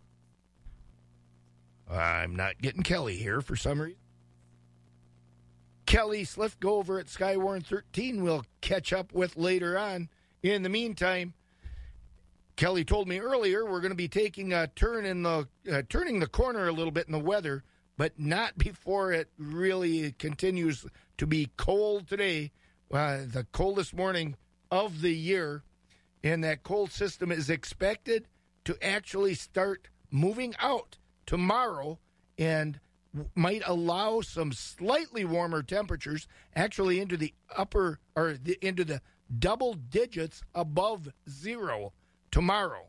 I'm 1.90 2.36
not 2.36 2.62
getting 2.62 2.84
Kelly 2.84 3.18
here 3.18 3.42
for 3.42 3.56
some 3.56 3.82
reason. 3.82 3.98
Kelly 5.86 6.24
Slifka 6.24 6.66
over 6.66 7.00
at 7.00 7.08
Skywarn 7.08 7.66
13 7.66 8.24
we'll 8.24 8.46
catch 8.62 8.94
up 8.94 9.14
with 9.14 9.36
later 9.36 9.78
on. 9.78 10.10
In 10.42 10.64
the 10.64 10.70
meantime, 10.70 11.34
Kelly 12.56 12.84
told 12.84 13.08
me 13.08 13.20
earlier 13.20 13.66
we're 13.66 13.82
going 13.82 13.92
to 13.92 13.96
be 13.96 14.08
taking 14.08 14.54
a 14.54 14.68
turn 14.68 15.06
in 15.06 15.24
the 15.24 15.48
uh, 15.72 15.82
turning 15.90 16.20
the 16.20 16.28
corner 16.28 16.68
a 16.68 16.72
little 16.72 16.92
bit 16.92 17.08
in 17.08 17.12
the 17.12 17.20
weather, 17.20 17.64
but 17.98 18.20
not 18.20 18.58
before 18.58 19.12
it 19.12 19.30
really 19.38 20.12
continues 20.14 20.86
to 21.18 21.28
be 21.28 21.50
cold 21.58 22.08
today. 22.08 22.52
Uh, 22.92 23.22
the 23.26 23.46
coldest 23.52 23.94
morning 23.94 24.36
of 24.70 25.02
the 25.02 25.14
year, 25.14 25.64
and 26.24 26.44
that 26.44 26.64
cold 26.64 26.92
system 26.92 27.32
is 27.32 27.50
expected 27.50 28.28
to 28.66 28.78
actually 28.84 29.34
start 29.34 29.90
moving 30.12 30.54
out 30.60 30.98
tomorrow 31.26 31.98
and 32.38 32.80
might 33.36 33.62
allow 33.66 34.22
some 34.22 34.52
slightly 34.52 35.24
warmer 35.24 35.62
temperatures 35.62 36.28
actually 36.56 37.00
into 37.00 37.18
the 37.18 37.34
upper 37.56 38.00
or 38.16 38.36
the, 38.42 38.58
into 38.66 38.84
the 38.84 39.02
double 39.40 39.74
digits 39.74 40.42
above 40.56 41.10
zero 41.30 41.94
tomorrow 42.32 42.88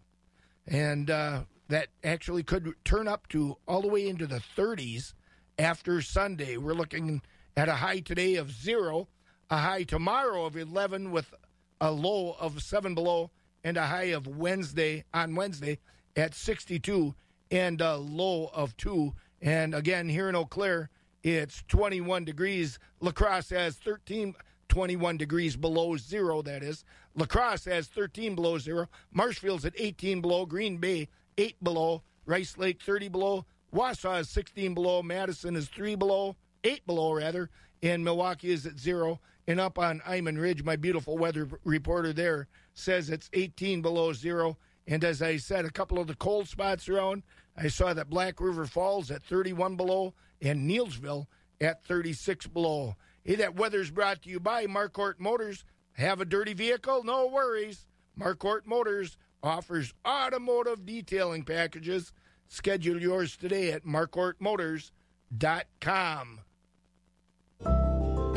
and 0.67 1.11
uh, 1.11 1.43
that 1.69 1.89
actually 2.03 2.43
could 2.43 2.75
turn 2.85 3.09
up 3.09 3.29
to 3.29 3.57
all 3.67 3.83
the 3.83 3.89
way 3.89 4.09
into 4.09 4.27
the 4.27 4.43
30s 4.57 5.15
after 5.59 6.03
sunday 6.03 6.57
we're 6.57 6.75
looking 6.75 7.23
at 7.57 7.69
a 7.69 7.75
high 7.75 8.01
today 8.01 8.35
of 8.35 8.51
zero 8.51 9.09
a 9.51 9.59
high 9.59 9.85
tomorrow 9.85 10.45
of 10.45 10.57
11 10.57 11.11
with 11.11 11.33
a 11.81 11.91
low 11.91 12.37
of 12.41 12.63
7 12.63 12.95
below 12.95 13.31
and 13.63 13.77
a 13.77 13.87
high 13.87 14.13
of 14.13 14.27
wednesday 14.27 15.05
on 15.15 15.35
wednesday 15.35 15.79
at 16.17 16.35
62 16.35 17.15
and 17.51 17.81
a 17.81 17.97
low 17.97 18.51
of 18.53 18.77
2 18.77 19.13
and 19.45 19.75
again, 19.75 20.09
here 20.09 20.31
in 20.31 20.35
Eau 20.35 20.47
Claire, 20.47 20.89
it's 21.23 21.63
21 21.69 22.25
degrees. 22.25 22.79
La 23.01 23.11
Crosse 23.11 23.51
has 23.51 23.77
13, 23.77 24.35
21 24.71 25.19
degrees 25.19 25.55
below 25.55 25.99
zero, 25.99 26.41
that 26.41 26.63
is. 26.63 26.83
La 27.15 27.27
Crosse 27.27 27.67
has 27.67 27.87
13 27.89 28.35
below 28.35 28.57
zero. 28.57 28.89
Marshfield's 29.13 29.67
at 29.67 29.75
18 29.77 30.23
below. 30.23 30.47
Green 30.47 30.79
Bay, 30.79 31.09
8 31.39 31.63
below. 31.63 32.03
Rice 32.27 32.57
Lake, 32.57 32.81
30 32.83 33.09
below. 33.09 33.47
Wausau 33.75 34.21
is 34.21 34.29
16 34.31 34.75
below. 34.75 35.03
Madison 35.03 35.57
is 35.57 35.69
3 35.69 35.97
below, 35.97 36.37
8 36.63 36.87
below, 36.87 37.13
rather. 37.13 37.51
And 37.83 38.05
Milwaukee 38.05 38.53
is 38.53 38.67
at 38.67 38.79
zero. 38.79 39.21
And 39.47 39.61
up 39.61 39.79
on 39.79 40.01
Iman 40.07 40.39
Ridge, 40.39 40.63
my 40.63 40.77
beautiful 40.77 41.19
weather 41.19 41.49
reporter 41.65 42.13
there 42.13 42.49
says 42.73 43.11
it's 43.11 43.29
18 43.33 43.83
below 43.83 44.13
zero. 44.13 44.57
And 44.87 45.05
as 45.05 45.21
I 45.21 45.37
said, 45.37 45.65
a 45.65 45.71
couple 45.71 45.99
of 45.99 46.07
the 46.07 46.15
cold 46.15 46.49
spots 46.49 46.89
around. 46.89 47.25
I 47.57 47.69
saw 47.69 47.93
that 47.95 48.11
Black 48.11 48.41
River 48.41 48.67
Falls 48.67 49.11
at 49.11 49.23
31 49.23 49.77
below 49.77 50.15
and 50.41 50.69
Neillsville 50.69 51.27
at 51.61 51.85
36 51.85 52.47
below. 52.49 52.97
Hey, 53.23 53.37
that 53.37 53.57
weather's 53.57 53.91
brought 53.91 54.23
to 54.23 54.31
you 54.31 54.41
by 54.41 54.67
Marquardt 54.67 55.19
Motors. 55.19 55.65
Have 55.93 56.21
a 56.21 56.25
dirty 56.25 56.55
vehicle? 56.55 57.05
No 57.05 57.27
worries. 57.29 57.87
Marquardt 58.19 58.67
Motors 58.67 59.17
offers 59.45 59.93
automotive 60.07 60.87
detailing 60.87 61.45
packages. 61.45 62.13
Schedule 62.49 63.01
yours 63.01 63.37
today 63.37 63.73
at 63.73 63.85
marquardtmotors.com. 63.85 66.41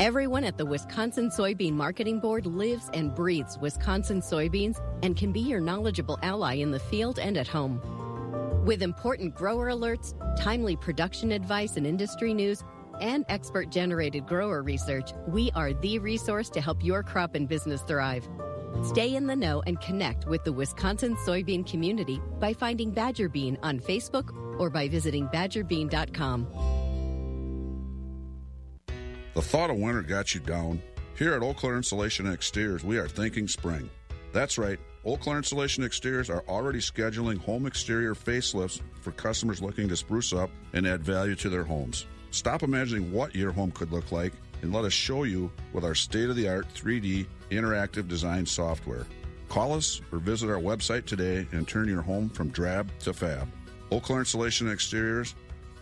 Everyone 0.00 0.44
at 0.44 0.56
the 0.56 0.64
Wisconsin 0.64 1.28
Soybean 1.28 1.72
Marketing 1.72 2.20
Board 2.20 2.46
lives 2.46 2.88
and 2.94 3.12
breathes 3.12 3.58
Wisconsin 3.58 4.20
soybeans 4.20 4.80
and 5.02 5.16
can 5.16 5.32
be 5.32 5.40
your 5.40 5.58
knowledgeable 5.58 6.20
ally 6.22 6.54
in 6.54 6.70
the 6.70 6.78
field 6.78 7.18
and 7.18 7.36
at 7.36 7.48
home. 7.48 7.80
With 8.64 8.80
important 8.80 9.34
grower 9.34 9.70
alerts, 9.70 10.14
timely 10.38 10.76
production 10.76 11.32
advice 11.32 11.76
and 11.76 11.84
industry 11.84 12.32
news, 12.32 12.62
and 13.00 13.24
expert 13.28 13.70
generated 13.70 14.26
grower 14.26 14.62
research, 14.62 15.10
we 15.26 15.50
are 15.52 15.72
the 15.72 15.98
resource 15.98 16.48
to 16.50 16.60
help 16.60 16.84
your 16.84 17.02
crop 17.02 17.34
and 17.34 17.48
business 17.48 17.82
thrive. 17.82 18.28
Stay 18.82 19.16
in 19.16 19.26
the 19.26 19.36
know 19.36 19.62
and 19.66 19.80
connect 19.80 20.26
with 20.26 20.44
the 20.44 20.52
Wisconsin 20.52 21.16
soybean 21.16 21.66
community 21.66 22.20
by 22.38 22.52
finding 22.52 22.90
Badger 22.90 23.28
Bean 23.28 23.58
on 23.62 23.80
Facebook 23.80 24.34
or 24.58 24.70
by 24.70 24.88
visiting 24.88 25.26
badgerbean.com. 25.28 26.46
The 29.34 29.42
thought 29.42 29.70
of 29.70 29.76
winter 29.76 30.02
got 30.02 30.34
you 30.34 30.40
down. 30.40 30.82
Here 31.16 31.34
at 31.34 31.42
Eau 31.42 31.54
Claire 31.54 31.76
Insulation 31.76 32.26
and 32.26 32.34
Exteriors, 32.34 32.82
we 32.82 32.98
are 32.98 33.08
thinking 33.08 33.46
spring. 33.48 33.88
That's 34.32 34.58
right. 34.58 34.78
Eau 35.04 35.16
Claire 35.16 35.38
Insulation 35.38 35.84
Exteriors 35.84 36.28
are 36.28 36.44
already 36.48 36.80
scheduling 36.80 37.38
home 37.38 37.66
exterior 37.66 38.14
facelifts 38.14 38.80
for 39.00 39.12
customers 39.12 39.62
looking 39.62 39.88
to 39.88 39.96
spruce 39.96 40.32
up 40.32 40.50
and 40.72 40.86
add 40.86 41.02
value 41.02 41.34
to 41.36 41.48
their 41.48 41.64
homes. 41.64 42.06
Stop 42.30 42.62
imagining 42.62 43.12
what 43.12 43.34
your 43.34 43.52
home 43.52 43.70
could 43.70 43.90
look 43.90 44.12
like 44.12 44.32
and 44.62 44.72
let 44.72 44.84
us 44.84 44.92
show 44.92 45.24
you 45.24 45.50
with 45.72 45.84
our 45.84 45.94
state 45.94 46.28
of 46.28 46.36
the 46.36 46.48
art 46.48 46.66
3D 46.74 47.26
interactive 47.50 48.08
design 48.08 48.46
software. 48.46 49.06
Call 49.48 49.72
us 49.72 50.00
or 50.12 50.18
visit 50.18 50.50
our 50.50 50.60
website 50.60 51.06
today 51.06 51.46
and 51.52 51.66
turn 51.66 51.88
your 51.88 52.02
home 52.02 52.28
from 52.28 52.48
drab 52.50 52.90
to 53.00 53.12
fab. 53.12 53.48
Claire 54.02 54.20
Insulation 54.20 54.70
Exteriors, 54.70 55.34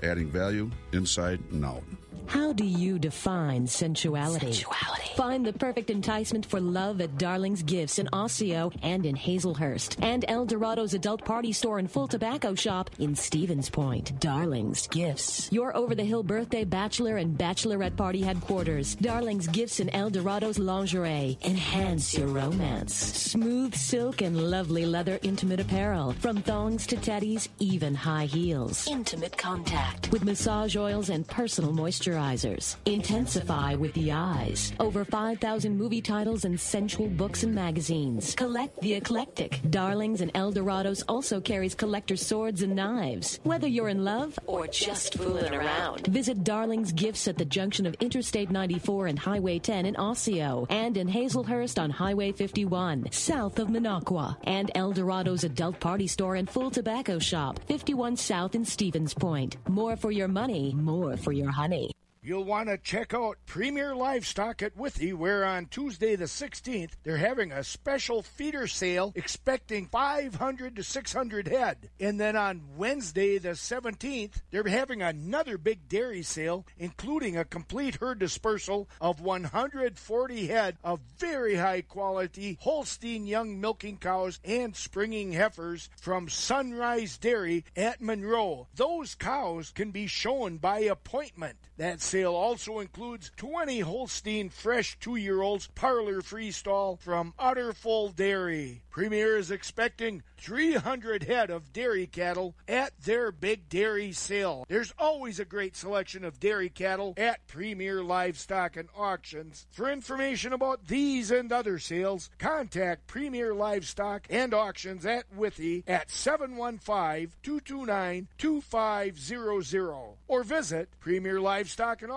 adding 0.02 0.28
value 0.28 0.70
inside 0.92 1.40
and 1.50 1.64
out. 1.64 1.82
How 2.26 2.52
do 2.52 2.64
you 2.64 2.98
define 2.98 3.66
sensuality? 3.66 4.52
Sensuality. 4.52 5.14
Find 5.16 5.46
the 5.46 5.52
perfect 5.52 5.90
enticement 5.90 6.44
for 6.44 6.60
love 6.60 7.00
at 7.00 7.16
Darling's 7.16 7.62
Gifts 7.62 7.98
in 7.98 8.08
Osseo 8.12 8.70
and 8.82 9.06
in 9.06 9.16
Hazelhurst, 9.16 9.96
and 10.02 10.24
El 10.28 10.44
Dorado's 10.44 10.92
adult 10.92 11.24
party 11.24 11.52
store 11.52 11.78
and 11.78 11.90
full 11.90 12.06
tobacco 12.06 12.54
shop 12.54 12.90
in 12.98 13.14
Stevens 13.14 13.70
Point. 13.70 14.18
Darling's 14.20 14.86
Gifts. 14.88 15.50
Your 15.50 15.74
over 15.76 15.94
the 15.94 16.04
hill 16.04 16.22
birthday 16.22 16.64
bachelor 16.64 17.16
and 17.16 17.38
bachelorette 17.38 17.96
party 17.96 18.20
headquarters. 18.20 18.94
Darling's 18.96 19.46
Gifts 19.46 19.80
in 19.80 19.88
El 19.90 20.10
Dorado's 20.10 20.58
lingerie. 20.58 21.38
Enhance 21.44 22.16
your 22.16 22.28
romance. 22.28 22.94
Smooth 22.94 23.74
silk 23.74 24.20
and 24.20 24.50
lovely 24.50 24.84
leather 24.84 25.18
intimate 25.22 25.60
apparel. 25.60 26.12
From 26.20 26.42
thongs 26.42 26.86
to 26.88 26.96
teddies, 26.96 27.48
even 27.58 27.94
high 27.94 28.26
heels. 28.26 28.86
Intimate 28.86 29.36
contact 29.38 30.12
with 30.12 30.24
massage 30.24 30.76
oils 30.76 31.08
and 31.08 31.26
personal 31.26 31.72
moisturizers. 32.06 32.76
Intensify 32.86 33.74
with 33.74 33.92
the 33.94 34.12
eyes. 34.12 34.72
Over 34.80 35.04
5,000 35.04 35.76
movie 35.76 36.00
titles 36.00 36.44
and 36.44 36.58
sensual 36.58 37.08
books 37.08 37.42
and 37.42 37.54
magazines. 37.54 38.34
Collect 38.34 38.80
the 38.80 38.94
eclectic. 38.94 39.60
Darlings 39.70 40.20
and 40.20 40.32
Eldorados 40.34 41.02
also 41.08 41.40
carries 41.40 41.74
collector 41.74 42.16
swords 42.16 42.62
and 42.62 42.76
knives. 42.76 43.40
Whether 43.42 43.68
you're 43.68 43.88
in 43.88 44.04
love 44.04 44.38
or 44.46 44.66
just 44.66 45.18
fooling 45.18 45.54
around, 45.54 46.06
visit 46.06 46.44
Darling's 46.44 46.92
Gifts 46.92 47.28
at 47.28 47.38
the 47.38 47.44
junction 47.44 47.86
of 47.86 47.94
Interstate 48.00 48.50
94 48.50 49.08
and 49.08 49.18
Highway 49.18 49.58
10 49.58 49.86
in 49.86 49.96
Osseo 49.96 50.66
and 50.70 50.96
in 50.96 51.08
Hazelhurst 51.08 51.80
on 51.82 51.90
Highway 51.90 52.32
51, 52.32 53.10
south 53.12 53.58
of 53.58 53.68
Minocqua. 53.68 54.36
And 54.44 54.70
Eldorado's 54.74 55.44
adult 55.44 55.80
party 55.80 56.06
store 56.06 56.36
and 56.36 56.48
full 56.48 56.70
tobacco 56.70 57.18
shop, 57.18 57.60
51 57.66 58.16
South 58.16 58.54
in 58.54 58.64
Stevens 58.64 59.14
Point. 59.14 59.56
More 59.68 59.96
for 59.96 60.10
your 60.10 60.28
money, 60.28 60.74
more 60.74 61.16
for 61.16 61.32
your 61.32 61.50
honey. 61.50 61.95
You'll 62.26 62.42
want 62.42 62.68
to 62.68 62.76
check 62.76 63.14
out 63.14 63.38
Premier 63.46 63.94
Livestock 63.94 64.60
at 64.60 64.76
Withee, 64.76 65.12
where 65.12 65.44
on 65.44 65.66
Tuesday 65.66 66.16
the 66.16 66.24
16th, 66.24 66.90
they're 67.04 67.18
having 67.18 67.52
a 67.52 67.62
special 67.62 68.20
feeder 68.20 68.66
sale 68.66 69.12
expecting 69.14 69.86
500 69.86 70.74
to 70.74 70.82
600 70.82 71.46
head. 71.46 71.88
And 72.00 72.18
then 72.18 72.34
on 72.34 72.62
Wednesday 72.76 73.38
the 73.38 73.50
17th, 73.50 74.42
they're 74.50 74.66
having 74.66 75.02
another 75.02 75.56
big 75.56 75.88
dairy 75.88 76.24
sale, 76.24 76.66
including 76.76 77.36
a 77.36 77.44
complete 77.44 77.94
herd 78.00 78.18
dispersal 78.18 78.88
of 79.00 79.20
140 79.20 80.46
head 80.48 80.78
of 80.82 80.98
very 81.18 81.54
high 81.54 81.82
quality 81.82 82.58
Holstein 82.60 83.28
young 83.28 83.60
milking 83.60 83.98
cows 83.98 84.40
and 84.44 84.74
springing 84.74 85.30
heifers 85.30 85.88
from 86.00 86.28
Sunrise 86.28 87.18
Dairy 87.18 87.64
at 87.76 88.00
Monroe. 88.00 88.66
Those 88.74 89.14
cows 89.14 89.70
can 89.70 89.92
be 89.92 90.08
shown 90.08 90.56
by 90.56 90.80
appointment. 90.80 91.58
That 91.76 92.00
sale 92.16 92.34
also 92.34 92.78
includes 92.78 93.30
20 93.36 93.80
Holstein 93.80 94.48
fresh 94.48 94.98
two 94.98 95.16
year 95.16 95.42
olds 95.42 95.66
parlor 95.74 96.22
freestall 96.22 96.98
from 96.98 97.34
Utterful 97.38 98.08
Dairy. 98.08 98.80
Premier 98.88 99.36
is 99.36 99.50
expecting 99.50 100.22
300 100.36 101.24
head 101.24 101.50
of 101.50 101.72
dairy 101.72 102.06
cattle 102.06 102.54
at 102.68 102.92
their 103.04 103.32
big 103.32 103.68
dairy 103.68 104.12
sale. 104.12 104.64
There's 104.68 104.92
always 104.98 105.40
a 105.40 105.44
great 105.44 105.76
selection 105.76 106.24
of 106.24 106.40
dairy 106.40 106.68
cattle 106.68 107.14
at 107.16 107.46
Premier 107.46 108.02
Livestock 108.02 108.76
and 108.76 108.88
Auctions. 108.96 109.66
For 109.70 109.90
information 109.90 110.52
about 110.52 110.86
these 110.86 111.30
and 111.30 111.52
other 111.52 111.78
sales, 111.78 112.30
contact 112.38 113.06
Premier 113.06 113.54
Livestock 113.54 114.26
and 114.30 114.54
Auctions 114.54 115.06
at 115.06 115.24
Withee 115.34 115.84
at 115.86 116.10
715 116.10 117.32
229 117.42 118.28
2500 118.38 119.94
or 120.28 120.42
visit 120.44 120.88
Premier 121.00 121.40
Livestock 121.40 122.02
and 122.02 122.12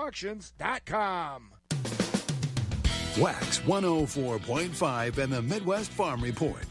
Wax 3.17 3.59
104.5 3.59 5.17
and 5.17 5.33
the 5.33 5.41
Midwest 5.41 5.91
Farm 5.91 6.21
Report. 6.21 6.65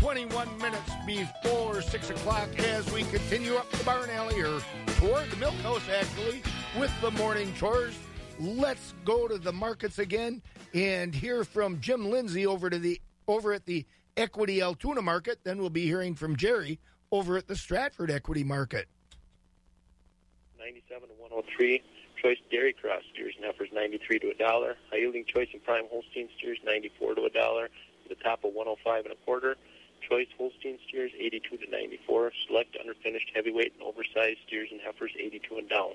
21 0.00 0.56
minutes 0.56 0.90
before 1.04 1.82
6 1.82 2.08
o'clock 2.08 2.48
as 2.58 2.90
we 2.90 3.02
continue 3.02 3.54
up 3.56 3.70
the 3.70 3.84
barn 3.84 4.08
alley 4.08 4.40
or 4.40 4.58
toward 4.96 5.30
the 5.30 5.36
milk 5.36 5.52
house 5.56 5.82
actually 5.94 6.42
with 6.78 6.90
the 7.02 7.10
morning 7.10 7.52
chores. 7.52 7.94
Let's 8.38 8.94
go 9.04 9.28
to 9.28 9.36
the 9.36 9.52
markets 9.52 9.98
again 9.98 10.40
and 10.72 11.14
hear 11.14 11.44
from 11.44 11.82
Jim 11.82 12.10
Lindsay 12.10 12.46
over 12.46 12.70
to 12.70 12.78
the 12.78 12.98
over 13.28 13.52
at 13.52 13.66
the 13.66 13.84
Equity 14.16 14.62
Altoona 14.62 15.02
market. 15.02 15.40
Then 15.44 15.58
we'll 15.58 15.68
be 15.68 15.84
hearing 15.84 16.14
from 16.14 16.34
Jerry 16.34 16.80
over 17.12 17.36
at 17.36 17.46
the 17.46 17.54
Stratford 17.54 18.10
Equity 18.10 18.42
Market. 18.42 18.86
97 20.58 21.10
to 21.10 21.14
103. 21.16 21.82
Choice 22.22 22.38
Dairy 22.50 22.72
Cross 22.72 23.02
steers 23.12 23.34
and 23.36 23.44
heifers 23.44 23.68
93 23.74 24.18
to 24.20 24.30
a 24.30 24.34
dollar. 24.34 24.76
High 24.90 25.00
yielding 25.00 25.26
Choice 25.26 25.48
and 25.52 25.62
Prime 25.62 25.84
Holstein 25.90 26.30
steers 26.38 26.56
94 26.64 27.16
to 27.16 27.24
a 27.24 27.30
dollar. 27.30 27.68
The 28.08 28.14
top 28.14 28.44
of 28.44 28.54
105 28.54 29.04
and 29.04 29.12
a 29.12 29.16
quarter. 29.26 29.56
Choice 30.10 30.26
Holstein 30.36 30.76
steers 30.88 31.12
82 31.16 31.56
to 31.58 31.70
94. 31.70 32.32
Select 32.48 32.76
underfinished 32.82 33.30
heavyweight 33.32 33.74
and 33.78 33.82
oversized 33.86 34.42
steers 34.44 34.68
and 34.72 34.80
heifers 34.80 35.12
82 35.16 35.56
and 35.56 35.68
down. 35.68 35.94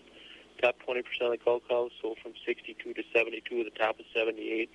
Top 0.61 0.75
20% 0.87 1.03
of 1.21 1.31
the 1.31 1.37
cow 1.37 1.59
cows 1.67 1.91
sold 2.01 2.17
from 2.23 2.31
62 2.45 2.93
to 2.93 3.03
72. 3.13 3.43
The 3.65 3.69
top 3.71 3.99
of 3.99 4.05
78. 4.15 4.69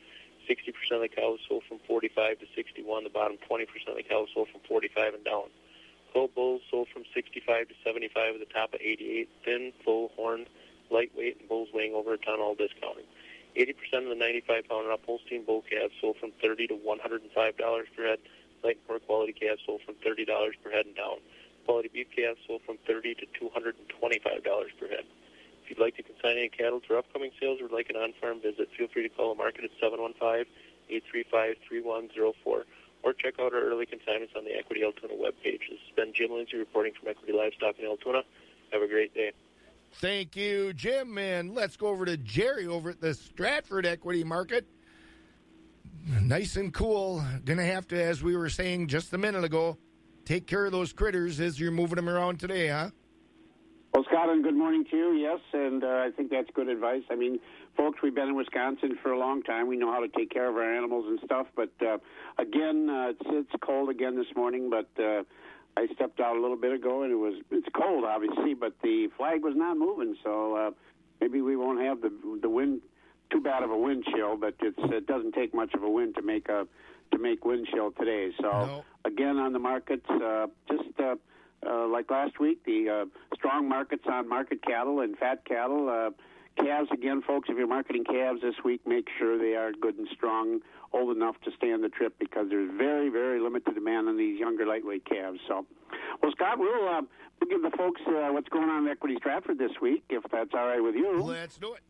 60% 0.45 0.93
of 0.93 1.01
the 1.01 1.09
cows 1.09 1.38
sold 1.49 1.62
from 1.66 1.78
45 1.88 2.41
to 2.41 2.47
61. 2.55 3.05
The 3.05 3.09
bottom 3.09 3.38
20% 3.51 3.64
of 3.88 3.97
the 3.97 4.03
cows 4.03 4.28
sold 4.34 4.49
from 4.53 4.61
45 4.68 5.14
and 5.14 5.24
down. 5.24 5.49
Coal 6.12 6.28
bulls 6.34 6.61
sold 6.70 6.88
from 6.93 7.05
65 7.14 7.68
to 7.68 7.74
75 7.82 8.34
at 8.34 8.41
the 8.41 8.53
top 8.53 8.74
of 8.74 8.80
88. 8.80 9.28
Thin, 9.45 9.72
full, 9.82 10.11
horned, 10.16 10.49
lightweight, 10.91 11.41
and 11.41 11.49
bulls 11.49 11.68
weighing 11.72 11.95
over 11.95 12.12
a 12.12 12.18
ton, 12.18 12.41
all 12.41 12.55
discounting. 12.55 13.09
80% 13.57 14.05
of 14.05 14.09
the 14.11 14.14
95 14.14 14.68
pound 14.68 14.84
and 14.84 14.93
up 14.93 15.01
Holstein 15.07 15.45
bull 15.45 15.64
calves 15.68 15.95
sold 16.01 16.16
from 16.20 16.30
30 16.43 16.68
to 16.68 16.74
$105 16.74 17.24
per 17.97 18.07
head. 18.07 18.18
Poor 18.63 18.99
quality 19.01 19.35
sold 19.67 19.81
from 19.83 19.95
$30 19.97 20.27
per 20.63 20.71
head 20.71 20.87
and 20.87 20.97
down. 20.97 21.19
Quality 21.65 21.89
beef 21.93 22.09
sold 22.47 22.63
from 22.67 22.79
30 22.87 23.15
to 23.15 23.27
$225 23.41 23.73
per 24.79 24.89
head. 24.89 25.05
If 25.63 25.71
you'd 25.71 25.79
like 25.79 25.97
to 25.97 26.03
consign 26.03 26.39
any 26.39 26.49
cattle 26.49 26.81
for 26.87 26.97
upcoming 26.99 27.31
sales 27.41 27.61
or 27.61 27.69
like 27.69 27.91
an 27.91 27.97
on-farm 27.97 28.41
visit, 28.41 28.69
feel 28.77 28.89
free 28.89 29.03
to 29.03 29.09
call 29.09 29.35
the 29.35 29.39
market 29.39 29.65
at 29.65 29.71
715-835-3104 30.91 32.65
or 33.03 33.13
check 33.15 33.41
out 33.41 33.55
our 33.55 33.63
early 33.63 33.87
consignments 33.87 34.35
on 34.37 34.45
the 34.45 34.55
Equity 34.57 34.83
Altoona 34.85 35.15
webpage. 35.15 35.61
This 35.71 35.79
has 35.87 35.95
been 35.97 36.13
Jim 36.13 36.33
Lindsay 36.33 36.57
reporting 36.57 36.93
from 36.99 37.09
Equity 37.09 37.33
Livestock 37.33 37.79
in 37.79 37.87
Altoona. 37.87 38.25
Have 38.73 38.83
a 38.83 38.89
great 38.89 39.15
day. 39.15 39.33
Thank 39.95 40.37
you, 40.37 40.73
Jim. 40.73 41.17
And 41.19 41.55
let's 41.55 41.77
go 41.77 41.89
over 41.89 42.05
to 42.05 42.17
Jerry 42.17 42.67
over 42.67 42.91
at 42.91 43.01
the 43.01 43.15
Stratford 43.15 43.87
Equity 43.87 44.23
Market. 44.23 44.67
Nice 46.07 46.57
and 46.57 46.73
cool. 46.73 47.25
Gonna 47.45 47.65
have 47.65 47.87
to, 47.89 48.03
as 48.03 48.23
we 48.23 48.37
were 48.37 48.49
saying 48.49 48.89
just 48.89 49.13
a 49.13 49.19
minute 49.19 49.45
ago, 49.45 49.77
take 50.25 50.47
care 50.47 50.65
of 50.65 50.73
those 50.73 50.93
critters 50.93 51.41
as 51.41 51.59
you're 51.61 51.71
moving 51.71 51.97
them 51.97 52.09
around 52.09 52.41
today, 52.41 52.69
huh? 52.69 52.91
Well, 53.93 54.05
Scott, 54.05 54.29
and 54.29 54.45
good 54.45 54.55
morning 54.55 54.85
to 54.91 54.97
you. 54.97 55.13
Yes, 55.13 55.41
and 55.53 55.83
uh, 55.83 55.87
I 55.87 56.11
think 56.17 56.31
that's 56.31 56.49
good 56.55 56.69
advice. 56.69 57.03
I 57.11 57.17
mean, 57.17 57.41
folks, 57.77 57.99
we've 58.03 58.15
been 58.15 58.29
in 58.29 58.37
Wisconsin 58.37 58.97
for 59.03 59.11
a 59.11 59.19
long 59.19 59.43
time. 59.43 59.67
We 59.67 59.77
know 59.77 59.91
how 59.91 60.01
to 60.01 60.09
take 60.09 60.31
care 60.31 60.49
of 60.49 60.57
our 60.57 60.75
animals 60.75 61.07
and 61.09 61.19
stuff. 61.25 61.49
But 61.57 61.73
uh, 61.83 61.99
again, 62.39 62.89
uh, 62.89 63.11
it's, 63.11 63.23
it's 63.27 63.51
cold 63.61 63.91
again 63.91 64.17
this 64.17 64.29
morning. 64.37 64.71
But 64.71 64.89
uh, 65.03 65.25
I 65.77 65.87
stepped 65.95 66.21
out 66.21 66.37
a 66.37 66.41
little 66.41 66.57
bit 66.57 66.73
ago, 66.73 67.03
and 67.03 67.11
it 67.13 67.17
was 67.17 67.35
it's 67.51 67.69
cold, 67.75 68.05
obviously, 68.05 68.55
but 68.55 68.75
the 68.83 69.09
flag 69.17 69.43
was 69.43 69.55
not 69.57 69.77
moving. 69.77 70.17
So 70.23 70.55
uh, 70.55 70.71
maybe 71.21 71.41
we 71.41 71.57
won't 71.57 71.81
have 71.81 72.01
the 72.01 72.13
the 72.41 72.49
wind 72.49 72.83
too 73.31 73.41
bad 73.41 73.62
of 73.62 73.70
a 73.70 73.76
wind 73.78 74.05
chill. 74.14 74.37
But 74.37 74.55
it's 74.61 74.78
it 74.93 75.07
doesn't 75.07 75.33
take 75.35 75.55
much 75.55 75.74
of 75.74 75.83
a 75.83 75.91
wind 75.91 76.14
to 76.16 76.22
make 76.22 76.49
a 76.49 76.66
to 77.12 77.18
make 77.18 77.45
wind 77.45 77.66
chill 77.72 77.93
today. 77.93 78.33
So 78.41 78.49
No. 78.51 78.85
again, 79.05 79.37
on 79.39 79.53
the 79.53 79.59
markets, 79.59 80.09
uh, 80.11 80.47
just. 80.68 80.99
Uh, 80.99 81.16
uh, 81.66 81.87
like 81.87 82.11
last 82.11 82.41
week, 82.41 82.64
the 82.64 82.89
uh, 82.89 83.05
strong 83.35 83.68
markets 83.68 84.05
on 84.11 84.26
market 84.26 84.62
cattle 84.62 85.01
and 85.01 85.18
fat 85.18 85.45
cattle. 85.45 85.91
Uh, 85.91 86.11
calves 86.57 86.89
again, 86.91 87.20
folks. 87.20 87.51
If 87.51 87.59
you're 87.59 87.66
marketing 87.66 88.05
calves 88.05 88.41
this 88.41 88.55
week, 88.64 88.81
make 88.87 89.09
sure 89.18 89.37
they 89.37 89.57
are 89.57 89.70
good 89.72 89.99
and 89.99 90.09
strong, 90.11 90.61
old 90.95 91.14
enough 91.14 91.37
to 91.45 91.51
stand 91.59 91.85
the 91.85 91.91
trip, 91.91 92.14
because 92.18 92.49
there's 92.49 92.70
very, 92.78 93.11
very 93.11 93.41
limited 93.41 93.74
demand 93.74 94.09
on 94.09 94.16
these 94.16 94.41
younger 94.41 94.64
lightweight 94.64 95.05
calves. 95.05 95.39
So, 95.47 95.66
well, 96.22 96.33
Scott, 96.33 96.59
we'll, 96.59 96.89
uh, 96.89 97.03
we'll 97.43 97.51
give 97.51 97.61
the 97.61 97.76
folks 97.76 98.01
uh, 98.07 98.31
what's 98.33 98.49
going 98.49 98.70
on 98.70 98.87
in 98.87 98.89
Equity 98.91 99.16
Stratford 99.18 99.59
this 99.59 99.72
week, 99.83 100.03
if 100.09 100.22
that's 100.33 100.55
all 100.55 100.66
right 100.66 100.83
with 100.83 100.95
you. 100.95 101.20
Let's 101.22 101.59
do 101.59 101.74
it. 101.74 101.81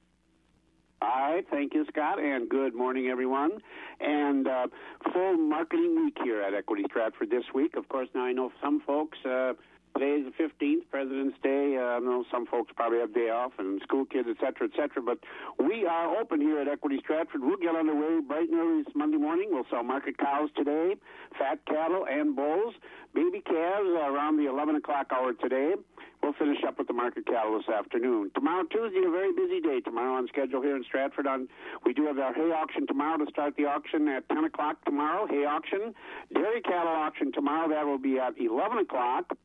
All 1.03 1.33
right, 1.33 1.47
thank 1.51 1.73
you, 1.73 1.87
Scott, 1.91 2.19
and 2.19 2.47
good 2.47 2.75
morning, 2.75 3.07
everyone. 3.09 3.53
And 4.01 4.47
uh, 4.47 4.67
full 5.15 5.39
marketing 5.39 5.97
week 6.05 6.19
here 6.23 6.43
at 6.43 6.53
Equity 6.53 6.85
Stratford 6.91 7.31
this 7.31 7.45
week. 7.55 7.75
Of 7.77 7.89
course, 7.89 8.09
now 8.15 8.25
I 8.25 8.33
know 8.33 8.53
some 8.63 8.83
folks. 8.87 9.17
Uh, 9.25 9.55
Today 9.95 10.23
is 10.23 10.33
the 10.33 10.65
15th, 10.65 10.89
President's 10.91 11.37
Day. 11.43 11.77
Uh, 11.77 11.97
I 11.97 11.99
know 11.99 12.25
some 12.31 12.47
folks 12.47 12.73
probably 12.75 13.01
have 13.01 13.13
day 13.13 13.29
off 13.29 13.53
and 13.59 13.83
school 13.83 14.05
kids, 14.05 14.29
et 14.31 14.37
cetera, 14.41 14.69
et 14.69 14.77
cetera. 14.77 15.03
But 15.03 15.19
we 15.59 15.85
are 15.85 16.17
open 16.17 16.41
here 16.41 16.59
at 16.61 16.69
Equity 16.69 16.99
Stratford. 17.03 17.43
We'll 17.43 17.57
get 17.57 17.75
underway 17.75 18.21
bright 18.27 18.49
and 18.49 18.59
early 18.59 18.83
this 18.85 18.95
Monday 18.95 19.19
morning. 19.19 19.49
We'll 19.51 19.67
sell 19.69 19.83
market 19.83 20.17
cows 20.17 20.49
today, 20.57 20.95
fat 21.39 21.59
cattle 21.67 22.07
and 22.09 22.37
bulls, 22.37 22.75
baby 23.15 23.43
calves 23.45 23.89
around 23.89 24.39
the 24.39 24.49
11 24.49 24.77
o'clock 24.77 25.09
hour 25.13 25.33
today. 25.35 25.75
We'll 26.23 26.35
finish 26.35 26.59
up 26.67 26.79
with 26.79 26.87
the 26.87 26.93
market 26.93 27.27
cattle 27.27 27.59
this 27.59 27.69
afternoon. 27.69 28.31
Tomorrow, 28.35 28.65
Tuesday, 28.71 29.03
a 29.07 29.11
very 29.11 29.33
busy 29.33 29.61
day. 29.61 29.81
Tomorrow 29.81 30.19
on 30.19 30.29
schedule 30.29 30.63
here 30.63 30.77
in 30.77 30.85
Stratford. 30.85 31.27
On 31.27 31.49
we 31.85 31.93
do 31.95 32.07
have 32.07 32.19
our 32.19 32.33
hay 32.33 32.53
auction 32.53 32.87
tomorrow 32.87 33.19
to 33.19 33.31
start 33.31 33.55
the 33.57 33.65
auction 33.65 34.07
at 34.09 34.29
10 34.29 34.45
o'clock 34.45 34.85
tomorrow. 34.85 35.27
Hay 35.27 35.45
auction, 35.45 35.95
dairy 36.33 36.61
cattle 36.61 36.93
auction 36.93 37.33
tomorrow. 37.33 37.69
That 37.69 37.87
will 37.87 37.99
be 37.99 38.19
at 38.19 38.39
11 38.39 38.79
o'clock. 38.79 39.37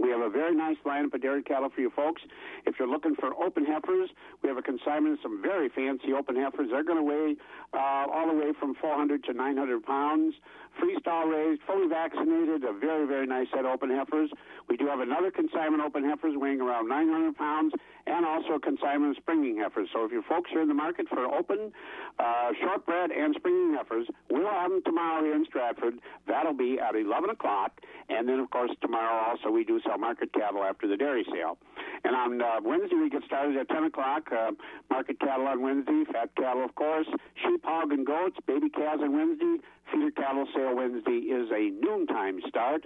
We 0.00 0.10
have 0.10 0.20
a 0.20 0.28
very 0.28 0.54
nice 0.54 0.76
lineup 0.84 1.14
of 1.14 1.22
dairy 1.22 1.42
cattle 1.42 1.70
for 1.74 1.80
you 1.80 1.90
folks. 1.90 2.22
If 2.66 2.78
you're 2.78 2.88
looking 2.88 3.14
for 3.14 3.32
open 3.42 3.64
heifers, 3.64 4.10
we 4.42 4.48
have 4.48 4.58
a 4.58 4.62
consignment 4.62 5.14
of 5.14 5.20
some 5.22 5.40
very 5.40 5.68
fancy 5.68 6.12
open 6.12 6.36
heifers. 6.36 6.68
They're 6.70 6.84
going 6.84 6.98
to 6.98 7.02
weigh 7.02 7.36
uh, 7.72 8.06
all 8.12 8.26
the 8.26 8.34
way 8.34 8.52
from 8.58 8.74
400 8.74 9.24
to 9.24 9.32
900 9.32 9.82
pounds. 9.82 10.34
Freestyle 10.78 11.30
raised, 11.30 11.62
fully 11.66 11.88
vaccinated, 11.88 12.64
a 12.64 12.72
very, 12.72 13.06
very 13.06 13.26
nice 13.26 13.46
set 13.50 13.60
of 13.60 13.72
open 13.72 13.90
heifers. 13.90 14.30
We 14.68 14.76
do 14.76 14.86
have 14.86 15.00
another 15.00 15.30
consignment 15.30 15.82
open 15.82 16.04
heifers 16.04 16.34
weighing 16.36 16.60
around 16.60 16.88
900 16.88 17.36
pounds 17.36 17.74
and 18.06 18.24
also 18.24 18.54
a 18.54 18.60
consignment 18.60 19.16
of 19.16 19.22
springing 19.22 19.58
heifers. 19.58 19.88
So 19.92 20.04
if 20.04 20.12
you 20.12 20.22
folks 20.28 20.50
are 20.54 20.62
in 20.62 20.68
the 20.68 20.74
market 20.74 21.08
for 21.08 21.24
open, 21.26 21.72
uh, 22.18 22.52
shortbred, 22.62 23.10
and 23.16 23.34
springing 23.36 23.74
heifers, 23.74 24.06
we'll 24.30 24.48
have 24.48 24.70
them 24.70 24.82
tomorrow 24.84 25.22
here 25.22 25.34
in 25.34 25.44
Stratford. 25.46 25.98
That'll 26.26 26.54
be 26.54 26.78
at 26.78 26.94
11 26.94 27.30
o'clock. 27.30 27.80
And 28.08 28.28
then, 28.28 28.38
of 28.38 28.50
course, 28.50 28.70
tomorrow 28.80 29.30
also 29.30 29.50
we 29.50 29.64
do 29.64 29.80
sell 29.86 29.98
market 29.98 30.32
cattle 30.32 30.62
after 30.62 30.88
the 30.88 30.96
dairy 30.96 31.26
sale. 31.32 31.58
And 32.04 32.14
on 32.14 32.40
uh, 32.40 32.60
Wednesday 32.62 32.96
we 32.96 33.10
get 33.10 33.22
started 33.24 33.56
at 33.56 33.68
10 33.68 33.84
o'clock. 33.84 34.28
Uh, 34.32 34.52
market 34.90 35.20
cattle 35.20 35.46
on 35.46 35.60
Wednesday, 35.60 36.04
fat 36.12 36.30
cattle, 36.36 36.64
of 36.64 36.74
course, 36.74 37.06
sheep, 37.42 37.62
hog, 37.64 37.92
and 37.92 38.06
goats, 38.06 38.36
baby 38.46 38.70
calves 38.70 39.02
on 39.02 39.12
Wednesday, 39.12 39.56
feeder 39.92 40.10
cattle 40.10 40.46
sale 40.54 40.76
Wednesday 40.76 41.28
is 41.28 41.50
a 41.50 41.70
noontime 41.70 42.40
start. 42.48 42.84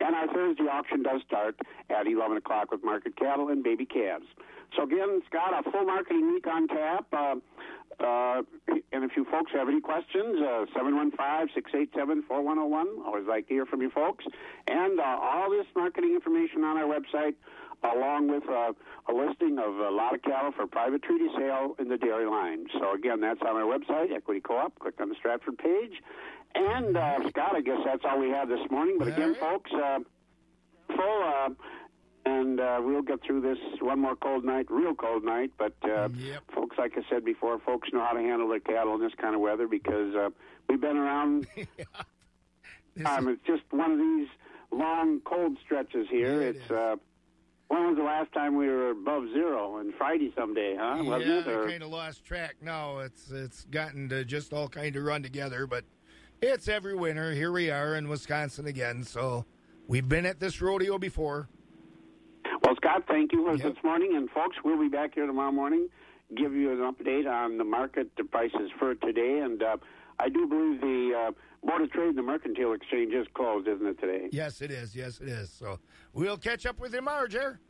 And 0.00 0.16
our 0.16 0.26
Thursday 0.32 0.64
auction 0.64 1.02
does 1.02 1.20
start 1.26 1.60
at 1.90 2.06
11 2.06 2.36
o'clock 2.36 2.72
with 2.72 2.82
market 2.82 3.16
cattle 3.16 3.48
and 3.48 3.62
baby 3.62 3.86
calves. 3.86 4.26
So 4.76 4.84
again, 4.84 5.22
Scott, 5.28 5.52
a 5.54 5.62
full 5.70 5.84
marketing 5.84 6.32
week 6.32 6.46
on 6.46 6.66
tap. 6.66 7.06
Uh, 7.12 7.34
uh, 8.00 8.40
and 8.92 9.04
if 9.04 9.10
you 9.16 9.24
folks 9.30 9.52
have 9.52 9.68
any 9.68 9.80
questions, 9.80 10.40
uh, 10.40 10.64
715-687-4101. 10.74 13.04
Always 13.04 13.26
like 13.28 13.46
to 13.48 13.54
hear 13.54 13.66
from 13.66 13.82
you 13.82 13.90
folks. 13.90 14.24
And 14.66 14.98
uh, 14.98 15.18
all 15.20 15.50
this 15.50 15.66
marketing 15.76 16.14
information 16.14 16.64
on 16.64 16.78
our 16.78 16.88
website, 16.88 17.34
along 17.84 18.28
with 18.28 18.48
uh, 18.48 18.72
a 19.08 19.12
listing 19.12 19.58
of 19.58 19.76
a 19.76 19.90
lot 19.90 20.14
of 20.14 20.22
cattle 20.22 20.52
for 20.52 20.66
private 20.66 21.02
treaty 21.02 21.28
sale 21.36 21.76
in 21.78 21.88
the 21.88 21.98
dairy 21.98 22.24
line. 22.26 22.66
So 22.80 22.94
again, 22.94 23.20
that's 23.20 23.42
on 23.42 23.56
our 23.56 23.64
website, 23.64 24.10
Equity 24.14 24.40
Co-op. 24.40 24.78
Click 24.78 24.98
on 25.00 25.10
the 25.10 25.16
Stratford 25.16 25.58
page. 25.58 26.00
And 26.54 26.96
uh, 26.96 27.28
Scott, 27.28 27.56
I 27.56 27.60
guess 27.60 27.78
that's 27.84 28.02
all 28.04 28.18
we 28.18 28.30
have 28.30 28.48
this 28.48 28.60
morning. 28.70 28.96
But 28.98 29.08
again, 29.08 29.34
folks, 29.34 29.70
uh, 29.72 30.00
full, 30.88 31.22
uh, 31.24 31.48
and 32.24 32.60
uh, 32.60 32.80
we'll 32.82 33.02
get 33.02 33.22
through 33.22 33.40
this 33.40 33.58
one 33.80 34.00
more 34.00 34.16
cold 34.16 34.44
night, 34.44 34.66
real 34.70 34.94
cold 34.94 35.24
night. 35.24 35.52
But 35.58 35.74
uh, 35.82 36.08
folks, 36.54 36.76
like 36.78 36.92
I 36.96 37.02
said 37.10 37.24
before, 37.24 37.58
folks 37.60 37.88
know 37.92 38.04
how 38.04 38.12
to 38.12 38.20
handle 38.20 38.48
their 38.48 38.60
cattle 38.60 38.94
in 38.94 39.00
this 39.00 39.12
kind 39.20 39.34
of 39.34 39.40
weather 39.40 39.66
because 39.66 40.14
uh, 40.14 40.30
we've 40.68 40.80
been 40.80 40.96
around. 40.96 41.46
um, 43.06 43.28
it's 43.28 43.42
just 43.46 43.62
one 43.70 43.92
of 43.92 43.98
these 43.98 44.28
long 44.70 45.20
cold 45.20 45.56
stretches 45.64 46.06
here. 46.10 46.42
Yeah, 46.42 46.48
it 46.48 46.56
it's. 46.56 46.70
Uh, 46.70 46.96
when 47.68 47.86
was 47.86 47.96
the 47.96 48.04
last 48.04 48.30
time 48.32 48.58
we 48.58 48.66
were 48.66 48.90
above 48.90 49.24
zero? 49.32 49.78
And 49.78 49.94
Friday 49.94 50.30
someday, 50.36 50.76
huh? 50.78 51.02
Wasn't 51.02 51.26
yeah, 51.26 51.38
it? 51.38 51.48
Or- 51.48 51.66
I 51.66 51.70
kind 51.70 51.82
of 51.82 51.88
lost 51.88 52.22
track 52.22 52.56
now. 52.60 52.98
It's 52.98 53.30
it's 53.30 53.64
gotten 53.64 54.10
to 54.10 54.26
just 54.26 54.52
all 54.52 54.68
kind 54.68 54.94
of 54.94 55.02
run 55.02 55.22
together, 55.22 55.66
but 55.66 55.84
it's 56.42 56.68
every 56.68 56.94
winter. 56.94 57.32
Here 57.32 57.52
we 57.52 57.70
are 57.70 57.94
in 57.94 58.08
Wisconsin 58.08 58.66
again. 58.66 59.04
So 59.04 59.46
we've 59.86 60.08
been 60.08 60.26
at 60.26 60.40
this 60.40 60.60
rodeo 60.60 60.98
before. 60.98 61.48
Well, 62.64 62.74
Scott, 62.76 63.04
thank 63.08 63.32
you 63.32 63.46
for 63.46 63.56
this 63.56 63.76
morning. 63.84 64.16
And 64.16 64.28
folks, 64.30 64.56
we'll 64.64 64.78
be 64.78 64.88
back 64.88 65.14
here 65.14 65.26
tomorrow 65.26 65.52
morning, 65.52 65.88
give 66.36 66.52
you 66.52 66.72
an 66.72 66.92
update 66.92 67.30
on 67.30 67.58
the 67.58 67.64
market, 67.64 68.10
the 68.16 68.24
prices 68.24 68.70
for 68.78 68.94
today. 68.96 69.38
And 69.38 69.62
uh, 69.62 69.76
I 70.18 70.28
do 70.28 70.46
believe 70.46 70.80
the 70.80 71.28
uh, 71.28 71.66
Board 71.66 71.82
of 71.82 71.92
Trade 71.92 72.08
and 72.08 72.18
the 72.18 72.22
Mercantile 72.22 72.72
Exchange 72.72 73.14
is 73.14 73.26
closed, 73.34 73.68
isn't 73.68 73.86
it, 73.86 74.00
today? 74.00 74.28
Yes, 74.32 74.60
it 74.62 74.72
is. 74.72 74.96
Yes, 74.96 75.20
it 75.20 75.28
is. 75.28 75.50
So 75.50 75.78
we'll 76.12 76.36
catch 76.36 76.66
up 76.66 76.80
with 76.80 76.92
you 76.92 76.98
tomorrow, 76.98 77.28
Jer. 77.28 77.60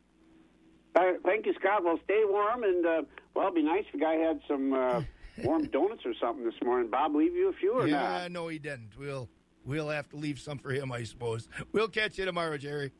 Uh, 0.95 1.13
thank 1.23 1.45
you, 1.45 1.53
Scott. 1.59 1.83
Well, 1.83 1.99
stay 2.03 2.23
warm. 2.25 2.63
And, 2.63 2.85
uh, 2.85 3.01
well, 3.35 3.45
it'd 3.45 3.55
be 3.55 3.63
nice 3.63 3.85
if 3.89 3.95
a 3.95 3.97
guy 3.99 4.15
had 4.15 4.39
some 4.47 4.73
uh, 4.73 5.01
warm 5.37 5.65
donuts 5.65 6.05
or 6.05 6.13
something 6.19 6.45
this 6.45 6.55
morning. 6.63 6.89
Bob, 6.89 7.15
leave 7.15 7.33
you 7.33 7.49
a 7.49 7.53
few 7.53 7.73
or 7.73 7.87
yeah, 7.87 8.21
not? 8.21 8.31
no, 8.31 8.47
he 8.47 8.59
didn't. 8.59 8.91
We'll 8.97 9.29
we'll 9.65 9.89
have 9.89 10.09
to 10.09 10.15
leave 10.15 10.39
some 10.39 10.57
for 10.57 10.71
him, 10.71 10.91
I 10.91 11.03
suppose. 11.03 11.47
We'll 11.71 11.87
catch 11.87 12.17
you 12.17 12.25
tomorrow, 12.25 12.57
Jerry. 12.57 12.91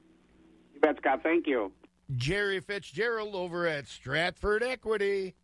You 0.74 0.80
bet, 0.80 0.98
Scott. 0.98 1.22
Thank 1.24 1.48
you. 1.48 1.72
Jerry 2.16 2.60
Fitzgerald 2.60 3.36
over 3.36 3.68
at 3.68 3.88
Stratford 3.88 4.64
Equity. 4.64 5.36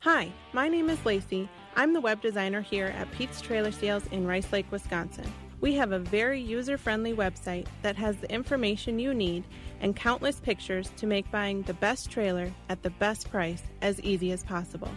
Hi, 0.00 0.30
my 0.52 0.68
name 0.68 0.88
is 0.88 1.04
Lacey. 1.04 1.48
I'm 1.74 1.92
the 1.92 2.00
web 2.00 2.20
designer 2.20 2.60
here 2.60 2.86
at 2.96 3.10
Pete's 3.12 3.40
Trailer 3.40 3.72
Sales 3.72 4.04
in 4.12 4.26
Rice 4.26 4.52
Lake, 4.52 4.70
Wisconsin. 4.70 5.26
We 5.66 5.74
have 5.74 5.90
a 5.90 5.98
very 5.98 6.40
user 6.40 6.78
friendly 6.78 7.12
website 7.12 7.66
that 7.82 7.96
has 7.96 8.16
the 8.18 8.32
information 8.32 9.00
you 9.00 9.12
need 9.12 9.42
and 9.80 9.96
countless 9.96 10.38
pictures 10.38 10.92
to 10.96 11.08
make 11.08 11.28
buying 11.32 11.62
the 11.62 11.74
best 11.74 12.08
trailer 12.08 12.52
at 12.68 12.84
the 12.84 12.90
best 12.90 13.28
price 13.32 13.64
as 13.82 14.00
easy 14.02 14.30
as 14.30 14.44
possible. 14.44 14.88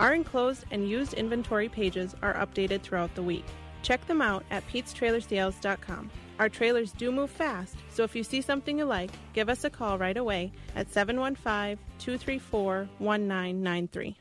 Our 0.00 0.14
enclosed 0.14 0.64
and 0.72 0.90
used 0.90 1.14
inventory 1.14 1.68
pages 1.68 2.16
are 2.22 2.34
updated 2.44 2.82
throughout 2.82 3.14
the 3.14 3.22
week. 3.22 3.44
Check 3.82 4.04
them 4.08 4.20
out 4.20 4.44
at 4.50 4.66
petestrailersales.com. 4.66 6.10
Our 6.40 6.48
trailers 6.48 6.90
do 6.90 7.12
move 7.12 7.30
fast, 7.30 7.76
so 7.88 8.02
if 8.02 8.16
you 8.16 8.24
see 8.24 8.40
something 8.40 8.78
you 8.78 8.84
like, 8.84 9.12
give 9.32 9.48
us 9.48 9.62
a 9.62 9.70
call 9.70 9.96
right 9.96 10.16
away 10.16 10.50
at 10.74 10.92
715 10.92 11.78
234 12.00 12.88
1993. 12.98 14.16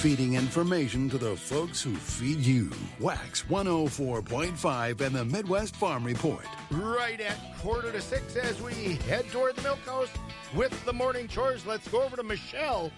Feeding 0.00 0.32
information 0.32 1.10
to 1.10 1.18
the 1.18 1.36
folks 1.36 1.82
who 1.82 1.94
feed 1.94 2.38
you. 2.38 2.70
Wax 3.00 3.42
104.5 3.50 5.00
and 5.02 5.14
the 5.14 5.26
Midwest 5.26 5.76
Farm 5.76 6.04
Report. 6.04 6.46
Right 6.70 7.20
at 7.20 7.36
quarter 7.58 7.92
to 7.92 8.00
six 8.00 8.34
as 8.34 8.62
we 8.62 8.94
head 9.06 9.26
toward 9.30 9.56
the 9.56 9.62
milk 9.62 9.80
house 9.80 10.08
with 10.54 10.72
the 10.86 10.92
morning 10.94 11.28
chores. 11.28 11.66
Let's 11.66 11.86
go 11.88 12.02
over 12.02 12.16
to 12.16 12.22
Michelle 12.22 12.90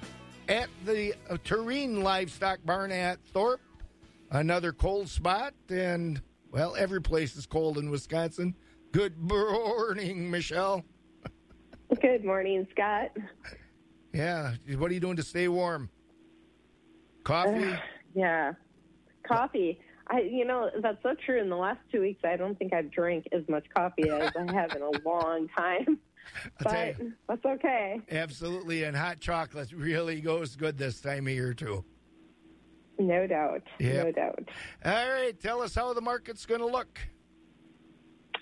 at 0.49 0.69
the 0.87 1.13
uh, 1.29 1.39
Tureen 1.43 2.05
Livestock 2.05 2.61
Barn 2.65 2.93
at 2.93 3.19
Thorp. 3.35 3.61
Another 4.31 4.71
cold 4.73 5.09
spot, 5.09 5.55
and 5.71 6.23
well, 6.53 6.77
every 6.77 7.03
place 7.03 7.35
is 7.35 7.47
cold 7.47 7.79
in 7.79 7.91
Wisconsin. 7.91 8.55
Good 8.93 9.19
morning, 9.19 10.31
Michelle. 10.31 10.85
Good 12.01 12.25
morning, 12.25 12.65
Scott. 12.71 13.11
Yeah, 14.13 14.53
what 14.77 14.89
are 14.89 14.95
you 14.95 15.01
doing 15.01 15.17
to 15.17 15.25
stay 15.25 15.49
warm? 15.49 15.91
Coffee? 17.25 17.65
Uh, 17.65 17.77
yeah, 18.15 18.53
coffee. 19.27 19.81
I, 20.09 20.21
you 20.21 20.45
know, 20.45 20.71
that's 20.83 21.03
so 21.03 21.15
true. 21.25 21.41
In 21.41 21.49
the 21.49 21.57
last 21.57 21.81
two 21.91 22.01
weeks, 22.01 22.21
I 22.25 22.37
don't 22.37 22.59
think 22.59 22.73
I've 22.73 22.91
drank 22.91 23.27
as 23.33 23.43
much 23.49 23.65
coffee 23.75 24.11
as 24.11 24.33
I 24.37 24.53
have 24.53 24.75
in 24.75 24.83
a 24.83 24.91
long 25.09 25.49
time. 25.57 25.99
But 26.63 26.99
you. 26.99 27.13
that's 27.29 27.45
okay. 27.45 28.01
Absolutely, 28.11 28.85
and 28.85 28.97
hot 28.97 29.21
chocolate 29.21 29.73
really 29.73 30.21
goes 30.21 30.57
good 30.57 30.79
this 30.79 31.01
time 31.01 31.27
of 31.27 31.33
year 31.33 31.55
too. 31.55 31.85
No 32.99 33.27
doubt. 33.27 33.63
Yep. 33.79 34.07
No 34.07 34.13
doubt. 34.13 34.49
All 34.85 35.11
right, 35.11 35.39
tell 35.41 35.63
us 35.63 35.75
how 35.75 35.93
the 35.93 36.01
market's 36.01 36.47
going 36.47 36.61
to 36.61 36.67
look. 36.67 37.01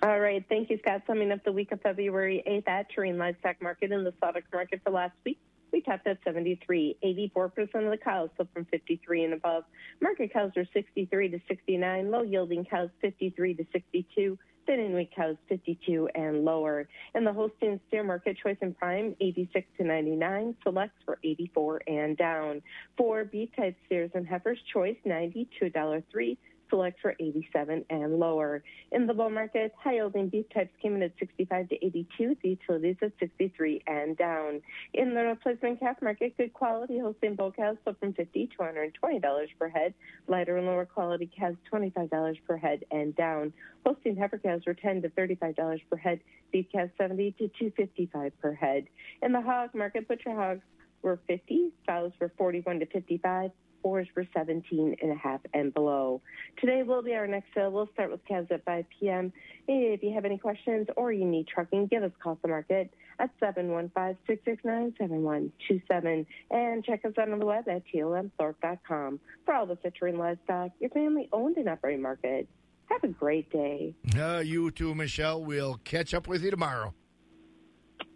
All 0.03 0.19
right. 0.19 0.45
Thank 0.49 0.71
you, 0.71 0.79
Scott. 0.79 1.03
Summing 1.07 1.31
up 1.31 1.45
the 1.45 1.53
week 1.53 1.73
of 1.73 1.81
February 1.83 2.43
8th 2.49 2.69
at 2.69 2.87
Tureen 2.91 3.19
Livestock 3.19 3.61
Market 3.61 3.93
and 3.93 4.07
the 4.07 4.13
Sodok 4.13 4.45
Market 4.53 4.81
for 4.83 4.91
last 4.91 5.13
week. 5.27 5.39
We 5.73 5.83
tapped 5.83 6.07
at 6.07 6.19
73. 6.25 6.97
84% 7.05 7.61
of 7.85 7.91
the 7.91 7.99
cows 8.03 8.31
sold 8.37 8.49
from 8.53 8.65
53 8.67 9.25
and 9.25 9.35
above. 9.35 9.65
Market 10.01 10.33
cows 10.33 10.53
are 10.57 10.67
63 10.73 11.29
to 11.29 11.41
69. 11.49 12.11
Low 12.11 12.23
yielding 12.23 12.65
cows 12.65 12.91
53 13.01 13.55
to 13.55 13.67
62. 13.73 14.39
Thinning 14.67 14.95
wheat 14.95 15.11
cows 15.15 15.37
52 15.49 16.09
and 16.15 16.45
lower. 16.45 16.89
In 17.15 17.25
the 17.25 17.33
Holstein 17.33 17.81
steer 17.89 18.05
market, 18.05 18.37
choice 18.43 18.59
and 18.61 18.77
prime 18.77 19.17
86 19.21 19.67
to 19.79 19.85
99, 19.85 20.55
selects 20.63 21.03
for 21.05 21.19
84 21.25 21.83
and 21.87 22.17
down. 22.17 22.63
For 22.97 23.25
beef 23.25 23.49
type 23.57 23.77
steers 23.87 24.11
and 24.15 24.27
heifers, 24.27 24.59
choice 24.73 24.97
90 25.05 25.49
to 25.59 25.71
$1.03 25.71 26.37
select 26.71 27.01
for 27.01 27.15
87 27.21 27.85
and 27.91 28.19
lower. 28.19 28.63
In 28.93 29.07
the 29.07 29.15
bull 29.15 29.31
market, 29.31 29.73
high 29.79 29.95
yielding 29.95 30.29
beef 30.29 30.47
types 30.55 30.71
came 30.81 30.95
in 30.95 31.03
at 31.03 31.13
65 31.19 31.69
to 31.69 31.85
82, 31.85 32.37
the 32.43 32.49
utilities 32.51 32.97
at 33.03 33.13
63 33.21 33.83
and 33.87 34.17
down. 34.17 34.63
In 34.95 35.15
the 35.15 35.23
replacement 35.23 35.81
calf 35.81 35.97
market, 36.01 36.37
good 36.37 36.53
quality 36.55 36.99
Holstein 36.99 37.35
bull 37.35 37.53
cows 37.53 37.77
sold 37.85 37.97
from 37.99 38.15
50 38.15 38.47
to 38.47 38.57
$120 38.57 39.49
per 39.59 39.69
head, 39.69 39.95
lighter 40.29 40.57
and 40.57 40.67
lower 40.67 40.87
quality 40.87 41.31
calves 41.37 41.59
$25 41.73 42.37
per 42.47 42.57
head 42.57 42.85
and 42.91 43.15
down. 43.17 43.53
Holstein 43.85 44.17
heifer 44.17 44.39
cows 44.39 44.63
were 44.67 44.75
10 44.75 45.03
to 45.03 45.09
$35 45.11 45.81
per 45.91 45.97
head, 45.97 46.21
beef 46.53 46.67
calves 46.73 46.93
70 46.99 47.33
to 47.33 47.49
255 47.49 48.33
per 48.41 48.55
head. 48.55 48.85
In 49.23 49.33
the 49.33 49.41
hog 49.41 49.75
market, 49.75 50.09
butcher 50.09 50.35
hogs 50.35 50.63
were 51.03 51.19
50, 51.27 51.73
sows 51.87 52.13
were 52.21 52.33
41 52.37 52.81
to 52.81 52.87
55, 52.87 53.51
fours 53.83 54.07
were 54.15 54.27
17 54.35 54.97
and 55.01 55.13
a 55.13 55.15
half 55.15 55.41
and 55.55 55.73
below. 55.75 56.21
Today 56.61 56.83
will 56.83 57.03
be 57.03 57.15
our 57.15 57.27
next 57.27 57.49
sale. 57.55 57.71
We'll 57.71 57.89
start 57.93 58.11
with 58.11 58.25
calves 58.27 58.49
at 58.51 58.65
5 58.65 58.85
p.m. 58.99 59.33
If 59.69 60.03
you 60.03 60.13
have 60.15 60.25
any 60.25 60.39
questions 60.39 60.89
or 60.97 61.13
you 61.13 61.25
need 61.25 61.47
trucking, 61.49 61.87
give 61.87 62.03
us 62.03 62.11
a 62.19 62.23
call 62.23 62.37
to 62.37 62.49
market 62.49 62.93
at 63.19 63.31
715-669-7127 63.41 66.27
and 66.51 66.85
check 66.85 67.05
us 67.05 67.13
out 67.19 67.31
on 67.31 67.39
the 67.39 67.47
web 67.47 67.69
at 67.69 67.83
tlmthorpe.com. 67.95 69.21
For 69.45 69.55
all 69.55 69.67
the 69.67 69.79
citrus 69.83 70.17
livestock, 70.17 70.71
your 70.81 70.91
family 70.91 71.29
owned 71.33 71.57
and 71.57 71.69
operated 71.69 72.03
market. 72.03 72.49
Have 72.87 73.05
a 73.05 73.09
great 73.09 73.51
day. 73.53 73.95
Uh, 74.19 74.43
you 74.45 74.73
too, 74.73 74.97
Michelle. 74.97 75.45
We'll 75.45 75.77
catch 75.85 76.13
up 76.13 76.27
with 76.27 76.43
you 76.43 76.51
tomorrow. 76.51 76.93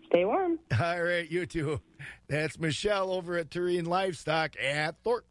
Stay 0.06 0.24
warm. 0.24 0.58
All 0.80 1.02
right, 1.02 1.30
you 1.30 1.46
too. 1.46 1.80
That's 2.28 2.58
Michelle 2.58 3.12
over 3.12 3.36
at 3.36 3.50
Tureen 3.50 3.84
Livestock 3.84 4.54
at 4.60 5.02
Thorp. 5.02 5.26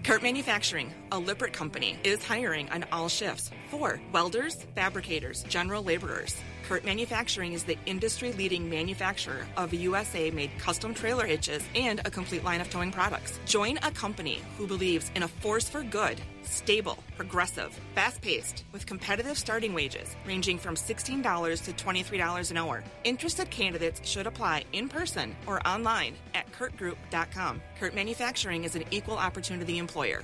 CURT 0.03 0.23
Manufacturing, 0.23 0.91
a 1.11 1.19
Lippert 1.19 1.53
company, 1.53 1.97
is 2.03 2.23
hiring 2.23 2.67
on 2.69 2.85
all 2.91 3.07
shifts 3.07 3.51
for 3.69 4.01
welders, 4.11 4.65
fabricators, 4.75 5.43
general 5.43 5.83
laborers. 5.83 6.35
CURT 6.71 6.85
Manufacturing 6.85 7.51
is 7.51 7.65
the 7.65 7.77
industry 7.85 8.31
leading 8.31 8.69
manufacturer 8.69 9.45
of 9.57 9.73
USA 9.73 10.31
made 10.31 10.57
custom 10.57 10.93
trailer 10.93 11.25
hitches 11.25 11.61
and 11.75 11.99
a 12.05 12.09
complete 12.09 12.45
line 12.45 12.61
of 12.61 12.69
towing 12.69 12.93
products. 12.93 13.41
Join 13.45 13.77
a 13.79 13.91
company 13.91 14.39
who 14.57 14.65
believes 14.65 15.11
in 15.15 15.23
a 15.23 15.27
force 15.27 15.67
for 15.67 15.83
good, 15.83 16.21
stable, 16.43 16.97
progressive, 17.17 17.77
fast 17.93 18.21
paced, 18.21 18.63
with 18.71 18.85
competitive 18.85 19.37
starting 19.37 19.73
wages 19.73 20.15
ranging 20.25 20.57
from 20.57 20.75
$16 20.75 21.21
to 21.65 21.73
$23 21.73 22.51
an 22.51 22.55
hour. 22.55 22.85
Interested 23.03 23.49
candidates 23.49 23.99
should 24.07 24.25
apply 24.25 24.63
in 24.71 24.87
person 24.87 25.35
or 25.47 25.59
online 25.67 26.13
at 26.33 26.49
curtgroup.com. 26.53 27.61
CURT 27.81 27.93
Manufacturing 27.93 28.63
is 28.63 28.77
an 28.77 28.85
equal 28.91 29.17
opportunity 29.17 29.77
employer. 29.77 30.23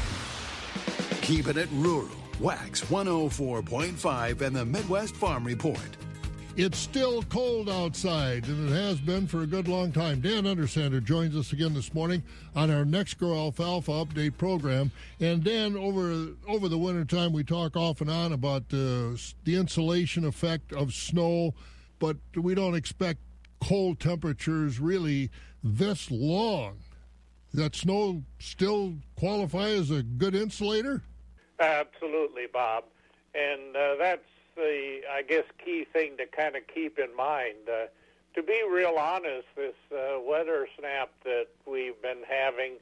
Keeping 1.31 1.55
it 1.55 1.69
rural. 1.71 2.09
Wax 2.41 2.81
104.5 2.81 4.41
and 4.41 4.53
the 4.53 4.65
Midwest 4.65 5.15
Farm 5.15 5.45
Report. 5.45 5.77
It's 6.57 6.77
still 6.77 7.23
cold 7.23 7.69
outside, 7.69 8.45
and 8.49 8.67
it 8.69 8.73
has 8.73 8.99
been 8.99 9.27
for 9.27 9.43
a 9.43 9.47
good 9.47 9.69
long 9.69 9.93
time. 9.93 10.19
Dan 10.19 10.43
Undersander 10.43 11.01
joins 11.01 11.33
us 11.37 11.53
again 11.53 11.73
this 11.73 11.93
morning 11.93 12.21
on 12.53 12.69
our 12.69 12.83
NexGrow 12.83 13.33
Alfalfa 13.33 13.91
Update 13.91 14.37
program. 14.37 14.91
And 15.21 15.41
Dan, 15.41 15.77
over 15.77 16.33
over 16.49 16.67
the 16.67 16.77
wintertime, 16.77 17.31
we 17.31 17.45
talk 17.45 17.77
off 17.77 18.01
and 18.01 18.09
on 18.09 18.33
about 18.33 18.63
uh, 18.63 19.15
the 19.45 19.55
insulation 19.55 20.25
effect 20.25 20.73
of 20.73 20.93
snow, 20.93 21.53
but 21.99 22.17
we 22.35 22.55
don't 22.55 22.75
expect 22.75 23.21
cold 23.61 24.01
temperatures 24.01 24.81
really 24.81 25.31
this 25.63 26.11
long. 26.11 26.79
That 27.53 27.73
snow 27.73 28.23
still 28.37 28.95
qualify 29.15 29.69
as 29.69 29.91
a 29.91 30.03
good 30.03 30.35
insulator? 30.35 31.03
Absolutely, 31.61 32.47
Bob. 32.51 32.85
And 33.35 33.75
uh, 33.75 33.95
that's 33.97 34.25
the, 34.55 35.01
I 35.11 35.21
guess, 35.21 35.45
key 35.63 35.85
thing 35.93 36.17
to 36.17 36.25
kind 36.25 36.55
of 36.55 36.63
keep 36.73 36.97
in 36.99 37.15
mind. 37.15 37.69
Uh, 37.69 37.85
to 38.33 38.43
be 38.43 38.63
real 38.69 38.95
honest, 38.97 39.47
this 39.55 39.75
uh, 39.93 40.19
weather 40.19 40.67
snap 40.77 41.11
that 41.23 41.47
we've 41.65 42.01
been 42.01 42.23
having 42.27 42.73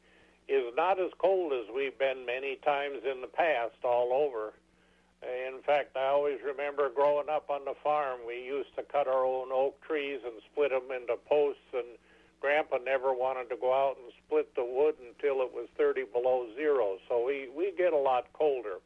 is 0.48 0.64
not 0.76 1.00
as 1.00 1.12
cold 1.18 1.54
as 1.54 1.66
we've 1.76 1.98
been 2.00 2.26
many 2.26 2.56
times 2.56 3.00
in 3.10 3.22
the 3.22 3.28
past 3.28 3.76
all 3.84 4.14
over. 4.14 4.54
In 5.22 5.62
fact, 5.62 5.98
I 5.98 6.06
always 6.06 6.40
remember 6.46 6.90
growing 6.90 7.28
up 7.30 7.50
on 7.50 7.66
the 7.66 7.76
farm, 7.84 8.22
we 8.26 8.42
used 8.44 8.74
to 8.78 8.84
cut 8.84 9.08
our 9.08 9.26
own 9.26 9.50
oak 9.52 9.82
trees 9.82 10.22
and 10.24 10.36
split 10.52 10.72
them 10.72 10.90
into 10.96 11.18
posts, 11.28 11.62
and 11.74 11.98
Grandpa 12.42 12.78
never 12.78 13.14
wanted 13.14 13.50
to 13.50 13.58
go 13.60 13.74
out 13.74 13.98
and 14.02 14.12
split 14.26 14.54
the 14.56 14.64
wood 14.64 14.96
until 15.00 15.42
it 15.42 15.54
was 15.54 15.68
30 15.78 16.06
below 16.14 16.48
zero. 16.56 16.98
So 17.08 17.26
we, 17.26 17.50
we 17.56 17.74
get 17.78 17.94
a 17.94 17.98
lot 17.98 18.28
colder. 18.34 18.78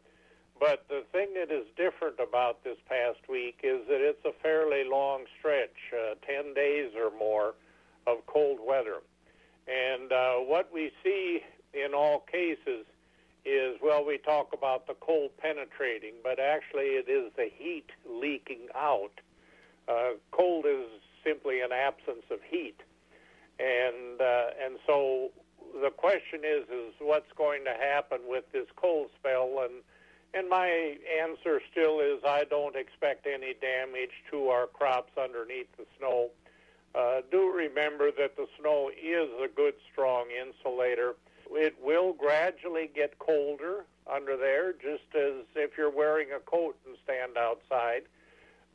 But 0.59 0.85
the 0.87 1.03
thing 1.11 1.33
that 1.33 1.51
is 1.53 1.65
different 1.75 2.19
about 2.19 2.63
this 2.63 2.77
past 2.87 3.19
week 3.27 3.59
is 3.63 3.81
that 3.87 4.01
it's 4.01 4.23
a 4.25 4.31
fairly 4.41 4.83
long 4.83 5.25
stretch, 5.37 5.75
uh, 5.93 6.15
10 6.25 6.53
days 6.53 6.91
or 6.95 7.11
more 7.17 7.55
of 8.07 8.25
cold 8.27 8.59
weather. 8.65 9.01
And 9.67 10.11
uh, 10.11 10.35
what 10.35 10.69
we 10.73 10.91
see 11.03 11.41
in 11.73 11.93
all 11.93 12.19
cases 12.31 12.85
is, 13.45 13.75
well, 13.81 14.05
we 14.05 14.17
talk 14.17 14.53
about 14.53 14.87
the 14.87 14.93
cold 14.95 15.31
penetrating, 15.37 16.13
but 16.23 16.39
actually 16.39 16.95
it 16.95 17.09
is 17.09 17.31
the 17.35 17.49
heat 17.53 17.89
leaking 18.09 18.67
out. 18.75 19.19
Uh, 19.87 20.11
cold 20.31 20.65
is 20.65 20.87
simply 21.23 21.61
an 21.61 21.71
absence 21.71 22.23
of 22.31 22.39
heat. 22.49 22.79
And, 23.59 24.19
uh, 24.19 24.45
and 24.63 24.77
so 24.85 25.29
the 25.81 25.89
question 25.89 26.41
is, 26.43 26.63
is 26.69 26.93
what's 26.99 27.31
going 27.37 27.63
to 27.65 27.73
happen 27.73 28.19
with 28.27 28.45
this 28.51 28.67
cold 28.75 29.09
spell? 29.19 29.63
And, 29.63 29.81
and 30.33 30.49
my 30.49 30.97
answer 31.21 31.61
still 31.71 31.99
is 31.99 32.23
I 32.25 32.45
don't 32.45 32.75
expect 32.75 33.27
any 33.27 33.53
damage 33.53 34.11
to 34.31 34.49
our 34.49 34.67
crops 34.67 35.11
underneath 35.17 35.67
the 35.77 35.85
snow. 35.97 36.29
Uh, 36.95 37.21
do 37.31 37.51
remember 37.51 38.11
that 38.11 38.35
the 38.35 38.47
snow 38.59 38.89
is 38.89 39.29
a 39.43 39.47
good, 39.47 39.73
strong 39.91 40.27
insulator. 40.29 41.15
It 41.51 41.75
will 41.81 42.13
gradually 42.13 42.89
get 42.93 43.17
colder 43.19 43.85
under 44.11 44.37
there, 44.37 44.73
just 44.73 45.15
as 45.15 45.45
if 45.55 45.71
you're 45.77 45.89
wearing 45.89 46.29
a 46.35 46.39
coat 46.39 46.75
and 46.85 46.95
stand 47.03 47.37
outside. 47.37 48.03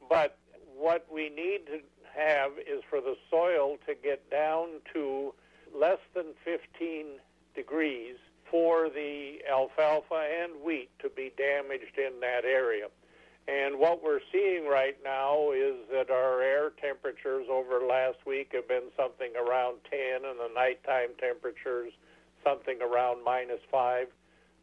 But 0.08 0.36
what 0.76 1.06
we 1.12 1.28
need 1.28 1.66
to 1.66 1.80
have 2.18 2.52
is 2.58 2.82
for 2.90 3.00
the 3.00 3.16
soil 3.30 3.78
to 3.86 3.94
get 3.94 4.28
down 4.30 4.80
to 4.92 5.32
less 5.74 6.00
than 6.14 6.26
15 6.44 7.06
degrees 7.54 8.16
for 8.50 8.88
the 8.88 9.38
alfalfa 9.50 10.26
and 10.42 10.52
wheat 10.62 10.90
to 10.98 11.08
be 11.08 11.32
damaged 11.36 11.98
in 11.98 12.20
that 12.20 12.44
area. 12.44 12.88
And 13.46 13.78
what 13.78 14.04
we're 14.04 14.20
seeing 14.30 14.66
right 14.66 14.96
now 15.02 15.52
is 15.52 15.76
that 15.90 16.10
our 16.10 16.42
air 16.42 16.70
temperatures 16.82 17.46
over 17.50 17.80
last 17.80 18.18
week 18.26 18.50
have 18.52 18.68
been 18.68 18.90
something 18.96 19.32
around 19.36 19.78
10, 19.90 20.28
and 20.28 20.38
the 20.38 20.50
nighttime 20.54 21.10
temperatures 21.18 21.92
something 22.44 22.78
around 22.82 23.24
minus 23.24 23.60
5. 23.70 24.08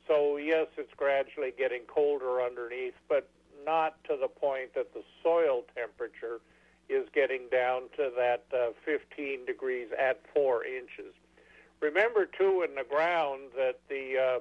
So, 0.08 0.38
yes, 0.38 0.68
it's 0.78 0.94
gradually 0.96 1.52
getting 1.58 1.82
colder 1.88 2.44
underneath, 2.44 2.94
but 3.10 3.28
not 3.66 4.04
to 4.04 4.18
the 4.22 4.28
point 4.28 4.76
that 4.76 4.94
the 4.94 5.02
soil 5.24 5.64
temperature 5.76 6.40
is 6.90 7.08
getting 7.14 7.48
down 7.52 7.84
to 7.98 8.12
that 8.18 8.46
uh, 8.54 8.72
15 8.84 9.46
degrees 9.46 9.88
at 9.98 10.22
four 10.34 10.64
inches. 10.66 11.14
Remember, 11.82 12.26
too, 12.26 12.66
in 12.68 12.76
the 12.76 12.84
ground 12.88 13.50
that 13.56 13.80
the 13.90 14.18
uh, 14.18 14.40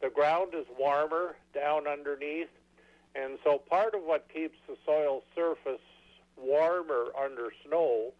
the 0.00 0.08
ground 0.08 0.52
is 0.54 0.66
warmer 0.78 1.36
down 1.54 1.86
underneath, 1.86 2.48
and 3.14 3.38
so 3.44 3.58
part 3.58 3.94
of 3.94 4.02
what 4.02 4.26
keeps 4.32 4.56
the 4.66 4.76
soil 4.86 5.22
surface 5.34 5.80
warmer 6.38 7.08
under 7.20 7.52
snow 7.66 8.12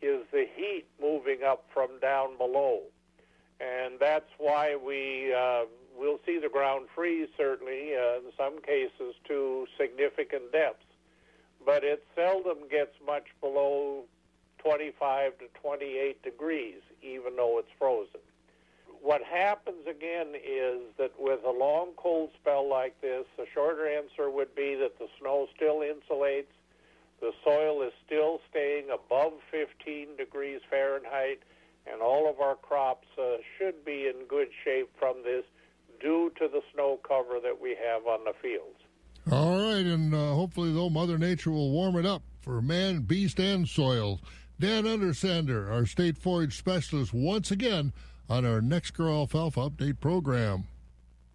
is 0.00 0.24
the 0.32 0.46
heat 0.56 0.86
moving 1.00 1.42
up 1.44 1.66
from 1.74 2.00
down 2.00 2.38
below, 2.38 2.80
and 3.60 4.00
that's 4.00 4.30
why 4.38 4.74
we 4.74 5.34
uh, 5.34 5.64
will 5.98 6.18
see 6.24 6.38
the 6.38 6.48
ground 6.48 6.86
freeze 6.94 7.28
certainly 7.36 7.92
uh, 7.94 8.18
in 8.18 8.32
some 8.36 8.60
cases 8.62 9.14
to 9.26 9.66
significant 9.78 10.50
depths, 10.52 10.86
but 11.68 11.84
it 11.84 12.02
seldom 12.16 12.56
gets 12.70 12.94
much 13.04 13.26
below 13.42 14.04
25 14.56 15.36
to 15.36 15.44
28 15.60 16.22
degrees, 16.22 16.80
even 17.02 17.36
though 17.36 17.58
it's 17.58 17.68
frozen. 17.78 18.24
What 19.02 19.22
happens 19.22 19.86
again 19.86 20.28
is 20.34 20.80
that 20.96 21.12
with 21.18 21.40
a 21.44 21.50
long 21.50 21.88
cold 21.98 22.30
spell 22.40 22.66
like 22.66 22.98
this, 23.02 23.26
the 23.36 23.44
shorter 23.52 23.86
answer 23.86 24.30
would 24.30 24.54
be 24.54 24.76
that 24.76 24.98
the 24.98 25.08
snow 25.20 25.46
still 25.54 25.80
insulates, 25.80 26.56
the 27.20 27.32
soil 27.44 27.82
is 27.82 27.92
still 28.06 28.40
staying 28.48 28.86
above 28.88 29.34
15 29.50 30.16
degrees 30.16 30.62
Fahrenheit, 30.70 31.40
and 31.86 32.00
all 32.00 32.30
of 32.30 32.40
our 32.40 32.54
crops 32.54 33.08
uh, 33.20 33.36
should 33.58 33.84
be 33.84 34.06
in 34.06 34.26
good 34.26 34.48
shape 34.64 34.88
from 34.98 35.16
this 35.22 35.44
due 36.00 36.32
to 36.38 36.48
the 36.48 36.62
snow 36.72 36.98
cover 37.06 37.38
that 37.42 37.60
we 37.60 37.76
have 37.76 38.06
on 38.06 38.24
the 38.24 38.32
fields. 38.40 38.77
All 39.30 39.58
right, 39.58 39.84
and 39.84 40.14
uh, 40.14 40.32
hopefully, 40.32 40.72
though, 40.72 40.88
Mother 40.88 41.18
Nature 41.18 41.50
will 41.50 41.70
warm 41.70 41.96
it 41.96 42.06
up 42.06 42.22
for 42.40 42.62
man, 42.62 43.02
beast, 43.02 43.38
and 43.38 43.68
soil. 43.68 44.20
Dan 44.58 44.84
Undersander, 44.84 45.70
our 45.70 45.84
state 45.84 46.16
forage 46.16 46.56
specialist, 46.56 47.12
once 47.12 47.50
again 47.50 47.92
on 48.30 48.46
our 48.46 48.60
NexGrow 48.60 49.18
Alfalfa 49.20 49.68
Update 49.68 50.00
program. 50.00 50.64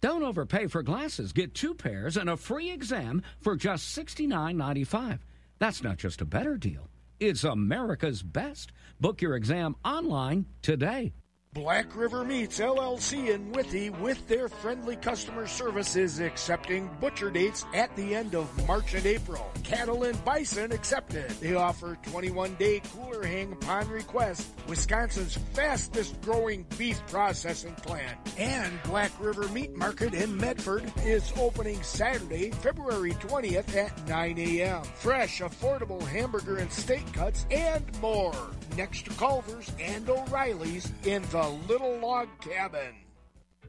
Don't 0.00 0.24
overpay 0.24 0.66
for 0.66 0.82
glasses. 0.82 1.32
Get 1.32 1.54
two 1.54 1.72
pairs 1.72 2.16
and 2.16 2.28
a 2.28 2.36
free 2.36 2.70
exam 2.70 3.22
for 3.40 3.54
just 3.54 3.96
$69.95. 3.96 5.20
That's 5.60 5.82
not 5.82 5.96
just 5.96 6.20
a 6.20 6.26
better 6.26 6.56
deal, 6.56 6.88
it's 7.20 7.44
America's 7.44 8.22
best. 8.22 8.72
Book 9.00 9.22
your 9.22 9.36
exam 9.36 9.76
online 9.84 10.46
today. 10.62 11.12
Black 11.54 11.94
River 11.94 12.24
Meats 12.24 12.58
LLC 12.58 13.32
in 13.32 13.52
Withee, 13.52 13.90
with 14.00 14.26
their 14.26 14.48
friendly 14.48 14.96
customer 14.96 15.46
service, 15.46 15.94
is 15.94 16.18
accepting 16.18 16.90
butcher 17.00 17.30
dates 17.30 17.64
at 17.72 17.94
the 17.94 18.12
end 18.12 18.34
of 18.34 18.66
March 18.66 18.92
and 18.94 19.06
April. 19.06 19.52
Cattle 19.62 20.02
and 20.02 20.22
bison 20.24 20.72
accepted. 20.72 21.30
They 21.40 21.54
offer 21.54 21.96
21 22.10 22.56
day 22.56 22.82
cooler 22.92 23.24
hang 23.24 23.52
upon 23.52 23.88
request. 23.88 24.48
Wisconsin's 24.66 25.36
fastest 25.52 26.20
growing 26.22 26.66
beef 26.76 27.00
processing 27.06 27.74
plant. 27.76 28.18
And 28.36 28.82
Black 28.82 29.12
River 29.20 29.46
Meat 29.48 29.76
Market 29.76 30.12
in 30.12 30.36
Medford 30.36 30.92
is 31.04 31.32
opening 31.38 31.80
Saturday, 31.84 32.50
February 32.50 33.12
20th 33.12 33.76
at 33.76 34.08
9 34.08 34.38
a.m. 34.38 34.82
Fresh, 34.82 35.40
affordable 35.40 36.02
hamburger 36.02 36.56
and 36.56 36.72
steak 36.72 37.10
cuts 37.12 37.46
and 37.52 37.84
more. 38.00 38.34
Next 38.76 39.04
to 39.04 39.12
Culver's 39.12 39.70
and 39.78 40.10
O'Reilly's 40.10 40.90
in 41.04 41.22
the 41.30 41.43
A 41.44 41.58
little 41.68 41.98
Log 41.98 42.28
Cabin. 42.40 42.94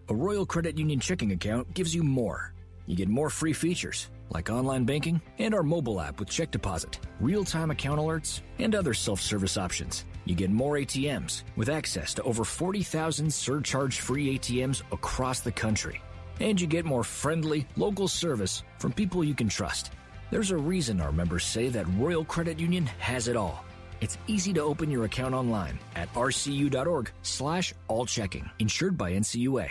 A 0.07 0.15
Royal 0.15 0.45
Credit 0.45 0.77
Union 0.77 0.97
checking 0.97 1.33
account 1.33 1.73
gives 1.73 1.93
you 1.93 2.03
more. 2.03 2.53
You 2.85 2.95
get 2.95 3.09
more 3.09 3.29
free 3.29 3.51
features, 3.51 4.09
like 4.29 4.49
online 4.49 4.85
banking 4.85 5.19
and 5.39 5.53
our 5.53 5.61
mobile 5.61 5.99
app 5.99 6.17
with 6.17 6.29
check 6.29 6.51
deposit, 6.51 6.99
real 7.19 7.43
time 7.43 7.71
account 7.71 7.99
alerts, 7.99 8.39
and 8.59 8.73
other 8.73 8.93
self 8.93 9.19
service 9.19 9.57
options. 9.57 10.05
You 10.23 10.35
get 10.35 10.51
more 10.51 10.75
ATMs 10.75 11.43
with 11.57 11.67
access 11.67 12.13
to 12.13 12.23
over 12.23 12.45
40,000 12.45 13.29
surcharge 13.29 13.99
free 13.99 14.39
ATMs 14.39 14.81
across 14.93 15.41
the 15.41 15.51
country. 15.51 15.99
And 16.39 16.61
you 16.61 16.67
get 16.67 16.85
more 16.85 17.03
friendly, 17.03 17.67
local 17.75 18.07
service 18.07 18.63
from 18.79 18.93
people 18.93 19.21
you 19.21 19.35
can 19.35 19.49
trust. 19.49 19.91
There's 20.31 20.51
a 20.51 20.57
reason 20.57 21.01
our 21.01 21.11
members 21.11 21.43
say 21.43 21.67
that 21.67 21.93
Royal 21.97 22.23
Credit 22.23 22.57
Union 22.57 22.85
has 22.99 23.27
it 23.27 23.35
all. 23.35 23.65
It's 24.01 24.17
easy 24.27 24.53
to 24.53 24.61
open 24.61 24.91
your 24.91 25.05
account 25.05 25.33
online 25.33 25.79
at 25.95 26.13
rcu.org 26.13 27.11
slash 27.21 27.73
all 27.87 28.05
checking. 28.05 28.49
Insured 28.59 28.97
by 28.97 29.13
NCUA. 29.13 29.69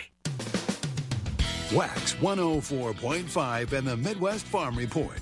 Wax 1.73 2.13
104.5 2.15 3.73
and 3.73 3.87
the 3.87 3.97
Midwest 3.97 4.45
Farm 4.45 4.75
Report. 4.75 5.19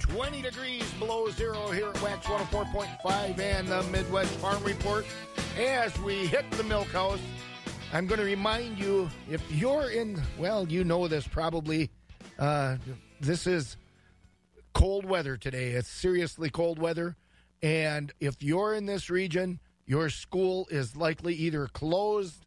20 0.00 0.42
degrees 0.42 0.90
below 0.94 1.28
zero 1.30 1.70
here 1.70 1.88
at 1.88 2.02
Wax 2.02 2.26
104.5 2.26 3.38
and 3.38 3.68
the 3.68 3.82
Midwest 3.84 4.32
Farm 4.34 4.62
Report. 4.62 5.04
As 5.58 5.96
we 6.00 6.26
hit 6.26 6.48
the 6.52 6.64
milk 6.64 6.88
house, 6.88 7.20
I'm 7.92 8.06
going 8.06 8.18
to 8.18 8.26
remind 8.26 8.78
you 8.78 9.08
if 9.30 9.42
you're 9.50 9.90
in, 9.90 10.20
well, 10.38 10.66
you 10.68 10.84
know 10.84 11.08
this 11.08 11.26
probably. 11.26 11.90
Uh, 12.38 12.76
this 13.20 13.46
is 13.46 13.76
cold 14.74 15.04
weather 15.06 15.36
today. 15.36 15.70
It's 15.70 15.88
seriously 15.88 16.50
cold 16.50 16.78
weather. 16.78 17.16
And 17.62 18.12
if 18.20 18.42
you're 18.42 18.74
in 18.74 18.86
this 18.86 19.10
region, 19.10 19.60
your 19.86 20.10
school 20.10 20.66
is 20.70 20.96
likely 20.96 21.34
either 21.34 21.66
closed 21.68 22.44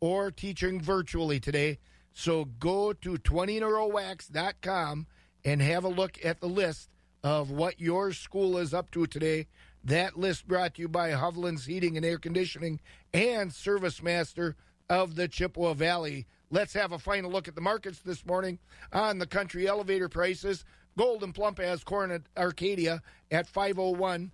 or 0.00 0.30
teaching 0.30 0.80
virtually 0.80 1.40
today. 1.40 1.78
So 2.12 2.44
go 2.44 2.92
to 2.92 3.14
20inarowwax.com 3.14 5.06
and 5.44 5.62
have 5.62 5.84
a 5.84 5.88
look 5.88 6.24
at 6.24 6.40
the 6.40 6.48
list 6.48 6.90
of 7.24 7.50
what 7.50 7.80
your 7.80 8.12
school 8.12 8.58
is 8.58 8.74
up 8.74 8.90
to 8.92 9.06
today. 9.06 9.46
That 9.84 10.18
list 10.18 10.46
brought 10.46 10.74
to 10.74 10.82
you 10.82 10.88
by 10.88 11.10
Hovland's 11.10 11.66
Heating 11.66 11.96
and 11.96 12.06
Air 12.06 12.18
Conditioning 12.18 12.80
and 13.12 13.52
Service 13.52 14.02
Master 14.02 14.56
of 14.88 15.14
the 15.16 15.28
Chippewa 15.28 15.74
Valley. 15.74 16.26
Let's 16.50 16.74
have 16.74 16.92
a 16.92 16.98
final 16.98 17.30
look 17.30 17.48
at 17.48 17.54
the 17.54 17.60
markets 17.60 18.00
this 18.00 18.26
morning 18.26 18.58
on 18.92 19.18
the 19.18 19.26
country 19.26 19.66
elevator 19.66 20.08
prices. 20.08 20.64
Gold'n 20.98 21.34
Plump 21.34 21.58
has 21.58 21.82
corn 21.82 22.10
at 22.10 22.22
Arcadia 22.36 23.00
at 23.30 23.46
501. 23.46 24.30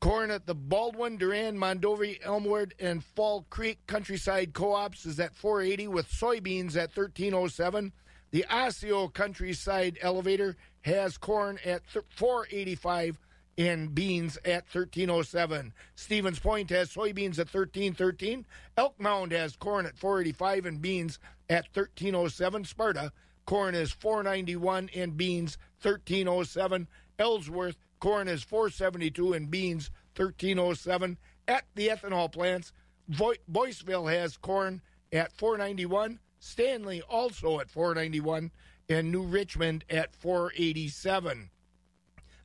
Corn 0.00 0.30
at 0.30 0.46
the 0.46 0.54
Baldwin, 0.54 1.16
Durand, 1.16 1.58
Mondovi, 1.58 2.18
Elmwood, 2.22 2.72
and 2.78 3.02
Fall 3.02 3.44
Creek 3.50 3.80
Countryside 3.88 4.52
Co-ops 4.52 5.04
is 5.06 5.18
at 5.18 5.34
480 5.34 5.88
with 5.88 6.08
soybeans 6.08 6.76
at 6.76 6.96
1307. 6.96 7.92
The 8.30 8.44
Osseo 8.48 9.08
Countryside 9.08 9.98
Elevator 10.00 10.56
has 10.82 11.18
corn 11.18 11.58
at 11.64 11.82
485 12.10 13.18
and 13.56 13.92
beans 13.92 14.36
at 14.44 14.64
1307. 14.72 15.72
Stevens 15.96 16.38
Point 16.38 16.70
has 16.70 16.94
soybeans 16.94 17.40
at 17.40 17.52
1313. 17.52 18.46
Elk 18.76 19.00
Mound 19.00 19.32
has 19.32 19.56
corn 19.56 19.84
at 19.84 19.98
485 19.98 20.66
and 20.66 20.80
beans 20.80 21.18
at 21.50 21.64
1307. 21.74 22.64
Sparta 22.64 23.12
corn 23.46 23.74
is 23.74 23.90
491 23.90 24.90
and 24.94 25.16
beans 25.16 25.58
1307. 25.82 26.86
Ellsworth 27.18 27.76
corn 28.00 28.28
is 28.28 28.42
472 28.42 29.32
and 29.32 29.50
beans 29.50 29.90
1307 30.16 31.18
at 31.46 31.64
the 31.74 31.88
ethanol 31.88 32.30
plants. 32.30 32.72
Vo- 33.08 33.34
Boyceville 33.50 34.12
has 34.12 34.36
corn 34.36 34.82
at 35.12 35.32
491. 35.32 36.20
Stanley 36.40 37.02
also 37.02 37.60
at 37.60 37.70
491 37.70 38.50
and 38.88 39.10
New 39.10 39.22
Richmond 39.22 39.84
at 39.90 40.14
487. 40.14 41.50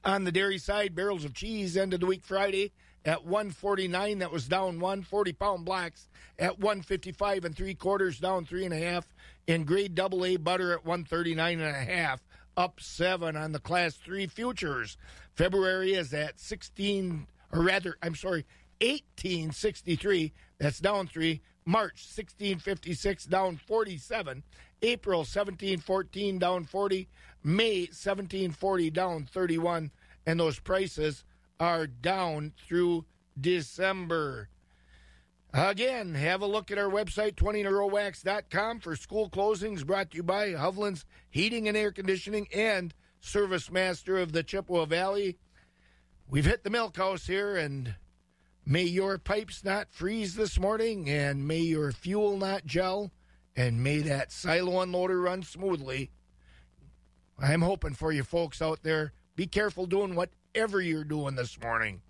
On 0.05 0.23
the 0.25 0.31
dairy 0.31 0.57
side, 0.57 0.95
barrels 0.95 1.23
of 1.23 1.33
cheese 1.33 1.77
ended 1.77 2.01
the 2.01 2.05
week 2.05 2.23
Friday 2.23 2.73
at 3.05 3.23
149. 3.23 4.19
That 4.19 4.31
was 4.31 4.47
down 4.47 4.79
one. 4.79 5.01
40 5.01 5.33
pound 5.33 5.65
blacks 5.65 6.09
at 6.37 6.59
155 6.59 7.45
and 7.45 7.55
three 7.55 7.75
quarters, 7.75 8.19
down 8.19 8.45
three 8.45 8.65
and 8.65 8.73
a 8.73 8.77
half. 8.77 9.07
And 9.47 9.65
grade 9.65 9.95
double 9.95 10.25
A 10.25 10.37
butter 10.37 10.73
at 10.73 10.85
139 10.85 11.59
and 11.59 11.75
a 11.75 11.79
half, 11.79 12.21
up 12.57 12.79
seven 12.79 13.35
on 13.35 13.51
the 13.51 13.59
class 13.59 13.95
three 13.95 14.27
futures. 14.27 14.97
February 15.35 15.93
is 15.93 16.13
at 16.13 16.39
16, 16.39 17.27
or 17.51 17.61
rather, 17.61 17.97
I'm 18.01 18.15
sorry, 18.15 18.45
1863. 18.81 20.33
That's 20.59 20.79
down 20.79 21.07
three. 21.07 21.41
March 21.65 22.05
1656 22.15 23.25
down 23.25 23.57
47. 23.57 24.43
April 24.81 25.19
1714 25.19 26.39
down 26.39 26.65
40. 26.65 27.07
May 27.43 27.81
1740 27.81 28.89
down 28.89 29.25
31. 29.25 29.91
And 30.25 30.39
those 30.39 30.59
prices 30.59 31.23
are 31.59 31.87
down 31.87 32.53
through 32.67 33.05
December. 33.39 34.49
Again, 35.55 36.15
have 36.15 36.41
a 36.41 36.47
look 36.47 36.71
at 36.71 36.79
our 36.79 36.89
website, 36.89 37.35
20inarowwax.com 37.35 38.79
for 38.79 38.95
school 38.95 39.29
closings 39.29 39.85
brought 39.85 40.09
to 40.09 40.17
you 40.17 40.23
by 40.23 40.53
Hovland's 40.53 41.05
Heating 41.29 41.67
and 41.67 41.77
Air 41.77 41.91
Conditioning 41.91 42.47
and 42.51 42.91
Service 43.19 43.69
Master 43.69 44.17
of 44.17 44.31
the 44.31 44.41
Chippewa 44.41 44.85
Valley. 44.85 45.37
We've 46.27 46.45
hit 46.45 46.63
the 46.63 46.71
milk 46.71 46.97
house 46.97 47.27
here, 47.27 47.55
and 47.55 47.93
may 48.65 48.81
your 48.81 49.19
pipes 49.19 49.63
not 49.63 49.93
freeze 49.93 50.33
this 50.33 50.59
morning, 50.59 51.07
and 51.07 51.47
may 51.47 51.59
your 51.59 51.91
fuel 51.91 52.35
not 52.37 52.65
gel, 52.65 53.11
and 53.55 53.83
may 53.83 53.99
that 53.99 54.31
silo 54.31 54.83
unloader 54.83 55.23
run 55.23 55.43
smoothly. 55.43 56.09
I'm 57.37 57.61
hoping 57.61 57.93
for 57.93 58.11
you 58.11 58.23
folks 58.23 58.59
out 58.59 58.81
there. 58.81 59.13
Be 59.35 59.45
careful 59.45 59.85
doing 59.85 60.15
whatever 60.15 60.81
you're 60.81 61.03
doing 61.03 61.35
this 61.35 61.61
morning. 61.61 62.01